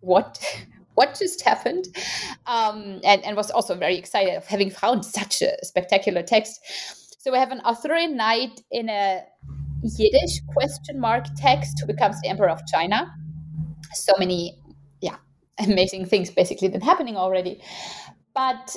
what? 0.00 0.42
what 0.94 1.16
just 1.16 1.42
happened? 1.42 1.86
Um, 2.46 3.00
and, 3.04 3.24
and 3.24 3.36
was 3.36 3.52
also 3.52 3.76
very 3.76 3.96
excited 3.96 4.34
of 4.34 4.46
having 4.46 4.70
found 4.70 5.04
such 5.04 5.42
a 5.42 5.64
spectacular 5.64 6.22
text. 6.22 6.60
So 7.28 7.32
we 7.32 7.38
have 7.40 7.52
an 7.52 7.60
Arthurian 7.60 8.16
knight 8.16 8.62
in 8.70 8.88
a 8.88 9.22
Yiddish 9.82 10.40
question 10.46 10.98
mark 10.98 11.26
text 11.36 11.78
who 11.78 11.86
becomes 11.86 12.18
the 12.22 12.28
emperor 12.28 12.48
of 12.48 12.66
China. 12.66 13.14
So 13.92 14.14
many, 14.18 14.58
yeah, 15.02 15.16
amazing 15.58 16.06
things 16.06 16.30
basically 16.30 16.68
been 16.68 16.80
happening 16.80 17.18
already. 17.18 17.60
But 18.34 18.74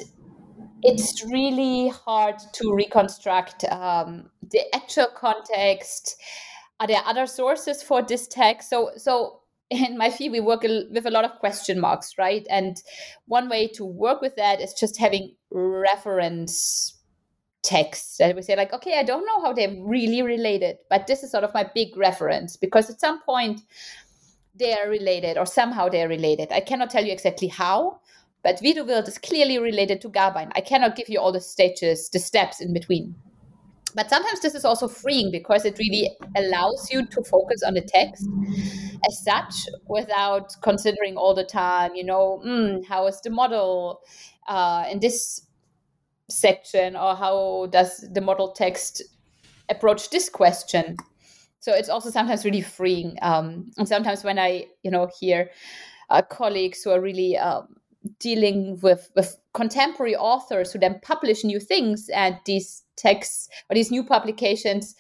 it's 0.83 1.23
really 1.23 1.93
hard 2.05 2.39
to 2.55 2.73
reconstruct 2.73 3.63
um, 3.71 4.29
the 4.41 4.59
actual 4.75 5.07
context. 5.15 6.17
Are 6.81 6.87
there 6.87 7.03
other 7.05 7.27
sources 7.27 7.81
for 7.81 8.01
this 8.01 8.27
text? 8.27 8.69
So, 8.69 8.91
so 8.97 9.39
in 9.69 9.97
my 9.97 10.09
field, 10.09 10.33
we 10.33 10.41
work 10.41 10.63
with 10.63 11.05
a 11.05 11.11
lot 11.11 11.23
of 11.23 11.39
question 11.39 11.79
marks, 11.79 12.17
right? 12.17 12.45
And 12.49 12.75
one 13.27 13.47
way 13.47 13.69
to 13.75 13.85
work 13.85 14.19
with 14.19 14.35
that 14.35 14.59
is 14.59 14.73
just 14.73 14.99
having 14.99 15.35
reference 15.51 16.97
texts 17.63 18.17
that 18.17 18.35
we 18.35 18.41
say, 18.41 18.55
like, 18.55 18.73
okay, 18.73 18.97
I 18.97 19.03
don't 19.03 19.25
know 19.25 19.41
how 19.41 19.53
they're 19.53 19.75
really 19.79 20.21
related, 20.21 20.77
but 20.89 21.07
this 21.07 21.23
is 21.23 21.31
sort 21.31 21.43
of 21.43 21.53
my 21.53 21.69
big 21.75 21.95
reference 21.95 22.57
because 22.57 22.89
at 22.89 22.99
some 22.99 23.21
point 23.21 23.61
they 24.55 24.73
are 24.73 24.89
related 24.89 25.37
or 25.37 25.45
somehow 25.45 25.89
they're 25.89 26.09
related. 26.09 26.51
I 26.51 26.59
cannot 26.59 26.89
tell 26.89 27.05
you 27.05 27.11
exactly 27.11 27.47
how, 27.47 27.99
but 28.43 28.61
Widuwilt 28.61 29.07
is 29.07 29.17
clearly 29.17 29.59
related 29.59 30.01
to 30.01 30.09
Gawain. 30.09 30.51
I 30.55 30.61
cannot 30.61 30.95
give 30.95 31.09
you 31.09 31.19
all 31.19 31.31
the 31.31 31.41
stages, 31.41 32.09
the 32.09 32.19
steps 32.19 32.59
in 32.59 32.73
between. 32.73 33.15
But 33.93 34.09
sometimes 34.09 34.39
this 34.39 34.55
is 34.55 34.65
also 34.65 34.87
freeing 34.87 35.31
because 35.31 35.65
it 35.65 35.77
really 35.77 36.09
allows 36.35 36.89
you 36.91 37.05
to 37.05 37.23
focus 37.23 37.61
on 37.63 37.73
the 37.73 37.81
text 37.81 38.27
as 39.07 39.23
such 39.23 39.67
without 39.87 40.55
considering 40.61 41.17
all 41.17 41.33
the 41.33 41.43
time, 41.43 41.93
you 41.95 42.03
know, 42.03 42.41
mm, 42.45 42.85
how 42.85 43.07
is 43.07 43.19
the 43.21 43.29
model 43.29 44.01
uh, 44.47 44.85
in 44.89 44.99
this 44.99 45.45
section 46.31 46.95
or 46.95 47.15
how 47.15 47.67
does 47.71 48.07
the 48.13 48.21
model 48.21 48.51
text 48.51 49.01
approach 49.69 50.09
this 50.09 50.29
question? 50.29 50.97
So 51.59 51.73
it's 51.73 51.89
also 51.89 52.09
sometimes 52.09 52.43
really 52.43 52.61
freeing. 52.61 53.17
Um, 53.21 53.71
and 53.77 53.87
sometimes 53.87 54.23
when 54.23 54.39
I, 54.39 54.65
you 54.83 54.89
know, 54.89 55.09
hear 55.19 55.51
uh, 56.09 56.21
colleagues 56.23 56.83
who 56.83 56.91
are 56.91 56.99
really 56.99 57.37
um, 57.37 57.75
dealing 58.19 58.79
with 58.81 59.09
with 59.15 59.37
contemporary 59.53 60.15
authors 60.15 60.71
who 60.71 60.79
then 60.79 60.99
publish 61.03 61.43
new 61.43 61.59
things 61.59 62.09
and 62.13 62.37
these 62.45 62.83
texts 62.95 63.47
or 63.69 63.75
these 63.75 63.91
new 63.91 64.03
publications 64.03 64.95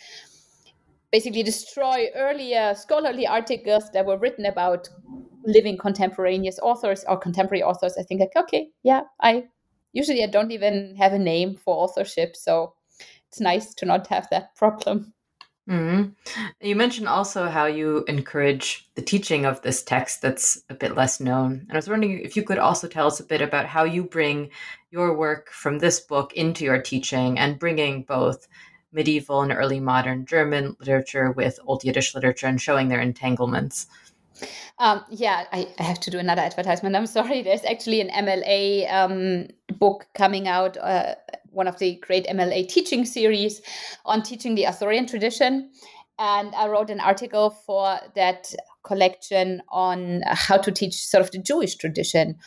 basically 1.11 1.43
destroy 1.43 2.07
earlier 2.15 2.73
scholarly 2.75 3.25
articles 3.25 3.89
that 3.91 4.05
were 4.05 4.17
written 4.17 4.45
about 4.45 4.87
living 5.45 5.77
contemporaneous 5.77 6.59
authors 6.59 7.03
or 7.07 7.17
contemporary 7.17 7.63
authors 7.63 7.95
i 7.97 8.03
think 8.03 8.19
like 8.21 8.35
okay 8.35 8.67
yeah 8.83 9.01
i 9.21 9.43
usually 9.93 10.23
I 10.23 10.27
don't 10.27 10.51
even 10.51 10.95
have 10.97 11.13
a 11.13 11.19
name 11.19 11.55
for 11.55 11.75
authorship, 11.75 12.35
so 12.35 12.73
it's 13.27 13.39
nice 13.39 13.73
to 13.75 13.85
not 13.85 14.07
have 14.07 14.27
that 14.31 14.55
problem. 14.55 15.13
Mm-hmm. 15.69 16.09
You 16.67 16.75
mentioned 16.75 17.07
also 17.07 17.47
how 17.47 17.65
you 17.65 18.03
encourage 18.07 18.89
the 18.95 19.01
teaching 19.01 19.45
of 19.45 19.61
this 19.61 19.83
text 19.83 20.21
that's 20.21 20.61
a 20.69 20.73
bit 20.73 20.95
less 20.95 21.19
known. 21.19 21.51
And 21.51 21.71
I 21.71 21.75
was 21.75 21.87
wondering 21.87 22.19
if 22.19 22.35
you 22.35 22.43
could 22.43 22.57
also 22.57 22.87
tell 22.87 23.07
us 23.07 23.19
a 23.19 23.25
bit 23.25 23.41
about 23.41 23.67
how 23.67 23.83
you 23.83 24.03
bring 24.03 24.49
your 24.89 25.15
work 25.15 25.49
from 25.51 25.79
this 25.79 25.99
book 25.99 26.33
into 26.33 26.65
your 26.65 26.81
teaching 26.81 27.37
and 27.37 27.59
bringing 27.59 28.03
both 28.03 28.47
medieval 28.91 29.41
and 29.41 29.53
early 29.53 29.79
modern 29.79 30.25
German 30.25 30.75
literature 30.79 31.31
with 31.31 31.59
Old 31.65 31.83
Yiddish 31.83 32.15
literature 32.15 32.47
and 32.47 32.59
showing 32.59 32.87
their 32.87 32.99
entanglements. 32.99 33.87
Um, 34.79 35.03
yeah, 35.09 35.45
I, 35.51 35.67
I, 35.79 35.83
have 35.83 35.99
to 36.01 36.09
do 36.09 36.19
another 36.19 36.41
advertisement. 36.41 36.95
I'm 36.95 37.05
sorry. 37.05 37.41
There's 37.43 37.63
actually 37.63 38.01
an 38.01 38.09
MLA 38.09 38.91
um, 38.91 39.47
book 39.77 40.07
coming 40.15 40.47
out, 40.47 40.77
uh, 40.77 41.15
one 41.51 41.67
of 41.67 41.79
the 41.79 41.95
great 41.95 42.25
MLA 42.27 42.67
teaching 42.67 43.05
series 43.05 43.61
on 44.05 44.23
teaching 44.23 44.55
the 44.55 44.67
Arthurian 44.67 45.05
tradition. 45.05 45.71
And 46.19 46.53
I 46.55 46.67
wrote 46.67 46.89
an 46.89 46.99
article 46.99 47.49
for 47.49 47.99
that 48.15 48.53
collection 48.83 49.61
on 49.69 50.23
how 50.27 50.57
to 50.57 50.71
teach 50.71 50.95
sort 50.95 51.23
of 51.23 51.31
the 51.31 51.39
Jewish 51.39 51.75
tradition 51.75 52.37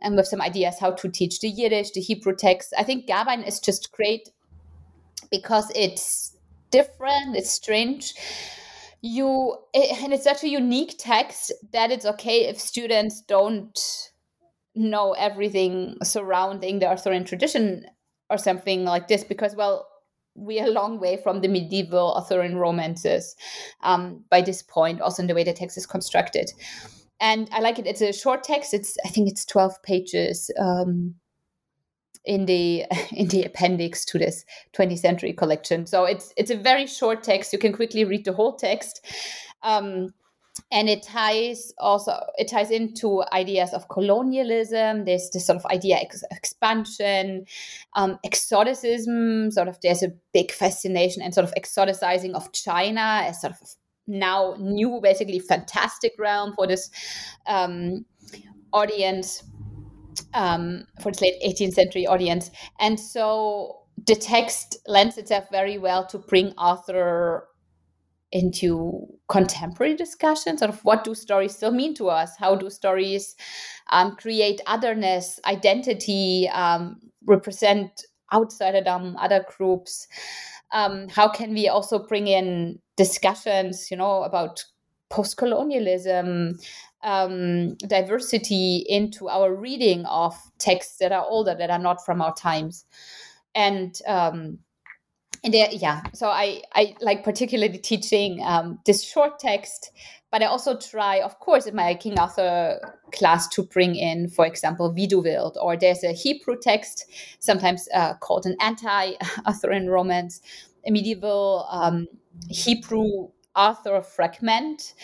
and 0.00 0.16
with 0.16 0.26
some 0.26 0.40
ideas 0.40 0.78
how 0.78 0.90
to 0.92 1.08
teach 1.08 1.40
the 1.40 1.48
Yiddish, 1.48 1.92
the 1.92 2.00
Hebrew 2.00 2.36
text. 2.36 2.72
I 2.76 2.84
think 2.84 3.06
Gawain 3.06 3.42
is 3.42 3.58
just 3.58 3.90
great 3.92 4.28
because 5.30 5.72
it's 5.74 6.36
different, 6.70 7.36
it's 7.36 7.50
strange 7.50 8.14
you 9.04 9.54
and 9.74 10.14
it's 10.14 10.24
such 10.24 10.42
a 10.42 10.48
unique 10.48 10.94
text 10.98 11.52
that 11.74 11.90
it's 11.90 12.06
okay 12.06 12.46
if 12.46 12.58
students 12.58 13.20
don't 13.20 13.78
know 14.74 15.12
everything 15.12 15.94
surrounding 16.02 16.78
the 16.78 16.86
arthurian 16.86 17.22
tradition 17.22 17.84
or 18.30 18.38
something 18.38 18.86
like 18.86 19.06
this 19.06 19.22
because 19.22 19.54
well 19.54 19.86
we're 20.34 20.64
a 20.64 20.70
long 20.70 20.98
way 20.98 21.18
from 21.22 21.42
the 21.42 21.48
medieval 21.48 22.14
arthurian 22.14 22.56
romances 22.56 23.36
um, 23.82 24.24
by 24.30 24.40
this 24.40 24.62
point 24.62 25.02
also 25.02 25.22
in 25.22 25.26
the 25.26 25.34
way 25.34 25.44
the 25.44 25.52
text 25.52 25.76
is 25.76 25.84
constructed. 25.84 26.50
And 27.20 27.48
i 27.52 27.60
like 27.60 27.78
it. 27.78 27.86
It's 27.86 28.00
a 28.00 28.10
short 28.10 28.42
text. 28.42 28.72
It's 28.72 28.96
i 29.04 29.08
think 29.08 29.28
it's 29.28 29.44
12 29.44 29.82
pages 29.82 30.50
um, 30.58 31.14
in 32.24 32.46
the 32.46 32.84
in 33.12 33.28
the 33.28 33.44
appendix 33.44 34.04
to 34.06 34.18
this 34.18 34.44
20th 34.76 34.98
century 34.98 35.32
collection. 35.32 35.86
So 35.86 36.04
it's 36.04 36.32
it's 36.36 36.50
a 36.50 36.56
very 36.56 36.86
short 36.86 37.22
text. 37.22 37.52
You 37.52 37.58
can 37.58 37.72
quickly 37.72 38.04
read 38.04 38.24
the 38.24 38.32
whole 38.32 38.56
text. 38.56 39.04
Um, 39.62 40.12
and 40.70 40.88
it 40.88 41.02
ties 41.02 41.72
also 41.78 42.12
it 42.38 42.48
ties 42.48 42.70
into 42.70 43.24
ideas 43.32 43.72
of 43.72 43.88
colonialism 43.88 45.04
there's 45.04 45.28
this 45.30 45.46
sort 45.46 45.56
of 45.56 45.66
idea 45.66 45.96
ex- 45.96 46.22
expansion 46.30 47.44
um, 47.94 48.18
exoticism 48.24 49.50
sort 49.50 49.66
of 49.66 49.78
there's 49.82 50.02
a 50.02 50.12
big 50.32 50.52
fascination 50.52 51.22
and 51.22 51.34
sort 51.34 51.44
of 51.44 51.52
exoticizing 51.54 52.34
of 52.34 52.52
china 52.52 53.22
as 53.24 53.40
sort 53.40 53.52
of 53.52 53.58
now 54.06 54.54
new 54.60 55.00
basically 55.02 55.40
fantastic 55.40 56.12
realm 56.18 56.52
for 56.54 56.66
this 56.66 56.88
um, 57.46 58.04
audience 58.72 59.42
um, 60.34 60.84
for 61.00 61.10
its 61.10 61.20
late 61.20 61.34
18th 61.44 61.72
century 61.72 62.06
audience. 62.06 62.50
And 62.80 62.98
so 62.98 63.80
the 64.06 64.16
text 64.16 64.76
lends 64.86 65.18
itself 65.18 65.44
very 65.50 65.78
well 65.78 66.06
to 66.06 66.18
bring 66.18 66.52
Arthur 66.58 67.48
into 68.34 69.06
contemporary 69.28 69.94
discussion 69.94 70.58
sort 70.58 70.68
of 70.68 70.84
what 70.84 71.04
do 71.04 71.14
stories 71.14 71.54
still 71.54 71.70
mean 71.70 71.94
to 71.94 72.08
us 72.08 72.32
how 72.36 72.56
do 72.56 72.68
stories 72.68 73.36
um, 73.90 74.16
create 74.16 74.60
otherness 74.66 75.38
identity 75.46 76.48
um, 76.52 76.98
represent 77.26 78.02
outsiderdom 78.32 79.14
other 79.20 79.44
groups 79.56 80.08
um, 80.72 81.08
how 81.08 81.28
can 81.28 81.54
we 81.54 81.68
also 81.68 82.04
bring 82.08 82.26
in 82.26 82.76
discussions 82.96 83.88
you 83.88 83.96
know 83.96 84.24
about 84.24 84.64
post-colonialism 85.10 86.58
um, 87.04 87.74
diversity 87.76 88.84
into 88.88 89.28
our 89.28 89.54
reading 89.54 90.04
of 90.06 90.34
texts 90.58 90.98
that 90.98 91.12
are 91.12 91.24
older, 91.24 91.54
that 91.54 91.70
are 91.70 91.78
not 91.78 92.04
from 92.04 92.20
our 92.20 92.34
times. 92.34 92.84
And 93.54 93.96
um, 94.06 94.58
and 95.44 95.52
there, 95.52 95.68
yeah, 95.70 96.00
so 96.14 96.28
I, 96.28 96.62
I 96.74 96.96
like 97.02 97.22
particularly 97.22 97.76
teaching 97.76 98.42
um, 98.42 98.78
this 98.86 99.04
short 99.04 99.38
text, 99.38 99.92
but 100.30 100.42
I 100.42 100.46
also 100.46 100.78
try, 100.78 101.20
of 101.20 101.38
course, 101.38 101.66
in 101.66 101.76
my 101.76 101.94
King 101.94 102.18
Arthur 102.18 102.80
class 103.12 103.46
to 103.48 103.62
bring 103.62 103.94
in, 103.94 104.30
for 104.30 104.46
example, 104.46 104.90
Widuwilt, 104.90 105.56
or 105.60 105.76
there's 105.76 106.02
a 106.02 106.12
Hebrew 106.12 106.56
text, 106.58 107.04
sometimes 107.40 107.86
uh, 107.94 108.14
called 108.14 108.46
an 108.46 108.56
anti-Arthurian 108.60 109.90
romance, 109.90 110.40
a 110.86 110.90
medieval 110.90 111.66
um, 111.70 112.08
Hebrew 112.48 113.28
Arthur 113.54 114.00
fragment 114.00 114.94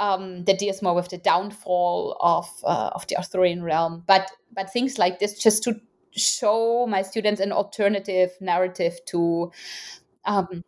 um, 0.00 0.44
that 0.44 0.58
deals 0.58 0.82
more 0.82 0.94
with 0.94 1.10
the 1.10 1.18
downfall 1.18 2.16
of 2.20 2.48
uh, 2.64 2.90
of 2.94 3.06
the 3.06 3.16
Arthurian 3.16 3.62
realm. 3.62 4.02
But 4.06 4.30
but 4.52 4.72
things 4.72 4.98
like 4.98 5.20
this, 5.20 5.38
just 5.38 5.62
to 5.64 5.80
show 6.10 6.86
my 6.88 7.02
students 7.02 7.40
an 7.40 7.52
alternative 7.52 8.30
narrative 8.40 8.98
to. 9.06 9.52
Um, 10.24 10.64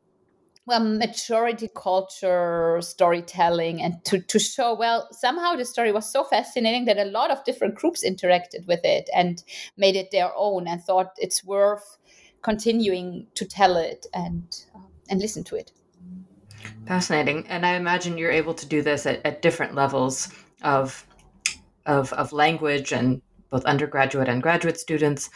well, 0.65 0.85
majority 0.85 1.69
culture 1.75 2.79
storytelling, 2.83 3.83
and 3.83 4.05
to, 4.05 4.21
to 4.21 4.39
show, 4.39 4.75
well, 4.75 5.09
somehow 5.11 5.57
the 5.57 5.65
story 5.65 5.91
was 5.91 6.11
so 6.11 6.23
fascinating 6.23 6.85
that 6.85 6.99
a 6.99 7.05
lot 7.05 7.33
of 7.33 7.43
different 7.43 7.75
groups 7.75 8.07
interacted 8.09 8.65
with 8.69 8.79
it 8.85 9.11
and 9.13 9.43
made 9.77 9.97
it 9.97 10.13
their 10.13 10.31
own 10.37 10.69
and 10.69 10.81
thought 10.81 11.15
it's 11.19 11.43
worth 11.43 11.99
continuing 12.43 13.27
to 13.35 13.45
tell 13.45 13.77
it 13.77 14.07
and 14.15 14.65
uh, 14.73 14.79
and 15.11 15.21
listen 15.21 15.43
to 15.45 15.57
it. 15.57 15.73
Fascinating. 16.87 17.47
And 17.49 17.65
I 17.65 17.75
imagine 17.75 18.19
you're 18.19 18.31
able 18.31 18.55
to 18.55 18.67
do 18.67 18.83
this 18.83 19.07
at, 19.07 19.25
at 19.25 19.43
different 19.43 19.75
levels 19.75 20.33
of, 20.63 21.07
of, 21.87 22.13
of 22.13 22.33
language 22.33 22.93
and 22.93 23.23
both 23.51 23.65
undergraduate 23.65 24.29
and 24.29 24.43
graduate 24.43 24.79
students. 24.79 25.31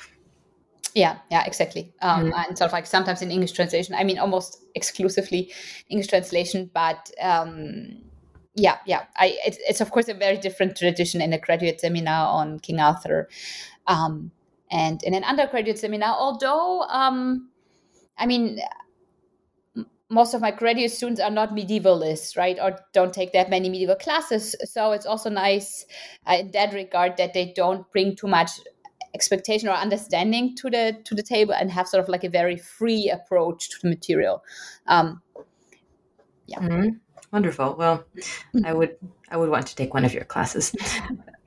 Yeah, 0.94 1.18
yeah, 1.30 1.44
exactly. 1.44 1.92
Um, 2.00 2.26
mm-hmm. 2.26 2.32
And 2.34 2.58
sort 2.58 2.68
of 2.68 2.72
like 2.72 2.86
sometimes 2.86 3.20
in 3.20 3.30
English 3.30 3.52
translation, 3.52 3.94
I 3.94 4.02
mean, 4.02 4.18
almost 4.18 4.64
exclusively 4.74 5.52
English 5.90 6.08
translation, 6.08 6.70
but 6.72 7.10
um, 7.20 8.02
yeah, 8.54 8.78
yeah. 8.86 9.02
I, 9.16 9.36
it's, 9.44 9.58
it's, 9.68 9.80
of 9.82 9.90
course 9.90 10.08
a 10.08 10.14
very 10.14 10.38
different 10.38 10.76
tradition 10.76 11.20
in 11.20 11.34
a 11.34 11.38
graduate 11.38 11.80
seminar 11.80 12.28
on 12.28 12.58
King 12.60 12.80
Arthur. 12.80 13.28
Um, 13.86 14.30
and 14.70 15.02
in 15.02 15.12
an 15.12 15.22
undergraduate 15.22 15.78
seminar, 15.78 16.16
although, 16.18 16.80
um, 16.82 17.50
I 18.16 18.24
mean, 18.24 18.58
most 20.08 20.34
of 20.34 20.40
my 20.40 20.50
graduate 20.50 20.92
students 20.92 21.20
are 21.20 21.30
not 21.30 21.50
medievalists, 21.50 22.36
right, 22.36 22.58
or 22.60 22.78
don't 22.92 23.12
take 23.12 23.32
that 23.32 23.50
many 23.50 23.68
medieval 23.68 23.96
classes. 23.96 24.54
So 24.64 24.92
it's 24.92 25.06
also 25.06 25.30
nice 25.30 25.84
uh, 26.26 26.36
in 26.40 26.52
that 26.52 26.72
regard 26.72 27.16
that 27.16 27.34
they 27.34 27.52
don't 27.56 27.90
bring 27.92 28.14
too 28.14 28.28
much 28.28 28.52
expectation 29.14 29.68
or 29.68 29.72
understanding 29.72 30.54
to 30.56 30.70
the 30.70 30.96
to 31.04 31.14
the 31.14 31.22
table 31.22 31.54
and 31.54 31.70
have 31.70 31.88
sort 31.88 32.02
of 32.02 32.08
like 32.08 32.24
a 32.24 32.28
very 32.28 32.56
free 32.56 33.10
approach 33.10 33.70
to 33.70 33.76
the 33.82 33.88
material. 33.88 34.44
Um, 34.86 35.22
yeah. 36.46 36.58
Mm-hmm. 36.58 36.88
Wonderful. 37.32 37.74
Well, 37.76 38.04
I 38.64 38.72
would 38.72 38.96
I 39.30 39.36
would 39.36 39.50
want 39.50 39.66
to 39.66 39.74
take 39.74 39.92
one 39.92 40.04
of 40.04 40.14
your 40.14 40.24
classes. 40.24 40.74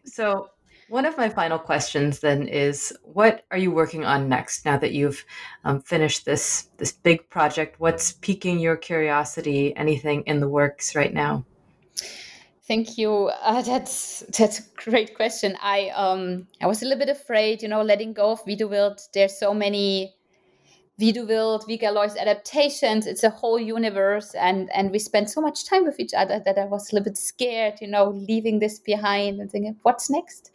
So 0.10 0.50
one 0.90 1.06
of 1.06 1.18
my 1.18 1.30
final 1.30 1.60
questions 1.60 2.20
then 2.20 2.48
is 2.48 2.94
what 3.04 3.46
are 3.52 3.58
you 3.58 3.72
working 3.72 4.06
on 4.06 4.28
next 4.28 4.66
now 4.66 4.78
that 4.78 4.92
you've 4.92 5.24
um, 5.64 5.82
finished 5.82 6.26
this 6.26 6.70
this 6.78 6.92
big 6.92 7.30
project? 7.30 7.80
What's 7.80 8.14
piquing 8.14 8.60
your 8.60 8.76
curiosity? 8.76 9.76
Anything 9.76 10.24
in 10.26 10.40
the 10.40 10.50
works 10.50 10.96
right 10.96 11.14
now? 11.14 11.46
Thank 12.68 12.98
you. 12.98 13.32
Uh, 13.42 13.62
that's 13.62 14.24
that's 14.38 14.60
a 14.60 14.64
great 14.76 15.16
question. 15.16 15.58
I 15.62 15.90
um 15.96 16.48
I 16.62 16.68
was 16.68 16.82
a 16.82 16.86
little 16.86 17.00
bit 17.00 17.10
afraid, 17.10 17.64
you 17.64 17.68
know, 17.68 17.82
letting 17.82 18.14
go 18.14 18.32
of 18.32 18.44
Widuwilt. 18.46 19.10
There's 19.14 19.38
so 19.40 19.54
many 19.54 20.16
Widuwilt, 21.00 21.66
Vika 21.66 21.94
Loy's 21.94 22.18
adaptations. 22.18 23.08
It's 23.08 23.24
a 23.24 23.30
whole 23.30 23.60
universe, 23.60 24.36
and 24.36 24.70
and 24.74 24.92
we 24.92 25.00
spend 25.00 25.30
so 25.30 25.40
much 25.40 25.66
time 25.66 25.86
with 25.86 26.00
each 26.00 26.14
other 26.14 26.42
that 26.44 26.58
I 26.58 26.66
was 26.66 26.92
a 26.92 26.96
little 26.96 27.06
bit 27.06 27.18
scared, 27.18 27.76
you 27.80 27.88
know, 27.88 28.10
leaving 28.10 28.60
this 28.60 28.80
behind 28.80 29.40
and 29.40 29.50
thinking, 29.50 29.78
what's 29.84 30.10
next? 30.10 30.52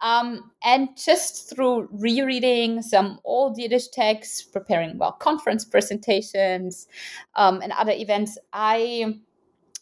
Um, 0.00 0.52
and 0.64 0.88
just 0.96 1.50
through 1.50 1.88
rereading 1.90 2.82
some 2.82 3.18
old 3.24 3.58
Yiddish 3.58 3.88
texts, 3.88 4.42
preparing 4.42 4.96
well 4.96 5.12
conference 5.12 5.64
presentations, 5.64 6.86
um, 7.34 7.60
and 7.60 7.72
other 7.72 7.92
events, 7.92 8.38
I. 8.52 9.16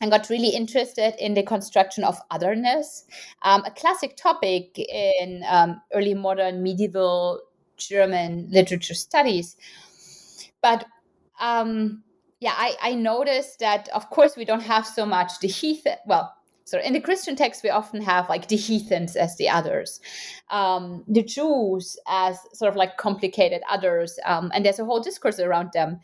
I 0.01 0.09
got 0.09 0.31
really 0.31 0.51
interested 0.51 1.15
in 1.19 1.35
the 1.35 1.43
construction 1.43 2.05
of 2.05 2.17
otherness, 2.31 3.05
um, 3.43 3.65
a 3.65 3.73
classic 3.73 4.17
topic 4.17 4.79
in 4.79 5.43
um, 5.49 5.83
early 5.93 6.15
modern 6.15 6.63
medieval 6.63 7.41
German 7.79 8.49
literature 8.49 8.95
studies. 8.95 9.57
But 10.63 10.85
um, 11.41 12.03
yeah, 12.41 12.55
I, 12.57 12.77
I 12.81 12.95
noticed 12.95 13.59
that, 13.61 13.89
of 13.91 14.11
course, 14.11 14.37
we 14.37 14.45
don't 14.45 14.63
have 14.63 14.87
so 14.87 15.05
much 15.05 15.41
the 15.41 15.49
Heath. 15.49 15.87
Well, 16.07 16.35
so 16.69 16.79
in 16.79 16.93
the 16.93 17.01
Christian 17.01 17.35
text, 17.35 17.63
we 17.63 17.71
often 17.71 18.03
have 18.03 18.29
like 18.29 18.49
the 18.49 18.57
heathens 18.57 19.17
as 19.17 19.39
the 19.39 19.49
others, 19.49 20.01
um, 20.51 21.03
the 21.09 21.23
Jews 21.23 21.99
as 22.07 22.39
sort 22.53 22.69
of 22.69 22.77
like 22.77 22.99
complicated 22.99 23.63
others, 23.71 24.19
um, 24.27 24.51
and 24.53 24.67
there's 24.67 24.79
a 24.79 24.85
whole 24.85 25.01
discourse 25.01 25.41
around 25.41 25.71
them. 25.73 26.01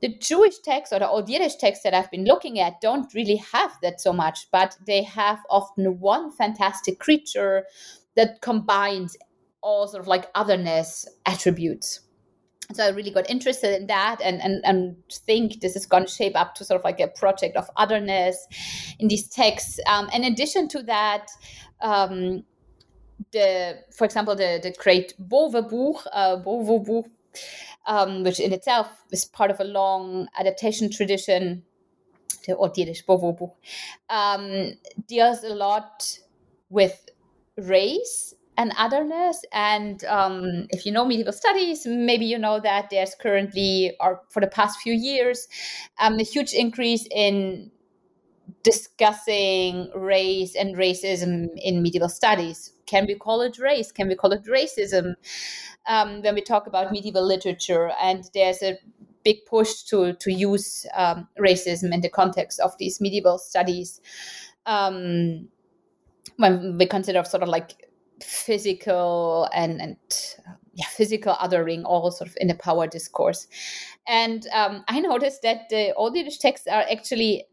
The 0.00 0.16
Jewish 0.16 0.60
texts 0.60 0.94
or 0.94 1.00
the 1.00 1.08
Old 1.08 1.28
Yiddish 1.28 1.56
texts 1.56 1.82
that 1.84 1.92
I've 1.92 2.10
been 2.10 2.24
looking 2.24 2.58
at 2.58 2.80
don't 2.80 3.12
really 3.12 3.36
have 3.52 3.76
that 3.82 4.00
so 4.00 4.14
much, 4.14 4.50
but 4.50 4.78
they 4.86 5.02
have 5.02 5.40
often 5.50 6.00
one 6.00 6.32
fantastic 6.32 6.98
creature 7.00 7.66
that 8.16 8.40
combines 8.40 9.14
all 9.60 9.88
sort 9.88 10.00
of 10.00 10.06
like 10.06 10.30
otherness 10.34 11.06
attributes 11.26 12.00
so 12.74 12.84
I 12.84 12.88
really 12.88 13.10
got 13.10 13.28
interested 13.30 13.80
in 13.80 13.86
that 13.86 14.20
and 14.22 14.42
and, 14.42 14.60
and 14.64 14.96
think 15.10 15.60
this 15.60 15.74
is 15.74 15.86
going 15.86 16.04
to 16.04 16.10
shape 16.10 16.36
up 16.36 16.54
to 16.56 16.64
sort 16.64 16.78
of 16.78 16.84
like 16.84 17.00
a 17.00 17.08
project 17.08 17.56
of 17.56 17.70
otherness 17.76 18.46
in 18.98 19.08
these 19.08 19.26
texts. 19.28 19.80
Um, 19.86 20.08
in 20.12 20.24
addition 20.24 20.68
to 20.68 20.82
that, 20.82 21.28
um, 21.80 22.44
the 23.32 23.78
for 23.96 24.04
example 24.04 24.34
the 24.36 24.60
the 24.62 24.74
great 24.78 25.14
Bovebuch, 25.18 26.06
uh, 26.12 27.02
um, 27.86 28.22
which 28.22 28.38
in 28.38 28.52
itself 28.52 28.88
is 29.10 29.24
part 29.24 29.50
of 29.50 29.60
a 29.60 29.64
long 29.64 30.28
adaptation 30.38 30.90
tradition. 30.90 31.62
The 32.46 32.54
Ordirisch 32.54 33.04
Bovebuch 33.04 33.52
um, 34.08 34.72
deals 35.06 35.42
a 35.42 35.54
lot 35.54 36.18
with 36.70 37.08
race 37.56 38.34
and 38.58 38.74
otherness. 38.76 39.42
And 39.52 40.04
um, 40.04 40.66
if 40.70 40.84
you 40.84 40.92
know 40.92 41.04
medieval 41.06 41.32
studies, 41.32 41.86
maybe 41.86 42.26
you 42.26 42.36
know 42.36 42.60
that 42.60 42.90
there's 42.90 43.14
currently, 43.14 43.96
or 44.00 44.20
for 44.28 44.40
the 44.40 44.48
past 44.48 44.80
few 44.80 44.92
years, 44.92 45.46
um, 46.00 46.18
a 46.18 46.24
huge 46.24 46.52
increase 46.52 47.06
in 47.10 47.70
discussing 48.64 49.90
race 49.94 50.56
and 50.56 50.76
racism 50.76 51.46
in 51.56 51.82
medieval 51.82 52.08
studies. 52.08 52.72
Can 52.86 53.06
we 53.06 53.14
call 53.14 53.42
it 53.42 53.58
race? 53.58 53.92
Can 53.92 54.08
we 54.08 54.16
call 54.16 54.32
it 54.32 54.44
racism? 54.44 55.14
Um, 55.86 56.20
when 56.22 56.34
we 56.34 56.42
talk 56.42 56.66
about 56.66 56.90
medieval 56.90 57.24
literature, 57.24 57.92
and 58.02 58.28
there's 58.34 58.62
a 58.62 58.76
big 59.24 59.46
push 59.46 59.82
to 59.84 60.14
to 60.14 60.32
use 60.32 60.84
um, 60.94 61.28
racism 61.38 61.94
in 61.94 62.00
the 62.00 62.10
context 62.10 62.58
of 62.58 62.76
these 62.78 63.00
medieval 63.00 63.38
studies. 63.38 64.00
Um, 64.66 65.48
when 66.36 66.76
we 66.78 66.86
consider 66.86 67.24
sort 67.24 67.42
of 67.42 67.48
like 67.48 67.87
physical 68.22 69.48
and 69.52 69.80
and 69.80 69.96
yeah, 70.74 70.86
physical 70.86 71.34
othering 71.34 71.82
all 71.84 72.10
sort 72.10 72.30
of 72.30 72.36
in 72.40 72.48
the 72.48 72.54
power 72.54 72.86
discourse. 72.86 73.48
And 74.06 74.46
um, 74.52 74.84
I 74.88 75.00
noticed 75.00 75.42
that 75.42 75.68
the 75.68 75.92
old 75.94 76.16
Yiddish 76.16 76.38
texts 76.38 76.66
are 76.66 76.84
actually 76.90 77.46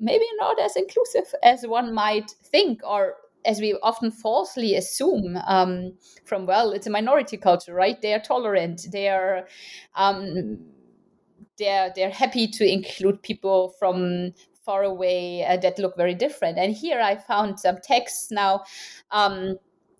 maybe 0.00 0.26
not 0.40 0.60
as 0.60 0.76
inclusive 0.76 1.32
as 1.42 1.64
one 1.66 1.94
might 1.94 2.32
think, 2.44 2.80
or 2.84 3.14
as 3.44 3.60
we 3.60 3.74
often 3.82 4.10
falsely 4.10 4.74
assume 4.74 5.38
um, 5.46 5.92
from 6.24 6.44
well, 6.46 6.72
it's 6.72 6.86
a 6.86 6.90
minority 6.90 7.36
culture, 7.36 7.74
right? 7.74 8.00
They 8.02 8.14
are 8.14 8.20
tolerant. 8.20 8.88
They 8.90 9.08
are. 9.08 9.46
Um, 9.94 10.58
they're 11.58 11.92
they're 11.94 12.10
happy 12.10 12.48
to 12.48 12.64
include 12.64 13.22
people 13.22 13.74
from 13.78 14.32
far 14.64 14.82
away 14.82 15.44
uh, 15.44 15.56
that 15.58 15.78
look 15.78 15.96
very 15.96 16.14
different. 16.14 16.58
And 16.58 16.72
here 16.74 17.00
I 17.00 17.16
found 17.16 17.58
some 17.58 17.78
texts 17.82 18.30
now 18.30 18.64
um, 19.10 19.58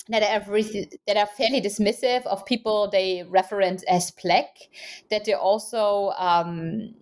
that 0.08 0.22
are 0.22 0.62
that 1.06 1.16
are 1.16 1.26
fairly 1.26 1.60
dismissive 1.60 2.26
of 2.26 2.44
people 2.46 2.88
they 2.90 3.24
reference 3.28 3.82
as 3.84 4.10
black, 4.10 4.46
that 5.10 5.24
they 5.24 5.34
also 5.34 6.12
um, 6.18 6.94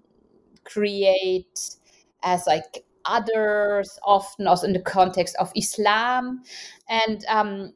create 0.65 1.77
as 2.23 2.47
like 2.47 2.85
others, 3.05 3.99
often 4.05 4.47
also 4.47 4.67
in 4.67 4.73
the 4.73 4.83
context 4.83 5.35
of 5.39 5.51
Islam, 5.57 6.43
and 6.89 7.25
um, 7.29 7.73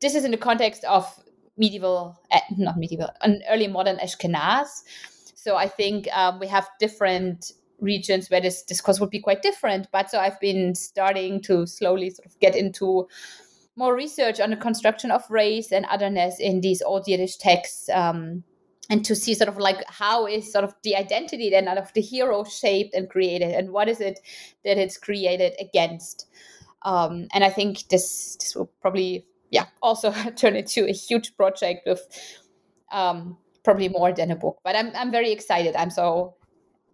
this 0.00 0.14
is 0.14 0.24
in 0.24 0.32
the 0.32 0.36
context 0.36 0.84
of 0.84 1.06
medieval, 1.56 2.18
eh, 2.30 2.40
not 2.56 2.76
medieval, 2.76 3.10
an 3.20 3.42
early 3.48 3.68
modern 3.68 3.96
Ashkenaz. 3.98 4.82
So 5.34 5.56
I 5.56 5.68
think 5.68 6.08
um, 6.16 6.38
we 6.40 6.46
have 6.48 6.68
different 6.80 7.52
regions 7.80 8.30
where 8.30 8.40
this 8.40 8.62
discourse 8.62 9.00
would 9.00 9.10
be 9.10 9.20
quite 9.20 9.42
different. 9.42 9.88
But 9.92 10.10
so 10.10 10.18
I've 10.18 10.40
been 10.40 10.74
starting 10.74 11.40
to 11.42 11.66
slowly 11.66 12.10
sort 12.10 12.26
of 12.26 12.38
get 12.38 12.54
into 12.54 13.08
more 13.76 13.94
research 13.94 14.40
on 14.40 14.50
the 14.50 14.56
construction 14.56 15.10
of 15.10 15.28
race 15.30 15.72
and 15.72 15.86
otherness 15.86 16.38
in 16.38 16.60
these 16.60 16.82
old 16.82 17.08
Yiddish 17.08 17.36
texts. 17.36 17.88
Um, 17.88 18.44
and 18.90 19.04
to 19.04 19.14
see 19.14 19.34
sort 19.34 19.48
of 19.48 19.56
like 19.56 19.82
how 19.88 20.26
is 20.26 20.52
sort 20.52 20.64
of 20.64 20.74
the 20.82 20.96
identity 20.96 21.50
then 21.50 21.68
out 21.68 21.78
of 21.78 21.92
the 21.94 22.00
hero 22.00 22.44
shaped 22.44 22.94
and 22.94 23.08
created 23.08 23.52
and 23.54 23.70
what 23.70 23.88
is 23.88 24.00
it 24.00 24.18
that 24.64 24.76
it's 24.76 24.98
created 24.98 25.54
against 25.60 26.26
um, 26.82 27.28
and 27.32 27.44
i 27.44 27.48
think 27.48 27.88
this 27.88 28.36
this 28.36 28.54
will 28.54 28.70
probably 28.80 29.24
yeah 29.50 29.66
also 29.82 30.12
turn 30.36 30.56
into 30.56 30.84
a 30.86 30.92
huge 30.92 31.34
project 31.36 31.86
with 31.86 32.02
um, 32.90 33.38
probably 33.62 33.88
more 33.88 34.12
than 34.12 34.30
a 34.30 34.36
book 34.36 34.58
but 34.64 34.76
i'm, 34.76 34.90
I'm 34.94 35.10
very 35.10 35.32
excited 35.32 35.76
i'm 35.76 35.90
so 35.90 36.34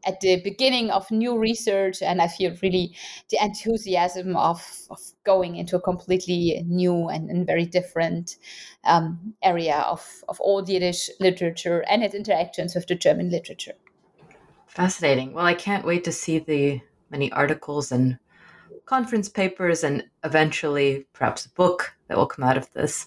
at 0.05 0.21
the 0.21 0.41
beginning 0.43 0.91
of 0.91 1.11
new 1.11 1.39
research 1.39 2.03
and 2.03 2.21
i 2.23 2.29
feel 2.29 2.55
really 2.63 2.95
the 3.31 3.39
enthusiasm 3.43 4.37
of, 4.37 4.63
of 4.91 5.01
going 5.25 5.57
into 5.57 5.77
a 5.77 5.81
completely 5.81 6.63
new 6.67 7.09
and, 7.09 7.31
and 7.31 7.47
very 7.47 7.67
different 7.67 8.37
um, 8.85 9.35
area 9.43 9.79
of, 9.87 10.25
of 10.29 10.41
old 10.41 10.69
yiddish 10.69 11.11
literature 11.21 11.85
and 11.91 12.03
its 12.03 12.15
interactions 12.15 12.75
with 12.75 12.87
the 12.87 12.95
german 12.95 13.31
literature. 13.31 13.75
Fascinating. 14.67 15.33
Well 15.33 15.47
i 15.47 15.55
can't 15.55 15.85
wait 15.85 16.05
to 16.05 16.13
see 16.13 16.39
the 16.39 16.81
many 17.11 17.33
articles 17.33 17.93
and 17.93 18.19
conference 18.89 19.29
papers 19.29 19.85
and 19.85 20.05
eventually 20.25 21.07
perhaps 21.13 21.45
a 21.45 21.51
book 21.51 21.95
that 22.09 22.17
will 22.17 22.27
come 22.27 22.45
out 22.45 22.57
of 22.57 22.73
this. 22.73 23.07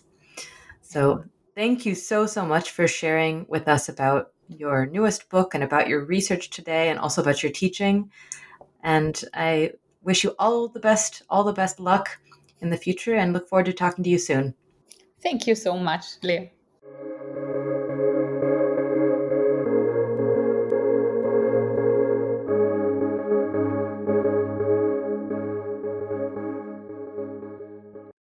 So 0.82 1.24
thank 1.56 1.86
you 1.86 1.96
so 1.96 2.28
so 2.28 2.46
much 2.46 2.72
for 2.72 2.88
sharing 2.88 3.46
with 3.50 3.68
us 3.68 3.90
about 3.90 4.32
your 4.52 4.86
newest 4.86 5.30
book 5.30 5.54
and 5.54 5.64
about 5.64 5.88
your 5.88 6.06
research 6.06 6.50
today 6.50 6.90
and 6.90 7.00
also 7.00 7.22
about 7.22 7.42
your 7.44 7.52
teaching. 7.52 8.12
And 8.84 9.24
I 9.34 9.72
wish 10.04 10.24
you 10.24 10.36
all 10.40 10.68
the 10.68 10.80
best, 10.80 11.24
all 11.30 11.44
the 11.44 11.54
best 11.54 11.80
luck 11.80 12.20
in 12.60 12.70
the 12.70 12.78
future 12.78 13.16
and 13.16 13.34
look 13.34 13.48
forward 13.48 13.66
to 13.66 13.74
talking 13.74 14.04
to 14.04 14.10
you 14.10 14.18
soon. 14.18 14.54
Thank 15.22 15.48
you 15.48 15.56
so 15.56 15.78
much, 15.78 16.06
Leah. 16.24 16.50